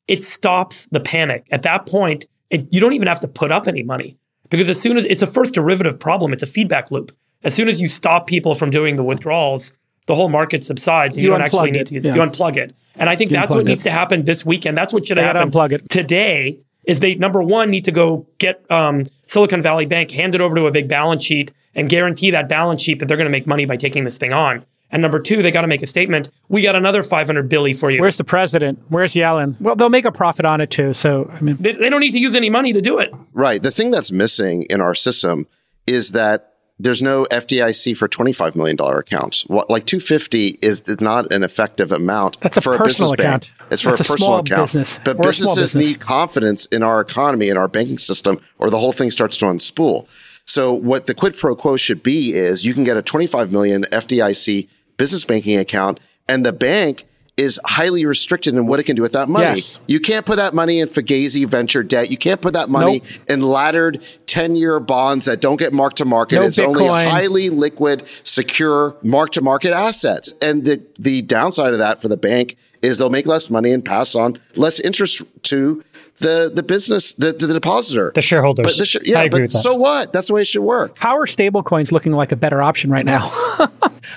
[0.06, 1.46] it stops the panic.
[1.50, 4.16] At that point, it, you don't even have to put up any money
[4.48, 7.16] because as soon as it's a first derivative problem, it's a feedback loop.
[7.42, 9.72] As soon as you stop people from doing the withdrawals,
[10.10, 12.12] the whole market subsides and you, You don't actually unplug need it, to use yeah.
[12.12, 12.16] it.
[12.16, 12.74] You unplug it.
[12.96, 13.66] And I think You that's what it.
[13.66, 14.76] needs to happen this weekend.
[14.76, 15.88] That's what should They have happened unplug it.
[15.88, 20.56] today is they number one need to go get um, Silicon Valley Bank handed over
[20.56, 23.46] to a big balance sheet and guarantee that balance sheet that they're going to make
[23.46, 24.64] money by taking this thing on.
[24.90, 26.30] And number two, they got to make a statement.
[26.48, 28.00] We got another 500 billy for you.
[28.00, 28.80] Where's the president?
[28.88, 29.54] Where's Yellen?
[29.60, 30.92] Well, they'll make a profit on it too.
[30.94, 33.14] So, I mean, they, they don't need to use any money to do it.
[33.32, 33.62] Right.
[33.62, 35.46] The thing that's missing in our system
[35.86, 36.49] is that
[36.82, 39.46] there's no FDIC for $25 million accounts.
[39.46, 43.52] What, like 250 is not an effective amount That's a for personal a business account.
[43.58, 43.72] bank.
[43.72, 44.62] It's for That's a a personal small account.
[44.62, 45.88] business But a businesses business.
[45.88, 49.46] need confidence in our economy and our banking system or the whole thing starts to
[49.46, 50.06] unspool.
[50.46, 53.82] So what the quid pro quo should be is you can get a 25 million
[53.84, 57.04] FDIC business banking account and the bank
[57.40, 59.46] is highly restricted in what it can do with that money.
[59.46, 59.80] Yes.
[59.86, 62.10] You can't put that money in Fugazi venture debt.
[62.10, 63.30] You can't put that money Nope.
[63.30, 66.36] in laddered 10 year bonds that don't get marked to market.
[66.36, 70.34] No it's only highly liquid, secure mark to market assets.
[70.42, 73.82] And the, the downside of that for the bank is they'll make less money and
[73.82, 75.82] pass on less interest to
[76.20, 78.12] the, the business, the, the depositor.
[78.14, 78.66] The shareholders.
[78.66, 79.58] But the sh- yeah, I agree but with that.
[79.58, 80.12] so what?
[80.12, 80.96] That's the way it should work.
[80.98, 83.20] How are stablecoins looking like a better option right now?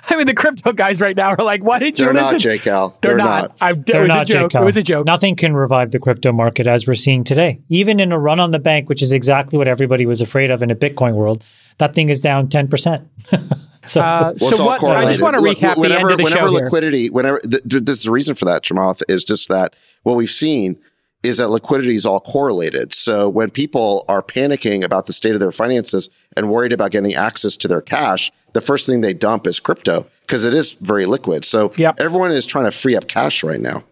[0.10, 2.40] I mean, the crypto guys right now are like, "Why did you They're not, listen?"
[2.40, 2.58] J.
[2.58, 3.26] They're, They're not.
[3.26, 3.58] not.
[3.62, 4.52] I, it They're was not a joke.
[4.52, 5.06] Jake It was a joke.
[5.06, 7.62] Nothing can revive the crypto market as we're seeing today.
[7.70, 10.62] Even in a run on the bank, which is exactly what everybody was afraid of
[10.62, 11.44] in a Bitcoin world,
[11.78, 13.06] that thing is down 10%.
[13.86, 14.84] so Uh, Well, so what?
[14.84, 16.64] I just want to Look, recap the whenever, end of the whenever show here.
[16.66, 20.16] liquidity, whenever th- th- this is the reason for that, Chamath, is just that what
[20.16, 20.78] we've seen
[21.24, 22.94] is that liquidity is all correlated.
[22.94, 27.16] So when people are panicking about the state of their finances and worried about getting
[27.16, 31.06] access to their cash, the first thing they dump is crypto because it is very
[31.06, 31.46] liquid.
[31.46, 32.00] So Yep.
[32.00, 33.84] everyone is trying to free up cash right now.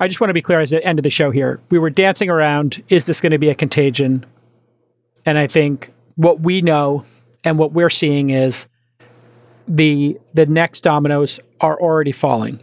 [0.00, 1.60] I just want to be clear as the end of the show here.
[1.70, 4.24] We were dancing around, is this going to be a contagion?
[5.26, 7.04] And I think what we know
[7.44, 8.66] and what we're seeing is
[9.66, 12.60] the the next dominoes are already falling.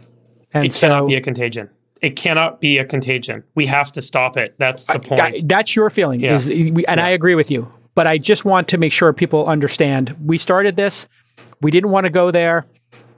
[0.52, 1.70] And It so cannot be a contagion.
[2.02, 3.42] It cannot be a contagion.
[3.54, 4.54] We have to stop it.
[4.58, 5.20] That's the point.
[5.20, 6.34] I- that's your feeling Yeah.
[6.34, 7.72] is we, and I agree with you.
[7.94, 11.08] But I just want to make sure people understand we started this.
[11.62, 12.66] We didn't want to go there.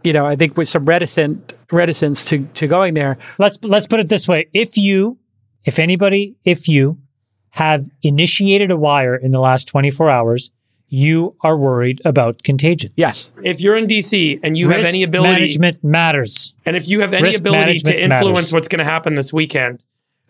[0.04, 3.18] You know, I think with some reticent reticence to to going there.
[3.38, 4.46] let's let's put it this way.
[4.54, 5.18] If you,
[5.64, 6.98] if anybody, if you
[7.50, 10.50] have initiated a wire in the last 24 hours,
[10.88, 12.92] you are worried about contagion.
[12.96, 13.32] Yes.
[13.42, 16.54] if you're in DC and you have any ability, management matters.
[16.64, 18.52] and if you have any risk ability to influence matters.
[18.52, 19.84] what's going to happen this weekend,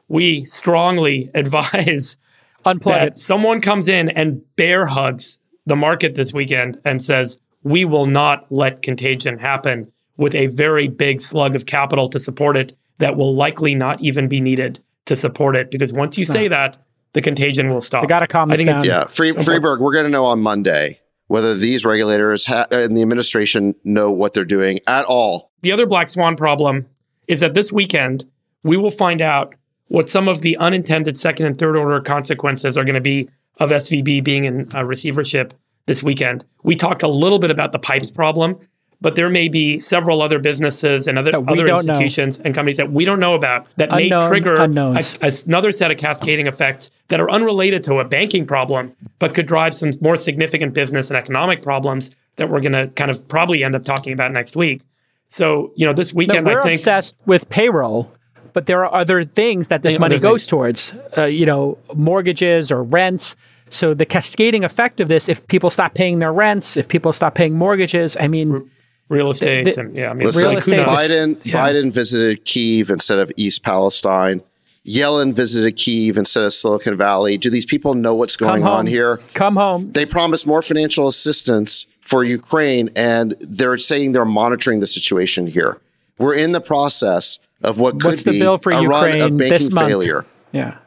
[0.09, 2.19] we strongly advise
[2.65, 3.17] Unplug that it.
[3.17, 8.51] someone comes in and bear hugs the market this weekend and says, we will not
[8.51, 13.35] let contagion happen with a very big slug of capital to support it that will
[13.35, 15.71] likely not even be needed to support it.
[15.71, 16.77] Because once you say that,
[17.13, 18.03] the contagion will stop.
[18.03, 18.85] They gotta calm I think down.
[18.85, 23.03] Yeah, Free, Friedberg, we're going to know on Monday whether these regulators ha- and the
[23.03, 25.53] administration know what they're doing at all.
[25.63, 26.87] The other black swan problem
[27.27, 28.25] is that this weekend
[28.63, 29.55] we will find out
[29.89, 33.29] what some of the unintended second and third order consequences are going to be
[33.59, 35.55] of SVB being in uh, receivership
[35.87, 36.45] this weekend.
[36.63, 38.59] We talked a little bit about the pipes problem,
[39.01, 41.93] but there may be several other businesses and other other don't know.
[41.95, 45.17] institutions and companies that we don't know about that may trigger unknowns.
[45.23, 49.47] a- another set of cascading effects that are unrelated to a banking problem, but could
[49.47, 53.63] drive some more significant business and economic problems that we're going to kind of probably
[53.65, 54.83] end up talking about next week.
[55.29, 58.13] So, you know, this No, weekend, we're I think obsessed with payroll,
[58.53, 60.93] but there are other things that this money goes towards.
[61.17, 63.37] Uh, you know, mortgages or rents.
[63.69, 67.35] So the cascading effect of this, if people stop paying their rents, if people stop
[67.35, 68.71] paying mortgages, I mean,
[69.09, 70.89] real estate the- and yeah, I mean, Listen, Real estate knows?
[70.89, 71.69] Biden yeah.
[71.69, 74.43] Biden visited Kiev instead of East Palestine.
[74.87, 77.37] Yellen visited Kiev instead of Silicon Valley.
[77.37, 79.19] Do these people know what's going on here?
[79.35, 79.93] Come home.
[79.93, 85.79] They promised more financial assistance for Ukraine, and they're saying they're monitoring the situation here.
[86.17, 89.23] We're in the process of what could What's the be bill for a run Ukraine
[89.23, 90.25] of banking failure.
[90.53, 90.79] Yeah.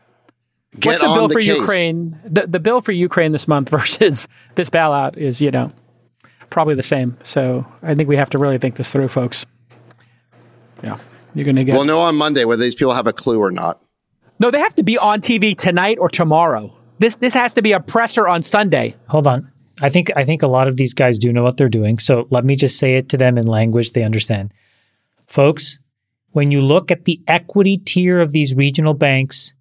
[0.80, 1.57] Get What's the on bill the for case.
[1.57, 2.19] Ukraine?
[2.26, 5.72] The, the bill for Ukraine this month versus this bailout is, you know,
[6.52, 7.18] probably the same.
[7.23, 9.45] So I think we have to really think this through, folks.
[10.84, 10.99] Yeah.
[11.34, 11.73] You're going to get.
[11.73, 13.82] We'll know on Monday whether these people have a clue or not.
[14.40, 16.76] no, they have to be on TV tonight or tomorrow.
[16.99, 18.95] This this has to be a presser on Sunday.
[19.07, 19.52] Hold on.
[19.82, 21.98] I think I think a lot of these guys do know what they're doing.
[21.99, 24.53] So let me just say it to them in language they understand.
[25.26, 25.80] Folks,
[26.32, 29.53] when you look at the equity tier of these regional banks,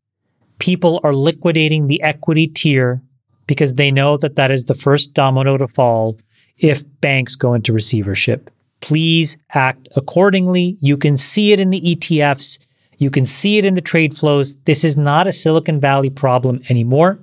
[0.59, 3.01] people are liquidating the equity tier
[3.47, 6.19] because they know that that is the first domino to fall
[6.61, 8.51] if banks go into receivership.
[8.81, 10.77] Please act accordingly.
[10.81, 12.59] You can see it in the ETFs.
[12.99, 14.57] You can see it in the trade flows.
[14.65, 17.19] This is not a Silicon Valley problem anymore.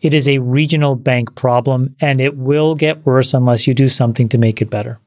[0.00, 4.28] It is a regional bank problem, and it will get worse unless you do something
[4.28, 5.00] to make it better.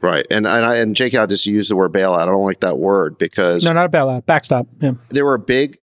[0.00, 0.26] Right.
[0.30, 2.20] And and, I, and Jake, I just used the word bailout.
[2.20, 4.24] I don't like that word because No, not a bailout.
[4.24, 4.66] Backstop.
[4.80, 4.92] Yeah.
[5.10, 5.76] there were big,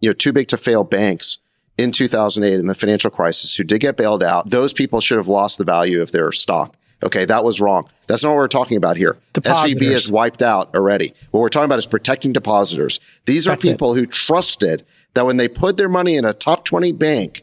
[0.00, 1.38] you know, too big to fail banks
[1.80, 4.50] in 2008 in the financial crisis who did get bailed out.
[4.50, 6.76] Those people should have lost the value of their stock.
[7.02, 7.88] Okay, that was wrong.
[8.06, 9.16] That's not what we're talking about here.
[9.34, 11.12] SVB is wiped out already.
[11.30, 13.00] What we're talking about is protecting depositors.
[13.24, 13.72] These are That's it.
[13.72, 14.84] people who trusted
[15.14, 17.42] that when they put their money in a top 20 bank,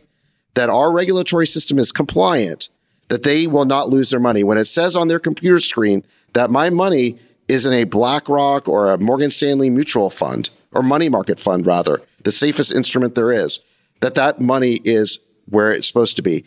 [0.53, 2.69] that our regulatory system is compliant,
[3.09, 4.43] that they will not lose their money.
[4.43, 6.03] When it says on their computer screen
[6.33, 11.09] that my money is in a BlackRock or a Morgan Stanley mutual fund or money
[11.09, 13.61] market fund, rather, the safest instrument there is,
[13.99, 15.19] that that money is
[15.49, 16.43] where it's supposed to be.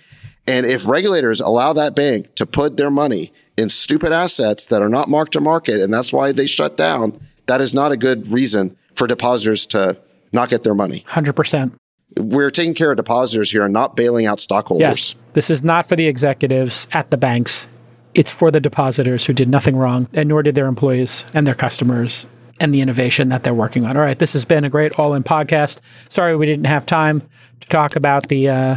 [0.47, 4.89] And if regulators allow that bank to put their money in stupid assets that are
[4.89, 8.29] not marked to market, and that's why they shut down, that is not a good
[8.29, 9.97] reason for depositors to
[10.33, 11.01] not get their money.
[11.09, 11.73] 100%.
[12.17, 14.81] We're taking care of depositors here and not bailing out stockholders.
[14.81, 15.15] Yes.
[15.35, 17.69] This is not for the executives at the banks.
[18.15, 21.55] It's for the depositors who did nothing wrong, and nor did their employees and their
[21.55, 22.27] customers
[22.61, 23.97] and the innovation that they're working on.
[23.97, 24.19] All right.
[24.19, 25.81] This has been a great all in podcast.
[26.09, 27.23] Sorry we didn't have time
[27.61, 28.77] to talk about the uh,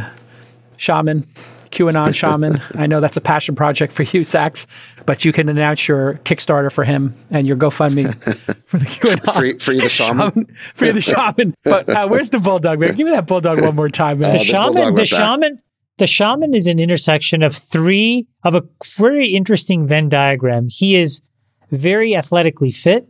[0.76, 1.22] shaman,
[1.70, 2.60] QAnon shaman.
[2.76, 4.66] I know that's a passion project for you, Sacks,
[5.06, 8.12] but you can announce your Kickstarter for him and your GoFundMe
[8.66, 9.36] for the QAnon.
[9.36, 10.46] Free, free the shaman.
[10.74, 11.54] Free the shaman.
[11.62, 12.94] But uh, where's the bulldog, man?
[12.94, 14.30] Give me that bulldog one more time, man.
[14.30, 15.06] Uh, the the shaman the back.
[15.06, 15.60] shaman
[15.96, 18.64] the shaman is an intersection of three of a
[18.96, 21.22] very interesting venn diagram he is
[21.70, 23.08] very athletically fit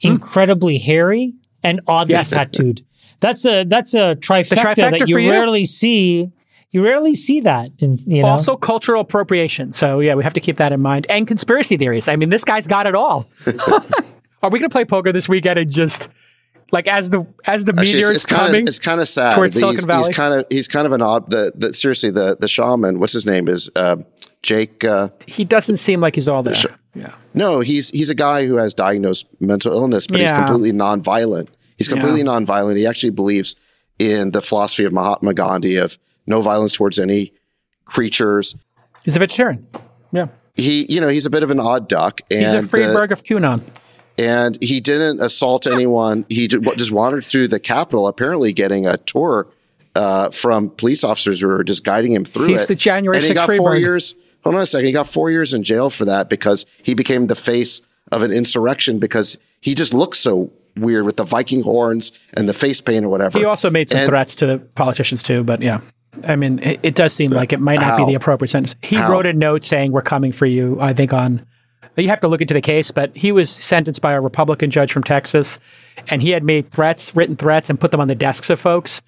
[0.00, 2.30] incredibly hairy and oddly Yes.
[2.30, 2.82] tattooed
[3.20, 5.30] that's a that's a trifecta, trifecta that you you?
[5.30, 6.30] rarely see
[6.70, 9.72] you rarely see that in you know Also, cultural appropriation.
[9.72, 11.06] So, yeah, we have to keep that in mind.
[11.08, 12.06] And conspiracy theories.
[12.08, 13.24] I mean, this guy's got it all.
[14.42, 16.10] Are we going to play poker this weekend and just
[16.72, 18.62] like as the as the Actually, meteor it's, is it's kind of coming?
[18.66, 19.32] it's kind of sad.
[19.34, 20.06] towards He's- Silicon Valley?
[20.08, 21.30] He's kind of he's kind of an odd.
[21.30, 22.98] The, the seriously the the shaman.
[23.00, 23.96] What's his name is uh,
[24.42, 24.84] Jake.
[24.84, 26.54] Uh, he doesn't seem like he's all there.
[26.96, 27.12] Yeah.
[27.34, 30.44] no, he's he's a guy who has diagnosed mental illness, but he's Yeah.
[30.46, 31.48] completely nonviolent.
[31.76, 32.26] He's completely Yeah.
[32.26, 32.76] nonviolent.
[32.78, 33.54] He actually believes
[33.98, 37.32] in the philosophy of Mahatma Gandhi of no violence towards any
[37.84, 38.56] creatures.
[39.04, 39.66] He's a vegetarian.
[40.12, 40.28] Yeah.
[40.54, 43.12] He, you know, he's a bit of an odd duck, and He's a the- Friedberg
[43.12, 43.60] of QAnon.
[44.18, 46.24] and he didn't assault anyone.
[46.30, 49.48] He just wandered through the Capitol, apparently getting a tour
[49.94, 52.68] uh, from police officers who were just guiding him through He's it.
[52.68, 54.14] the January and he 6th got four years.
[54.46, 54.86] Hold on a second.
[54.86, 57.82] He got four years in jail for that because he became the face
[58.12, 62.54] of an insurrection because he just looked so weird with the Viking horns and the
[62.54, 63.40] face paint or whatever.
[63.40, 65.80] He also made some And- threats to the politicians too, but yeah.
[66.28, 67.96] I mean, it, it does seem uh, like it might not How?
[67.98, 68.76] be the appropriate sentence.
[68.82, 69.10] He How?
[69.10, 71.44] wrote a note saying, We're coming for you, I think, on.
[71.96, 74.92] You have to look into the case, but he was sentenced by a Republican judge
[74.92, 75.58] from Texas,
[76.08, 79.02] and he had made threats, written threats, and put them on the desks of folks.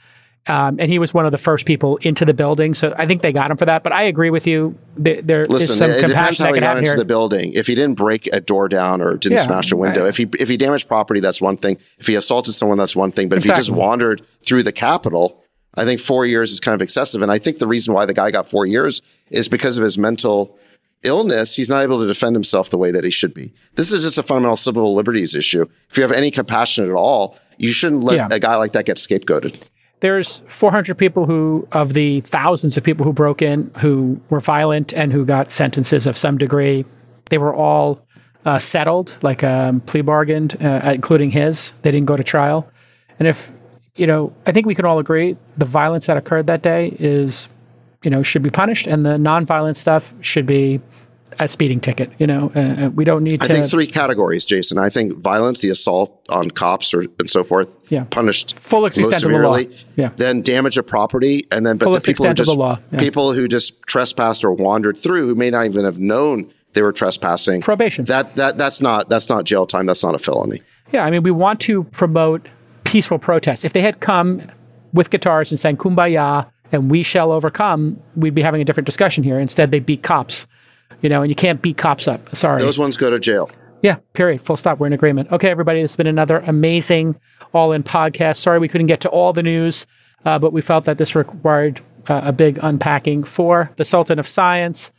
[0.46, 3.20] Um, and he was one of the first people into the building, so I think
[3.20, 3.82] they got him for that.
[3.82, 4.78] But I agree with you.
[4.96, 6.96] There, there is Listen, some it depends compassion how that he can got into here.
[6.98, 7.52] the building.
[7.52, 10.08] If he didn't break a door down or didn't Yeah, smash a window, right.
[10.08, 11.76] if he if he damaged property, that's one thing.
[11.98, 13.28] If he assaulted someone, that's one thing.
[13.28, 15.42] But if he just wandered through the Capitol,
[15.76, 17.20] I think four years is kind of excessive.
[17.20, 19.98] And I think the reason why the guy got four years is because of his
[19.98, 20.56] mental
[21.02, 21.56] illness.
[21.56, 23.52] He's not able to defend himself the way that he should be.
[23.74, 25.66] This is just a fundamental civil liberties issue.
[25.90, 28.28] If you have any compassion at all, you shouldn't let Yeah.
[28.30, 29.56] a guy like that get scapegoated.
[30.00, 34.92] There's 400 people who, of the thousands of people who broke in, who were violent
[34.92, 36.84] and who got sentences of some degree.
[37.30, 38.06] They were all
[38.44, 41.72] uh, settled, like um, plea bargained, uh, including his.
[41.82, 42.70] They didn't go to trial.
[43.18, 43.52] And if,
[43.96, 47.48] you know, I think we can all agree the violence that occurred that day is,
[48.02, 50.80] you know, should be punished, and the nonviolent stuff should be
[51.38, 52.10] a speeding ticket.
[52.18, 53.44] You know, uh, uh, we don't need to.
[53.44, 53.52] I to.
[53.54, 54.78] think three categories, Jason.
[54.78, 58.04] I think violence, the assault on cops or and so forth, Yeah.
[58.10, 59.60] punished Full extent of the law.
[59.96, 60.10] Yeah.
[60.16, 62.56] Then damage of property, and then but Fullest the people who just.
[62.56, 62.98] Yeah.
[62.98, 66.92] people who just trespassed or wandered through, who may not even have known they were
[66.92, 67.60] trespassing.
[67.60, 68.04] Probation.
[68.06, 69.86] That that that's not that's not jail time.
[69.86, 70.60] That's not a felony.
[70.92, 72.48] Yeah, I mean, we want to promote
[72.84, 73.64] peaceful protests.
[73.64, 74.42] If they had come
[74.92, 79.24] with guitars and sang "Kumbaya" and "We shall overcome," we'd be having a different discussion
[79.24, 79.38] here.
[79.38, 80.46] Instead, they beat cops.
[81.00, 82.34] You know, and you can't beat cops up.
[82.34, 82.58] Sorry.
[82.60, 83.50] Those ones go to jail.
[83.82, 83.96] yeah.
[84.14, 84.42] Period.
[84.42, 84.78] Full stop.
[84.80, 85.30] We're in agreement.
[85.32, 85.80] Okay, everybody.
[85.82, 87.16] This has been another amazing
[87.52, 88.36] all-in podcast.
[88.38, 89.86] Sorry we couldn't get to all the news,
[90.24, 94.26] uh, but we felt that this required uh, a big unpacking for the Sultan of
[94.26, 94.90] Science,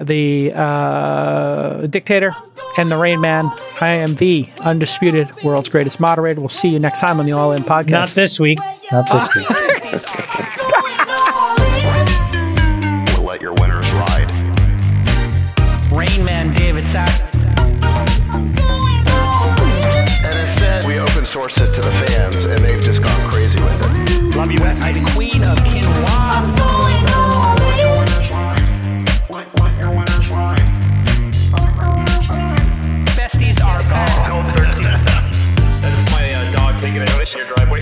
[0.00, 2.34] the uh, dictator,
[2.78, 3.50] and the Rain Man.
[3.80, 6.40] I am the undisputed world's greatest moderator.
[6.40, 7.88] We'll see you next time on the All In podcast.
[7.90, 8.58] not this week
[8.92, 9.46] not this week
[16.96, 17.10] And
[20.38, 24.36] instead, we open source it to the fans, and they've just gone crazy with it.
[24.36, 24.80] Love you, West
[25.12, 26.54] Queen of Quinoa.
[33.16, 34.06] Besties are back.
[35.82, 37.80] That's my uh, dog taking a notice in your driveway.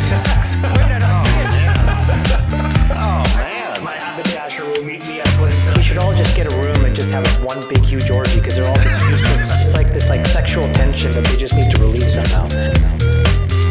[2.97, 3.85] oh man!
[3.85, 7.11] My haberdasher will meet me at We should all just get a room and just
[7.11, 9.02] have one big huge orgy because they're all just
[10.93, 12.49] sexual tension that they just need to release somehow.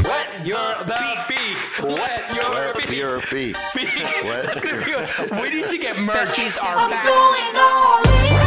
[0.04, 1.98] Wet your beak.
[1.98, 3.28] Wet your beak.
[3.28, 3.58] feet.
[4.24, 5.42] What?
[5.42, 6.30] we need to get merch.
[6.30, 7.06] Besties are back.
[7.06, 8.41] going all